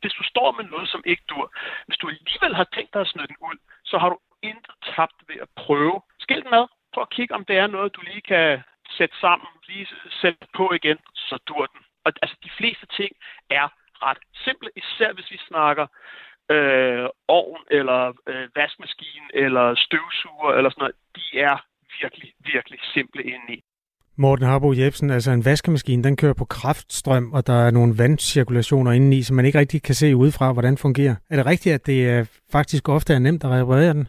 Hvis 0.00 0.12
du 0.18 0.24
står 0.32 0.48
med 0.58 0.64
noget, 0.74 0.88
som 0.88 1.02
ikke 1.06 1.24
dur, 1.28 1.44
hvis 1.86 1.98
du 2.00 2.06
alligevel 2.08 2.54
har 2.60 2.68
tænkt 2.74 2.92
dig 2.94 3.00
at 3.00 3.10
smide 3.12 3.28
den 3.32 3.36
ud, 3.48 3.56
så 3.84 3.98
har 3.98 4.08
du 4.08 4.18
intet 4.42 4.74
tabt 4.94 5.18
ved 5.28 5.38
at 5.44 5.48
prøve. 5.64 5.96
Skil 6.24 6.42
den 6.44 6.50
med. 6.56 6.64
Prøv 6.92 7.02
at 7.02 7.14
kigge, 7.16 7.34
om 7.34 7.44
det 7.48 7.56
er 7.56 7.66
noget, 7.66 7.94
du 7.96 8.00
lige 8.10 8.24
kan 8.32 8.46
sætte 8.98 9.16
sammen, 9.24 9.48
lige 9.68 9.86
sætte 10.20 10.46
på 10.58 10.64
igen, 10.78 10.98
så 11.28 11.36
dur 11.48 11.64
den. 11.72 11.80
Og 12.04 12.12
altså, 12.22 12.36
de 12.46 12.50
fleste 12.58 12.86
ting 12.98 13.12
er 13.50 13.66
ret 14.06 14.22
simple, 14.44 14.70
især 14.82 15.12
hvis 15.12 15.30
vi 15.30 15.38
snakker 15.48 15.86
øh, 16.54 17.06
ovn, 17.28 17.62
eller 17.70 18.00
øh, 18.30 18.46
vaskemaskine, 18.56 19.26
eller 19.44 19.74
støvsuger, 19.86 20.50
eller 20.56 20.70
sådan 20.70 20.82
noget. 20.84 20.96
De 21.18 21.26
er 21.48 21.56
virkelig, 22.00 22.30
virkelig 22.52 22.78
simple 22.94 23.22
indeni. 23.22 23.58
Morten 24.24 24.46
Harbo 24.46 24.72
Jebsen, 24.72 25.10
altså 25.10 25.30
en 25.30 25.44
vaskemaskine, 25.44 26.02
den 26.02 26.16
kører 26.16 26.34
på 26.38 26.44
kraftstrøm, 26.44 27.32
og 27.32 27.46
der 27.46 27.58
er 27.66 27.70
nogle 27.70 27.94
vandcirkulationer 27.98 28.92
indeni, 28.92 29.22
som 29.22 29.36
man 29.36 29.44
ikke 29.44 29.58
rigtig 29.58 29.82
kan 29.82 29.94
se 29.94 30.16
udefra, 30.16 30.52
hvordan 30.52 30.72
det 30.72 30.80
fungerer. 30.80 31.14
Er 31.30 31.36
det 31.36 31.46
rigtigt, 31.46 31.74
at 31.74 31.86
det 31.86 31.98
er 32.14 32.20
faktisk 32.52 32.88
ofte 32.88 33.14
er 33.14 33.18
nemt 33.18 33.44
at 33.44 33.50
reparere 33.50 33.92
den? 33.98 34.06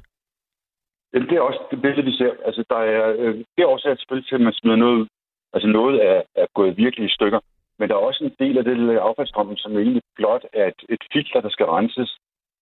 Jamen, 1.13 1.29
det 1.29 1.35
er 1.37 1.41
også 1.41 1.61
det 1.71 1.81
billede, 1.81 2.05
vi 2.09 2.11
ser. 2.11 2.33
Altså, 2.45 2.63
der 2.69 2.81
er, 2.95 3.03
øh, 3.19 3.35
det 3.55 3.61
er 3.61 3.73
også 3.75 3.95
selvfølgelig 3.99 4.27
til, 4.27 4.35
at 4.35 4.41
man 4.41 4.53
smider 4.53 4.75
noget. 4.75 5.07
Altså, 5.53 5.67
noget 5.67 5.95
er, 6.09 6.21
er 6.35 6.45
gået 6.55 6.77
virkelig 6.77 7.05
i 7.07 7.15
stykker. 7.17 7.39
Men 7.79 7.89
der 7.89 7.95
er 7.95 8.07
også 8.09 8.23
en 8.23 8.35
del 8.45 8.57
af 8.57 8.63
det 8.63 8.77
lille 8.77 9.01
affaldsstrømmen, 9.01 9.57
som 9.57 9.71
egentlig 9.77 10.03
blot 10.15 10.45
er 10.53 10.67
et, 10.67 10.81
et 10.89 11.03
filter, 11.13 11.41
der 11.41 11.49
skal 11.49 11.65
renses, 11.65 12.17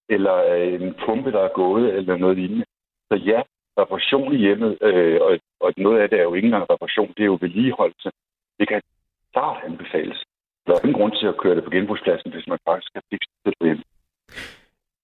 eller 0.10 0.36
øh, 0.54 0.82
en 0.82 0.96
pumpe, 1.06 1.32
der 1.32 1.42
er 1.48 1.54
gået, 1.62 1.86
eller 1.98 2.18
noget 2.18 2.38
lignende. 2.38 2.66
Så 3.10 3.16
ja, 3.32 3.42
reparation 3.82 4.34
i 4.34 4.38
hjemmet, 4.46 4.72
øh, 4.82 5.20
og, 5.22 5.40
og 5.60 5.74
noget 5.78 6.00
af 6.02 6.10
det 6.10 6.20
er 6.20 6.24
jo 6.24 6.34
ikke 6.34 6.46
engang 6.46 6.68
reparation, 6.70 7.14
det 7.18 7.24
er 7.24 7.32
jo 7.34 7.38
vedligeholdelse. 7.42 8.10
Det 8.60 8.68
kan 8.68 8.82
klart 9.34 9.64
anbefales. 9.68 10.20
Der 10.66 10.74
er 10.74 10.86
ingen 10.86 11.00
grund 11.00 11.14
til 11.20 11.28
at 11.28 11.38
køre 11.38 11.56
det 11.56 11.64
på 11.64 11.70
genbrugspladsen, 11.70 12.32
hvis 12.32 12.48
man 12.48 12.60
faktisk 12.68 12.94
kan 12.94 13.02
fikse 13.12 13.30
det 13.46 13.54
derhjemme. 13.60 13.84
hjemme. 13.84 13.84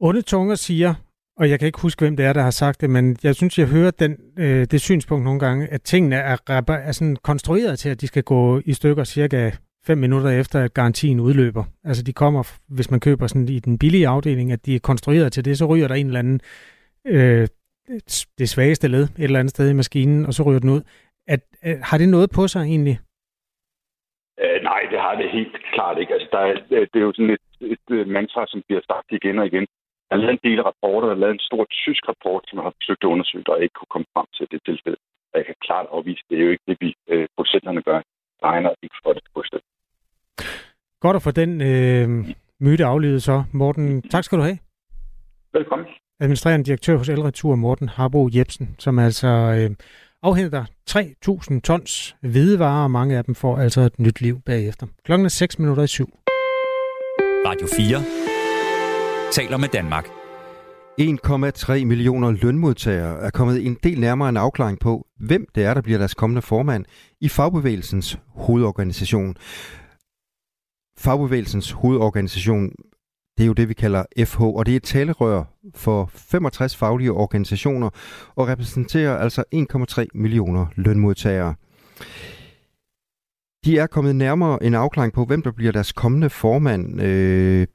Onde 0.07 0.21
tunger 0.21 0.55
siger, 0.55 0.91
og 1.39 1.49
jeg 1.49 1.59
kan 1.59 1.65
ikke 1.65 1.81
huske, 1.81 2.05
hvem 2.05 2.17
det 2.17 2.25
er, 2.25 2.33
der 2.33 2.41
har 2.41 2.55
sagt 2.63 2.81
det, 2.81 2.89
men 2.89 3.17
jeg 3.23 3.35
synes, 3.35 3.59
jeg 3.59 3.67
hører 3.67 3.91
den, 3.91 4.13
øh, 4.37 4.65
det 4.71 4.81
synspunkt 4.81 5.23
nogle 5.23 5.39
gange, 5.39 5.67
at 5.67 5.81
tingene 5.81 6.15
er, 6.15 6.37
er 6.87 6.91
sådan 6.91 7.15
konstrueret 7.15 7.79
til, 7.79 7.89
at 7.89 8.01
de 8.01 8.07
skal 8.07 8.23
gå 8.23 8.61
i 8.65 8.73
stykker 8.73 9.03
cirka 9.03 9.51
fem 9.87 9.97
minutter 9.97 10.29
efter, 10.29 10.63
at 10.63 10.73
garantien 10.73 11.19
udløber. 11.19 11.63
Altså 11.83 12.03
de 12.03 12.13
kommer, 12.13 12.43
hvis 12.75 12.91
man 12.91 12.99
køber 12.99 13.27
sådan 13.27 13.49
i 13.49 13.59
den 13.59 13.79
billige 13.79 14.07
afdeling, 14.07 14.51
at 14.51 14.65
de 14.65 14.75
er 14.75 14.79
konstrueret 14.79 15.33
til 15.33 15.45
det, 15.45 15.57
så 15.57 15.65
ryger 15.65 15.87
der 15.87 15.95
en 15.95 16.07
eller 16.07 16.19
anden 16.19 16.39
øh, 17.05 17.47
det 18.39 18.49
svageste 18.49 18.87
led 18.87 19.03
et 19.03 19.23
eller 19.23 19.39
andet 19.39 19.55
sted 19.55 19.69
i 19.69 19.79
maskinen, 19.81 20.25
og 20.25 20.33
så 20.33 20.43
ryger 20.43 20.59
den 20.59 20.69
ud. 20.69 20.81
At, 21.27 21.41
at, 21.61 21.77
har 21.89 21.97
det 21.97 22.09
noget 22.09 22.29
på 22.35 22.47
sig 22.47 22.61
egentlig? 22.61 22.97
Uh, 24.43 24.59
nej, 24.71 24.81
det 24.91 24.99
har 25.05 25.15
det 25.15 25.31
helt 25.37 25.57
klart 25.73 25.97
ikke. 25.99 26.13
Altså, 26.13 26.29
der 26.31 26.39
er, 26.39 26.55
øh, 26.71 26.87
det 26.91 26.99
er 26.99 27.07
jo 27.09 27.13
sådan 27.15 27.35
et, 27.37 27.47
et, 27.61 27.85
øh, 27.91 28.07
mantra, 28.07 28.45
som 28.47 28.61
bliver 28.67 28.81
sagt 28.91 29.07
igen 29.11 29.39
og 29.39 29.45
igen. 29.45 29.65
Der 30.07 30.15
er 30.15 30.21
lavet 30.21 30.37
en 30.37 30.49
del 30.49 30.61
rapporter, 30.61 31.07
der 31.07 31.15
har 31.15 31.23
lavet 31.23 31.33
en 31.33 31.47
stor 31.49 31.65
tysk 31.83 32.03
rapport, 32.11 32.43
som 32.47 32.59
har 32.59 32.73
forsøgt 32.77 33.03
at 33.03 33.13
undersøge, 33.13 33.43
der 33.47 33.55
ikke 33.55 33.77
kunne 33.77 33.93
komme 33.93 34.09
frem 34.13 34.27
til 34.37 34.47
det 34.51 34.61
tilfælde. 34.65 34.97
Og 35.31 35.35
jeg 35.39 35.45
kan 35.45 35.55
klart 35.67 35.87
afvise, 35.91 36.23
det 36.29 36.35
er 36.37 36.43
jo 36.45 36.51
ikke 36.51 36.67
det, 36.67 36.77
vi 36.85 36.89
øh, 37.11 37.27
producenterne 37.35 37.81
gør. 37.81 37.99
Regner 38.43 38.71
ikke 38.83 38.97
for 39.03 39.13
det. 39.13 39.23
Godt 41.01 41.15
at 41.15 41.21
få 41.21 41.31
den 41.31 41.61
øh, 41.61 42.27
myte 42.59 42.85
aflevet 42.85 43.23
så. 43.23 43.43
Morten, 43.51 44.01
tak 44.01 44.23
skal 44.23 44.37
du 44.37 44.43
have. 44.43 44.57
Velkommen. 45.53 45.87
Administrerende 46.19 46.65
direktør 46.65 46.97
hos 46.97 47.09
Elretur, 47.09 47.55
Morten 47.55 47.89
Harbo 47.89 48.29
Jebsen, 48.33 48.75
som 48.79 48.99
altså 48.99 49.27
øh, 49.27 49.75
afhenter 50.23 50.65
3.000 50.89 51.59
tons 51.59 52.15
hvidevarer, 52.21 52.83
og 52.83 52.91
mange 52.91 53.17
af 53.17 53.23
dem 53.23 53.35
får 53.35 53.57
altså 53.57 53.81
et 53.81 53.99
nyt 53.99 54.21
liv 54.21 54.41
bagefter. 54.45 54.87
Klokken 55.05 55.25
er 55.25 55.29
6 55.29 55.59
minutter 55.59 55.83
i 55.83 55.87
syv. 55.87 56.09
Radio 57.47 57.67
4 57.77 58.25
taler 59.31 59.57
med 59.57 59.67
Danmark. 59.67 60.05
1,3 61.01 61.85
millioner 61.85 62.31
lønmodtagere 62.31 63.19
er 63.19 63.29
kommet 63.29 63.65
en 63.65 63.77
del 63.83 63.99
nærmere 63.99 64.29
en 64.29 64.37
afklaring 64.37 64.79
på, 64.79 65.07
hvem 65.19 65.45
det 65.55 65.63
er, 65.63 65.73
der 65.73 65.81
bliver 65.81 65.97
deres 65.97 66.13
kommende 66.13 66.41
formand 66.41 66.85
i 67.21 67.29
fagbevægelsens 67.29 68.19
hovedorganisation. 68.27 69.35
Fagbevægelsens 70.99 71.71
hovedorganisation, 71.71 72.71
det 73.37 73.43
er 73.43 73.47
jo 73.47 73.53
det, 73.53 73.69
vi 73.69 73.73
kalder 73.73 74.03
FH, 74.25 74.41
og 74.41 74.65
det 74.65 74.71
er 74.71 74.75
et 74.75 74.83
talerør 74.83 75.43
for 75.75 76.09
65 76.13 76.75
faglige 76.75 77.11
organisationer 77.11 77.89
og 78.35 78.47
repræsenterer 78.47 79.17
altså 79.17 79.43
1,3 79.55 80.05
millioner 80.13 80.65
lønmodtagere. 80.75 81.55
De 83.65 83.77
er 83.77 83.87
kommet 83.87 84.15
nærmere 84.15 84.63
en 84.63 84.73
afklaring 84.73 85.13
på, 85.13 85.25
hvem 85.25 85.41
der 85.41 85.51
bliver 85.51 85.71
deres 85.71 85.91
kommende 85.91 86.29
formand. 86.29 87.01
Øh, 87.01 87.67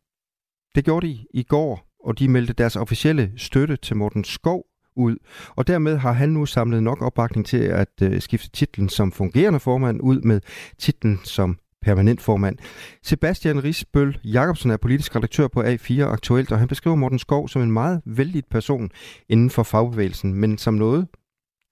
det 0.75 0.85
gjorde 0.85 1.07
de 1.07 1.19
i 1.35 1.43
går, 1.43 1.87
og 2.05 2.19
de 2.19 2.29
meldte 2.29 2.53
deres 2.53 2.77
officielle 2.77 3.33
støtte 3.37 3.77
til 3.77 3.97
Morten 3.97 4.25
Skov 4.25 4.65
ud. 4.97 5.17
Og 5.57 5.67
dermed 5.67 5.97
har 5.97 6.13
han 6.13 6.29
nu 6.29 6.47
samlet 6.47 6.83
nok 6.83 7.03
opbakning 7.03 7.47
til 7.47 7.63
at 7.63 8.03
øh, 8.03 8.21
skifte 8.21 8.51
titlen 8.51 8.89
som 8.89 9.13
fungerende 9.13 9.61
formand 9.61 10.01
ud 10.03 10.21
med 10.21 10.41
titlen 10.79 11.21
som 11.25 11.59
permanent 11.83 12.21
formand. 12.21 12.57
Sebastian 13.03 13.65
Risbøl 13.65 14.19
Jacobsen 14.25 14.71
er 14.71 14.77
politisk 14.77 15.17
redaktør 15.17 15.49
på 15.49 15.63
A4 15.63 16.03
Aktuelt, 16.03 16.53
og 16.53 16.59
han 16.59 16.69
beskriver 16.69 16.97
Morten 16.97 17.19
Skov 17.19 17.49
som 17.49 17.63
en 17.63 17.73
meget 17.73 18.03
vældig 18.05 18.43
person 18.51 18.91
inden 19.29 19.51
for 19.51 19.63
fagbevægelsen, 19.63 20.35
men 20.35 20.59
som 20.59 20.75
noget, 20.75 21.09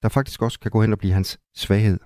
der 0.02 0.08
faktisk 0.08 0.42
også 0.42 0.60
kan 0.60 0.70
gå 0.70 0.82
hen 0.82 0.92
og 0.92 0.98
blive 0.98 1.12
hans 1.12 1.38
svaghed? 1.56 1.98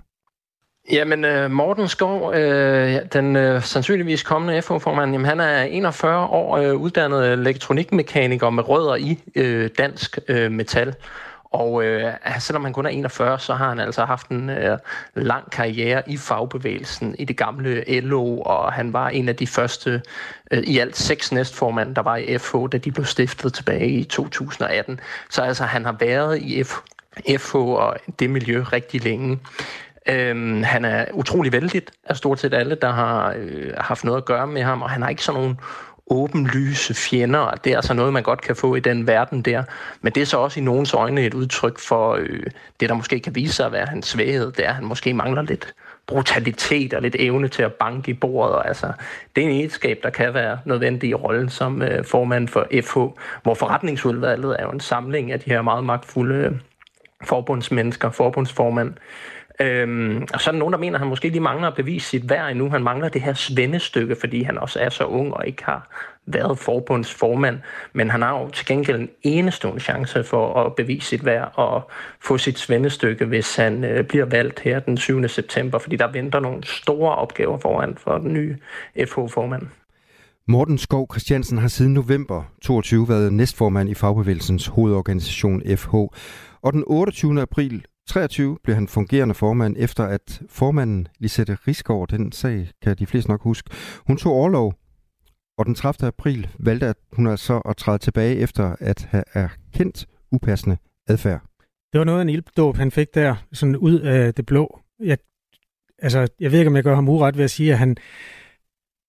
Jamen, 0.92 1.24
øh, 1.24 1.50
Morten 1.50 1.88
Skov, 1.88 2.34
øh, 2.34 3.00
den 3.12 3.36
øh, 3.36 3.62
sandsynligvis 3.62 4.22
kommende 4.22 4.62
FO-formand, 4.62 5.12
jamen, 5.12 5.24
han 5.24 5.40
er 5.40 5.62
41 5.62 6.26
år 6.26 6.56
øh, 6.56 6.74
uddannet 6.74 7.32
elektronikmekaniker 7.32 8.50
med 8.50 8.68
rødder 8.68 8.94
i 8.94 9.18
øh, 9.34 9.70
dansk 9.78 10.18
øh, 10.28 10.52
metal. 10.52 10.94
Og 11.52 11.84
øh, 11.84 12.12
selvom 12.38 12.64
han 12.64 12.72
kun 12.72 12.86
er 12.86 12.90
41, 12.90 13.38
så 13.38 13.54
har 13.54 13.68
han 13.68 13.80
altså 13.80 14.04
haft 14.04 14.28
en 14.28 14.50
øh, 14.50 14.78
lang 15.14 15.50
karriere 15.50 16.02
i 16.06 16.16
fagbevægelsen 16.16 17.14
i 17.18 17.24
det 17.24 17.36
gamle 17.36 18.00
LO, 18.00 18.40
og 18.40 18.72
han 18.72 18.92
var 18.92 19.08
en 19.08 19.28
af 19.28 19.36
de 19.36 19.46
første 19.46 20.02
øh, 20.50 20.62
i 20.62 20.78
alt 20.78 20.96
seks 20.96 21.32
næstformand, 21.32 21.94
der 21.94 22.02
var 22.02 22.16
i 22.16 22.38
FH, 22.38 22.56
da 22.72 22.78
de 22.78 22.92
blev 22.92 23.04
stiftet 23.04 23.54
tilbage 23.54 23.88
i 23.88 24.04
2018. 24.04 25.00
Så 25.30 25.42
altså, 25.42 25.64
han 25.64 25.84
har 25.84 25.96
været 26.00 26.38
i 26.42 26.64
F 26.64 26.78
FH 27.38 27.56
og 27.56 27.96
det 28.18 28.30
miljø 28.30 28.64
rigtig 28.72 29.04
længe. 29.04 29.38
Øhm, 30.08 30.62
han 30.62 30.84
er 30.84 31.04
utrolig 31.12 31.52
vældig 31.52 31.82
af 32.04 32.16
stort 32.16 32.40
set 32.40 32.54
alle, 32.54 32.74
der 32.74 32.90
har 32.90 33.34
øh, 33.36 33.72
haft 33.78 34.04
noget 34.04 34.18
at 34.18 34.24
gøre 34.24 34.46
med 34.46 34.62
ham, 34.62 34.82
og 34.82 34.90
han 34.90 35.02
har 35.02 35.08
ikke 35.08 35.24
sådan 35.24 35.40
nogen 35.40 35.60
åbenlyse 36.10 36.94
fjender, 36.94 37.38
og 37.38 37.64
det 37.64 37.72
er 37.72 37.76
altså 37.76 37.94
noget, 37.94 38.12
man 38.12 38.22
godt 38.22 38.40
kan 38.40 38.56
få 38.56 38.74
i 38.74 38.80
den 38.80 39.06
verden 39.06 39.42
der. 39.42 39.62
Men 40.00 40.12
det 40.12 40.20
er 40.20 40.26
så 40.26 40.38
også 40.38 40.60
i 40.60 40.62
nogens 40.62 40.94
øjne 40.94 41.26
et 41.26 41.34
udtryk 41.34 41.78
for 41.78 42.14
øh, 42.14 42.46
det, 42.80 42.88
der 42.88 42.94
måske 42.94 43.20
kan 43.20 43.34
vise 43.34 43.54
sig 43.54 43.66
at 43.66 43.72
være 43.72 43.86
hans 43.86 44.06
svaghed, 44.06 44.52
det 44.52 44.64
er, 44.64 44.68
at 44.68 44.74
han 44.74 44.84
måske 44.84 45.14
mangler 45.14 45.42
lidt 45.42 45.74
brutalitet 46.06 46.94
og 46.94 47.02
lidt 47.02 47.16
evne 47.18 47.48
til 47.48 47.62
at 47.62 47.72
banke 47.72 48.10
i 48.10 48.14
bordet. 48.14 48.54
Og, 48.54 48.68
altså, 48.68 48.92
det 49.36 49.44
er 49.44 49.48
en 49.48 49.54
egenskab, 49.54 49.98
der 50.02 50.10
kan 50.10 50.34
være 50.34 50.58
nødvendig 50.64 51.10
i 51.10 51.14
rollen 51.14 51.48
som 51.48 51.82
øh, 51.82 52.04
formand 52.04 52.48
for 52.48 52.66
FH, 52.82 52.98
hvor 53.42 53.54
forretningsudvalget 53.54 54.56
er 54.58 54.62
jo 54.62 54.70
en 54.70 54.80
samling 54.80 55.32
af 55.32 55.40
de 55.40 55.50
her 55.50 55.62
meget 55.62 55.84
magtfulde 55.84 56.34
øh, 56.34 56.52
forbundsmennesker, 57.24 58.10
forbundsformand, 58.10 58.94
Øhm, 59.62 60.26
og 60.34 60.40
så 60.40 60.50
er 60.50 60.52
der 60.52 60.58
nogen, 60.58 60.72
der 60.72 60.78
mener, 60.78 60.94
at 60.94 61.00
han 61.00 61.08
måske 61.08 61.28
lige 61.28 61.40
mangler 61.40 61.68
at 61.68 61.74
bevise 61.74 62.08
sit 62.08 62.30
værd 62.30 62.50
endnu. 62.50 62.70
Han 62.70 62.82
mangler 62.82 63.08
det 63.08 63.22
her 63.22 63.34
svendestykke, 63.34 64.16
fordi 64.20 64.42
han 64.42 64.58
også 64.58 64.80
er 64.80 64.88
så 64.88 65.04
ung 65.04 65.34
og 65.34 65.46
ikke 65.46 65.64
har 65.64 65.88
været 66.26 66.58
forbundsformand. 66.58 67.58
Men 67.92 68.10
han 68.10 68.22
har 68.22 68.38
jo 68.40 68.48
til 68.48 68.66
gengæld 68.66 69.00
en 69.00 69.08
enestående 69.22 69.80
chance 69.80 70.24
for 70.24 70.64
at 70.64 70.74
bevise 70.74 71.06
sit 71.08 71.24
værd 71.24 71.52
og 71.54 71.90
få 72.20 72.38
sit 72.38 72.58
svendestykke, 72.58 73.24
hvis 73.24 73.56
han 73.56 73.84
øh, 73.84 74.04
bliver 74.04 74.24
valgt 74.24 74.60
her 74.60 74.80
den 74.80 74.96
7. 74.96 75.28
september, 75.28 75.78
fordi 75.78 75.96
der 75.96 76.12
venter 76.12 76.40
nogle 76.40 76.64
store 76.64 77.14
opgaver 77.14 77.58
foran 77.58 77.96
for 77.96 78.18
den 78.18 78.32
nye 78.32 78.56
FH-formand. 79.06 79.62
Morten 80.48 80.78
Skov 80.78 81.06
Christiansen 81.12 81.58
har 81.58 81.68
siden 81.68 81.94
november 81.94 82.42
22 82.62 83.08
været 83.08 83.32
næstformand 83.32 83.88
i 83.90 83.94
fagbevægelsens 83.94 84.66
hovedorganisation 84.66 85.62
FH, 85.76 85.94
og 86.62 86.72
den 86.72 86.84
28. 86.86 87.40
april 87.40 87.84
23 88.08 88.58
blev 88.64 88.74
han 88.74 88.88
fungerende 88.88 89.34
formand, 89.34 89.76
efter 89.78 90.04
at 90.04 90.42
formanden 90.48 91.08
Lisette 91.18 91.54
Risgaard, 91.54 92.08
den 92.08 92.32
sag 92.32 92.68
kan 92.82 92.96
de 92.96 93.06
fleste 93.06 93.30
nok 93.30 93.42
huske, 93.42 93.70
hun 94.06 94.16
tog 94.16 94.32
overlov, 94.32 94.74
og 95.58 95.66
den 95.66 95.74
30. 95.74 96.08
april 96.08 96.48
valgte 96.58 96.86
at 96.86 96.96
hun 97.12 97.26
altså 97.26 97.58
at 97.58 97.76
træde 97.76 97.98
tilbage 97.98 98.36
efter 98.36 98.76
at 98.80 99.06
have 99.10 99.24
erkendt 99.32 100.06
upassende 100.32 100.76
adfærd. 101.08 101.42
Det 101.92 101.98
var 101.98 102.04
noget 102.04 102.18
af 102.18 102.22
en 102.22 102.28
ilddåb, 102.28 102.76
han 102.76 102.90
fik 102.90 103.14
der, 103.14 103.36
sådan 103.52 103.76
ud 103.76 104.00
af 104.00 104.34
det 104.34 104.46
blå. 104.46 104.80
Jeg, 105.00 105.18
altså, 105.98 106.28
jeg 106.40 106.52
ved 106.52 106.58
ikke, 106.58 106.68
om 106.68 106.76
jeg 106.76 106.84
gør 106.84 106.94
ham 106.94 107.08
uret 107.08 107.36
ved 107.36 107.44
at 107.44 107.50
sige, 107.50 107.72
at 107.72 107.78
han, 107.78 107.96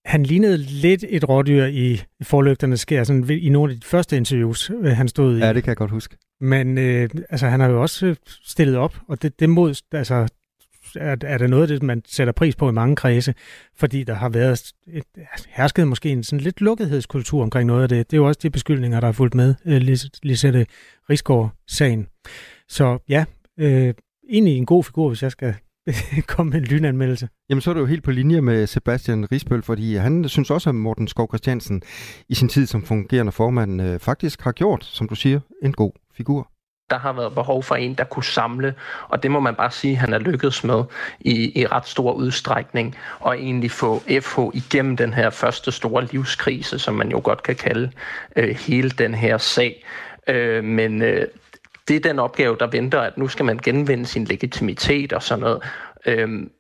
han 0.06 0.24
lignede 0.24 0.58
lidt 0.58 1.06
et 1.10 1.30
rådyr 1.30 1.66
i 1.66 2.02
forlygternes 2.22 2.80
skær, 2.80 3.04
sådan 3.04 3.30
i 3.30 3.50
nogle 3.50 3.74
af 3.74 3.80
de 3.80 3.88
første 3.88 4.18
interviews, 4.18 4.70
øh, 4.70 4.86
han 4.86 5.08
stod 5.08 5.38
i. 5.38 5.40
Ja, 5.40 5.54
det 5.54 5.64
kan 5.64 5.70
jeg 5.70 5.78
godt 5.78 5.92
huske. 5.92 6.18
Men 6.42 6.78
øh, 6.78 7.10
altså, 7.30 7.48
han 7.48 7.60
har 7.60 7.70
jo 7.70 7.82
også 7.82 8.06
øh, 8.06 8.16
stillet 8.44 8.78
op, 8.78 9.00
og 9.08 9.22
det, 9.22 9.40
det 9.40 9.50
mod, 9.50 9.82
altså, 9.92 10.28
er, 10.96 11.16
er 11.24 11.38
der 11.38 11.48
noget 11.48 11.64
af 11.64 11.68
det, 11.68 11.84
man 11.84 12.02
sætter 12.08 12.34
pris 12.34 12.56
på 12.56 12.70
i 12.70 12.72
mange 12.72 12.96
kredse, 12.96 13.34
fordi 13.76 14.04
der 14.04 14.14
har 14.14 14.30
været 14.30 14.74
et, 14.88 15.04
hersket 15.48 15.88
måske 15.88 16.10
en 16.10 16.24
sådan 16.24 16.44
lidt 16.44 16.62
lukketheddskultur 16.62 17.44
omkring 17.44 17.68
noget 17.68 17.84
af 17.84 17.90
det. 17.90 18.12
Det 18.12 18.18
er 18.18 18.22
jo 18.22 18.28
også 18.28 18.40
de 18.44 18.50
beskyldninger, 18.50 19.00
der 19.00 19.08
er 19.08 19.12
fulgt 19.12 19.36
med 19.36 19.56
øh, 19.66 19.82
Lisette 20.24 20.66
Rigsgaard-sagen. 21.10 22.08
Så 22.68 22.98
ja, 23.10 23.26
øh, 23.60 23.94
egentlig 24.30 24.58
en 24.58 24.66
god 24.66 24.84
figur, 24.84 25.08
hvis 25.08 25.24
jeg 25.24 25.32
skal 25.32 25.56
komme 26.28 26.50
med 26.50 26.60
en 26.60 26.66
lynanmeldelse. 26.66 27.30
Jamen 27.50 27.62
så 27.62 27.70
er 27.70 27.74
det 27.74 27.82
jo 27.82 27.86
helt 27.86 28.04
på 28.04 28.12
linje 28.12 28.42
med 28.42 28.68
Sebastian 28.68 29.32
Risbøl, 29.32 29.64
fordi 29.64 29.96
han 29.96 30.30
synes 30.30 30.52
også, 30.52 30.70
at 30.70 30.76
Morten 30.76 31.08
Skov 31.08 31.28
Christiansen 31.28 31.82
i 32.30 32.36
sin 32.36 32.50
tid 32.50 32.66
som 32.68 32.86
fungerende 32.86 33.32
formand 33.32 33.82
øh, 33.82 34.00
faktisk 34.00 34.42
har 34.42 34.52
gjort, 34.52 34.86
som 34.86 35.10
du 35.10 35.16
siger, 35.16 35.40
en 35.64 35.74
god 35.74 35.92
figur 36.18 36.50
der 36.90 37.00
har 37.00 37.14
været 37.14 37.34
behov 37.34 37.64
for 37.64 37.76
en, 37.76 37.94
der 37.94 38.04
kunne 38.04 38.24
samle, 38.24 38.74
og 39.08 39.24
det 39.24 39.32
må 39.32 39.40
man 39.40 39.56
bare 39.56 39.72
sige, 39.72 39.92
at 39.92 39.98
han 39.98 40.14
er 40.14 40.18
lykkedes 40.18 40.64
med 40.64 40.84
i, 41.20 41.62
i 41.62 41.68
ret 41.68 41.88
stor 41.88 42.14
udstrækning, 42.14 42.98
og 43.20 43.40
egentlig 43.40 43.72
få 43.72 44.04
FH 44.22 44.40
igennem 44.54 44.98
den 44.98 45.14
her 45.14 45.30
første 45.30 45.72
store 45.72 46.06
livskrise, 46.06 46.80
som 46.80 46.94
man 46.94 47.12
jo 47.12 47.22
godt 47.24 47.44
kan 47.44 47.56
kalde 47.56 47.92
øh, 48.36 48.56
hele 48.56 48.90
den 48.90 49.14
her 49.14 49.38
sag. 49.38 49.86
Øh, 50.28 50.64
men 50.64 51.02
øh, 51.02 51.28
det 51.88 51.96
er 51.96 52.00
den 52.00 52.20
opgave, 52.20 52.58
der 52.60 52.68
venter, 52.68 53.02
at 53.02 53.18
nu 53.18 53.28
skal 53.28 53.46
man 53.46 53.58
genvinde 53.58 54.06
sin 54.06 54.26
legitimitet 54.26 55.14
og 55.14 55.24
sådan 55.24 55.42
noget. 55.42 55.64
Øhm, 56.06 56.52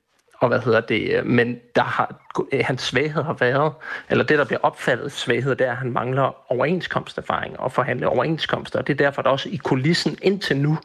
og 0.43 0.49
hvad 0.49 0.59
hedder 0.59 0.81
det, 0.81 1.25
men 1.25 1.59
der 1.75 1.83
har, 1.83 2.15
hans 2.61 2.81
svaghed 2.81 3.23
har 3.23 3.33
været, 3.33 3.73
eller 4.09 4.23
det, 4.23 4.37
der 4.37 4.45
bliver 4.45 4.59
opfattet 4.63 5.11
svaghed, 5.11 5.55
det 5.55 5.67
er, 5.67 5.71
at 5.71 5.77
han 5.77 5.91
mangler 5.91 6.51
overenskomsterfaring 6.51 7.59
og 7.59 7.71
forhandle 7.71 8.07
overenskomster. 8.07 8.79
Og 8.79 8.87
det 8.87 8.93
er 8.93 8.97
derfor, 8.97 9.21
der 9.21 9.29
også 9.29 9.49
i 9.49 9.55
kulissen 9.55 10.17
indtil 10.21 10.57
nu 10.57 10.77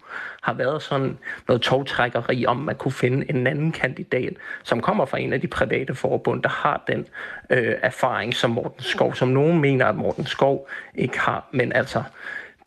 har 0.42 0.52
været 0.52 0.82
sådan 0.82 1.18
noget 1.48 1.62
togtrækkeri 1.62 2.46
om, 2.46 2.56
man 2.56 2.76
kunne 2.76 2.92
finde 2.92 3.30
en 3.30 3.46
anden 3.46 3.72
kandidat, 3.72 4.32
som 4.62 4.80
kommer 4.80 5.04
fra 5.04 5.18
en 5.18 5.32
af 5.32 5.40
de 5.40 5.46
private 5.46 5.94
forbund, 5.94 6.42
der 6.42 6.48
har 6.48 6.84
den 6.86 7.06
øh, 7.50 7.74
erfaring 7.82 8.34
som 8.34 8.50
Morten 8.50 8.82
Skov, 8.82 9.14
som 9.14 9.28
nogen 9.28 9.60
mener, 9.60 9.86
at 9.86 9.96
Morten 9.96 10.26
Skov 10.26 10.68
ikke 10.94 11.18
har. 11.18 11.48
Men 11.52 11.72
altså, 11.72 12.02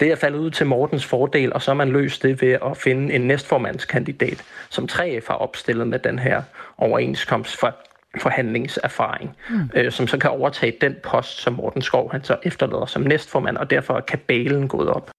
det 0.02 0.12
er 0.12 0.16
faldet 0.16 0.40
ud 0.40 0.52
til 0.52 0.66
Mortens 0.66 1.06
fordel, 1.06 1.54
og 1.54 1.62
så 1.62 1.72
har 1.72 1.76
man 1.76 1.90
løst 1.90 2.24
det 2.24 2.42
ved 2.42 2.58
at 2.66 2.78
finde 2.78 3.14
en 3.14 3.22
næstformandskandidat, 3.22 4.44
som 4.70 4.88
3F 4.92 5.28
har 5.28 5.36
opstillet 5.36 5.88
med 5.88 6.00
den 6.00 6.20
her 6.20 6.42
overenskomst 6.78 7.60
for 7.60 7.76
forhandlingserfaring, 8.18 9.36
mm. 9.50 9.70
øh, 9.76 9.92
som 9.92 10.08
så 10.08 10.18
kan 10.18 10.30
overtage 10.30 10.74
den 10.82 10.96
post, 11.04 11.42
som 11.42 11.54
Morten 11.54 11.82
Skov 11.82 12.12
han 12.12 12.24
så 12.24 12.38
efterlader 12.44 12.86
som 12.86 13.02
næstformand, 13.02 13.58
og 13.58 13.70
derfor 13.70 13.94
er 13.94 14.02
kabalen 14.02 14.68
gået 14.68 14.90
op. 14.90 15.12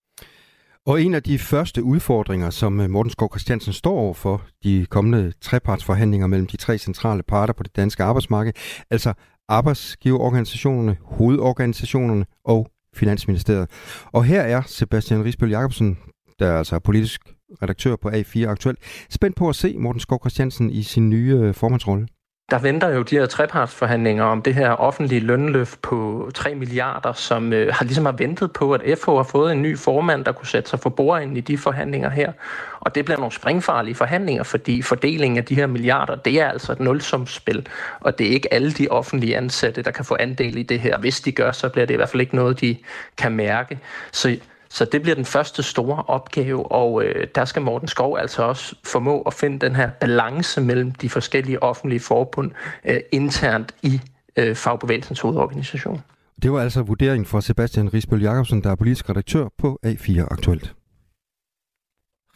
Og 0.86 1.02
en 1.02 1.14
af 1.14 1.22
de 1.22 1.38
første 1.38 1.82
udfordringer, 1.82 2.50
som 2.50 2.80
øh, 2.80 2.90
Morten 2.90 3.10
Skov 3.10 3.28
Christiansen 3.32 3.72
står 3.72 3.98
over 3.98 4.14
for 4.14 4.42
de 4.64 4.86
kommende 4.90 5.32
trepartsforhandlinger 5.40 6.26
mellem 6.26 6.46
de 6.46 6.56
tre 6.56 6.78
centrale 6.78 7.22
parter 7.22 7.54
på 7.54 7.62
det 7.62 7.76
danske 7.76 8.02
arbejdsmarked, 8.02 8.52
altså 8.90 9.12
arbejdsgiverorganisationerne, 9.48 10.96
hovedorganisationerne 11.02 12.26
og 12.44 12.70
Finansministeriet. 12.94 13.70
Og 14.06 14.24
her 14.24 14.40
er 14.40 14.62
Sebastian 14.66 15.24
Risbøl 15.24 15.50
Jacobsen, 15.50 15.98
der 16.38 16.46
er 16.46 16.58
altså 16.58 16.78
politisk 16.78 17.20
redaktør 17.62 17.96
på 17.96 18.08
A4 18.08 18.46
Aktuelt, 18.46 18.78
spændt 19.10 19.36
på 19.36 19.48
at 19.48 19.56
se 19.56 19.78
Morten 19.78 20.00
Skov 20.00 20.18
Christiansen 20.22 20.70
i 20.70 20.82
sin 20.82 21.10
nye 21.10 21.34
øh, 21.34 21.54
formandsrolle. 21.54 22.06
Der 22.52 22.58
venter 22.58 22.88
jo 22.88 23.02
de 23.02 23.16
her 23.16 23.26
trepartsforhandlinger 23.26 24.24
om 24.24 24.42
det 24.42 24.54
her 24.54 24.70
offentlige 24.70 25.20
lønløft 25.20 25.82
på 25.82 26.30
3 26.34 26.54
milliarder, 26.54 27.12
som 27.12 27.52
øh, 27.52 27.74
har 27.74 27.84
ligesom 27.84 28.04
har 28.04 28.12
ventet 28.12 28.52
på, 28.52 28.72
at 28.72 28.98
FH 28.98 29.10
har 29.10 29.22
fået 29.22 29.52
en 29.52 29.62
ny 29.62 29.78
formand, 29.78 30.24
der 30.24 30.32
kunne 30.32 30.46
sætte 30.46 30.70
sig 30.70 30.80
for 30.80 30.90
bordenden 30.90 31.36
i 31.36 31.40
de 31.40 31.58
forhandlinger 31.58 32.10
her. 32.10 32.32
Og 32.80 32.94
det 32.94 33.04
bliver 33.04 33.18
nogle 33.18 33.32
springfarlige 33.32 33.94
forhandlinger, 33.94 34.42
fordi 34.42 34.82
fordelingen 34.82 35.38
af 35.38 35.44
de 35.44 35.54
her 35.54 35.66
milliarder, 35.66 36.16
det 36.16 36.40
er 36.40 36.48
altså 36.48 36.72
et 36.72 36.80
nulsumsspil, 36.80 37.66
og 38.00 38.18
det 38.18 38.26
er 38.26 38.30
ikke 38.30 38.54
alle 38.54 38.72
de 38.72 38.88
offentlige 38.88 39.36
ansatte, 39.36 39.82
der 39.82 39.90
kan 39.90 40.04
få 40.04 40.16
andel 40.20 40.58
i 40.58 40.62
det 40.62 40.80
her. 40.80 40.98
Hvis 40.98 41.20
de 41.20 41.32
gør, 41.32 41.52
så 41.52 41.68
bliver 41.68 41.86
det 41.86 41.94
i 41.94 41.96
hvert 41.96 42.08
fald 42.08 42.20
ikke 42.20 42.36
noget, 42.36 42.60
de 42.60 42.76
kan 43.16 43.32
mærke. 43.32 43.78
Så 44.12 44.36
så 44.72 44.84
det 44.84 45.02
bliver 45.02 45.14
den 45.14 45.24
første 45.24 45.62
store 45.62 46.02
opgave, 46.02 46.72
og 46.72 47.04
øh, 47.04 47.26
der 47.34 47.44
skal 47.44 47.62
Morten 47.62 47.88
Skov 47.88 48.18
altså 48.20 48.42
også 48.42 48.74
formå 48.84 49.22
at 49.22 49.34
finde 49.34 49.58
den 49.58 49.76
her 49.76 49.90
balance 49.90 50.60
mellem 50.60 50.90
de 50.90 51.08
forskellige 51.08 51.62
offentlige 51.62 52.00
forbund 52.00 52.50
øh, 52.84 53.00
internt 53.12 53.74
i 53.82 54.00
øh, 54.36 54.54
fagbevægelsens 54.56 55.20
hovedorganisation. 55.20 56.00
Det 56.42 56.52
var 56.52 56.60
altså 56.60 56.82
vurderingen 56.82 57.26
fra 57.26 57.40
Sebastian 57.40 57.94
Risbøl 57.94 58.22
Jacobsen, 58.22 58.62
der 58.62 58.70
er 58.70 58.74
politisk 58.74 59.10
redaktør 59.10 59.48
på 59.58 59.78
A4 59.86 60.20
Aktuelt. 60.30 60.74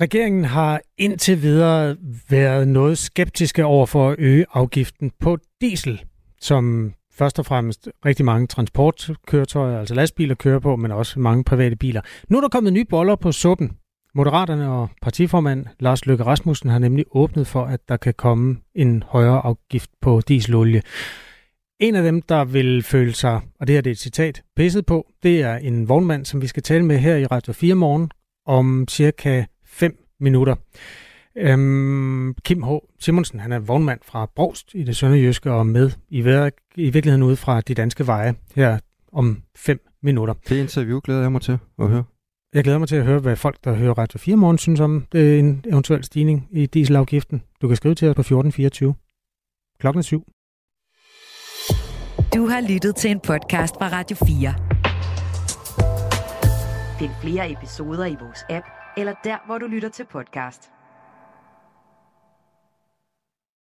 Regeringen 0.01 0.45
har 0.45 0.80
indtil 0.99 1.43
videre 1.43 1.97
været 2.30 2.68
noget 2.68 2.99
skeptiske 2.99 3.64
over 3.64 3.87
for 3.87 4.11
at 4.11 4.16
øge 4.18 4.47
afgiften 4.53 5.12
på 5.20 5.39
diesel, 5.61 6.05
som 6.41 6.93
først 7.18 7.38
og 7.38 7.46
fremmest 7.46 7.88
rigtig 8.06 8.24
mange 8.24 8.46
transportkøretøjer, 8.46 9.78
altså 9.78 9.94
lastbiler 9.94 10.34
kører 10.34 10.58
på, 10.58 10.76
men 10.76 10.92
også 10.92 11.20
mange 11.20 11.44
private 11.44 11.76
biler. 11.76 12.00
Nu 12.28 12.36
er 12.36 12.40
der 12.40 12.48
kommet 12.48 12.72
nye 12.72 12.84
boller 12.84 13.16
på 13.16 13.32
suppen. 13.32 13.76
Moderaterne 14.14 14.70
og 14.70 14.88
partiformand 15.02 15.66
Lars 15.80 16.06
Løkke 16.06 16.24
Rasmussen 16.24 16.70
har 16.70 16.78
nemlig 16.78 17.04
åbnet 17.10 17.46
for, 17.46 17.64
at 17.64 17.80
der 17.88 17.96
kan 17.96 18.14
komme 18.14 18.56
en 18.74 19.02
højere 19.06 19.40
afgift 19.44 19.90
på 20.00 20.20
dieselolie. 20.28 20.82
En 21.80 21.94
af 21.94 22.02
dem, 22.02 22.22
der 22.22 22.44
vil 22.44 22.82
føle 22.82 23.12
sig, 23.12 23.40
og 23.60 23.66
det 23.66 23.74
her 23.74 23.80
det 23.80 23.90
er 23.90 23.94
et 23.94 23.98
citat, 23.98 24.42
pisset 24.56 24.86
på, 24.86 25.06
det 25.22 25.42
er 25.42 25.56
en 25.56 25.88
vognmand, 25.88 26.24
som 26.24 26.42
vi 26.42 26.46
skal 26.46 26.62
tale 26.62 26.84
med 26.84 26.98
her 26.98 27.16
i 27.16 27.26
Radio 27.26 27.52
4 27.52 27.74
morgen 27.74 28.10
om 28.46 28.84
cirka 28.88 29.44
5 29.66 29.96
minutter. 30.20 30.54
Øhm, 31.39 32.34
Kim 32.45 32.62
H. 32.62 32.68
Simonsen, 33.01 33.41
han 33.41 33.53
er 33.53 33.59
vognmand 33.59 34.01
fra 34.05 34.26
Brost 34.34 34.74
i 34.74 34.82
det 34.82 34.97
sønderjyske 34.97 35.53
og 35.53 35.66
med 35.66 35.91
i, 36.09 36.18
i 36.76 36.91
virkeligheden 36.91 37.22
ude 37.22 37.37
fra 37.37 37.61
de 37.61 37.74
danske 37.74 38.07
veje 38.07 38.34
her 38.55 38.78
om 39.12 39.43
fem 39.57 39.80
minutter. 40.03 40.34
Det 40.49 40.61
interview 40.61 41.01
glæder 41.05 41.20
jeg 41.20 41.32
mig 41.32 41.41
til 41.41 41.59
at 41.78 41.89
høre. 41.89 42.05
Jeg 42.55 42.64
glæder 42.64 42.78
mig 42.78 42.89
til 42.89 42.97
at 42.97 43.05
høre, 43.05 43.18
hvad 43.18 43.37
folk, 43.37 43.64
der 43.64 43.74
hører 43.74 43.99
Radio 43.99 44.18
4 44.18 44.37
morgen, 44.37 44.59
synes 44.59 44.80
om 44.80 45.07
det 45.12 45.39
en 45.39 45.64
eventuel 45.72 46.05
stigning 46.05 46.49
i 46.51 46.66
dieselafgiften. 46.66 47.43
Du 47.62 47.68
kan 47.68 47.76
skrive 47.76 47.95
til 47.95 48.09
os 48.09 48.14
på 48.14 48.20
1424. 48.20 48.95
Klokken 49.80 49.99
er 49.99 50.03
syv. 50.03 50.22
Du 52.34 52.47
har 52.47 52.72
lyttet 52.72 52.97
til 52.97 53.11
en 53.11 53.20
podcast 53.20 53.74
fra 53.74 53.89
Radio 53.89 54.16
4. 54.16 54.55
Find 56.99 57.11
flere 57.22 57.53
episoder 57.53 58.07
i 58.07 58.16
vores 58.20 58.45
app, 58.51 58.66
eller 58.97 59.14
der, 59.24 59.47
hvor 59.47 59.59
du 59.59 59.66
lytter 59.66 59.89
til 59.89 60.05
podcast. 60.12 60.75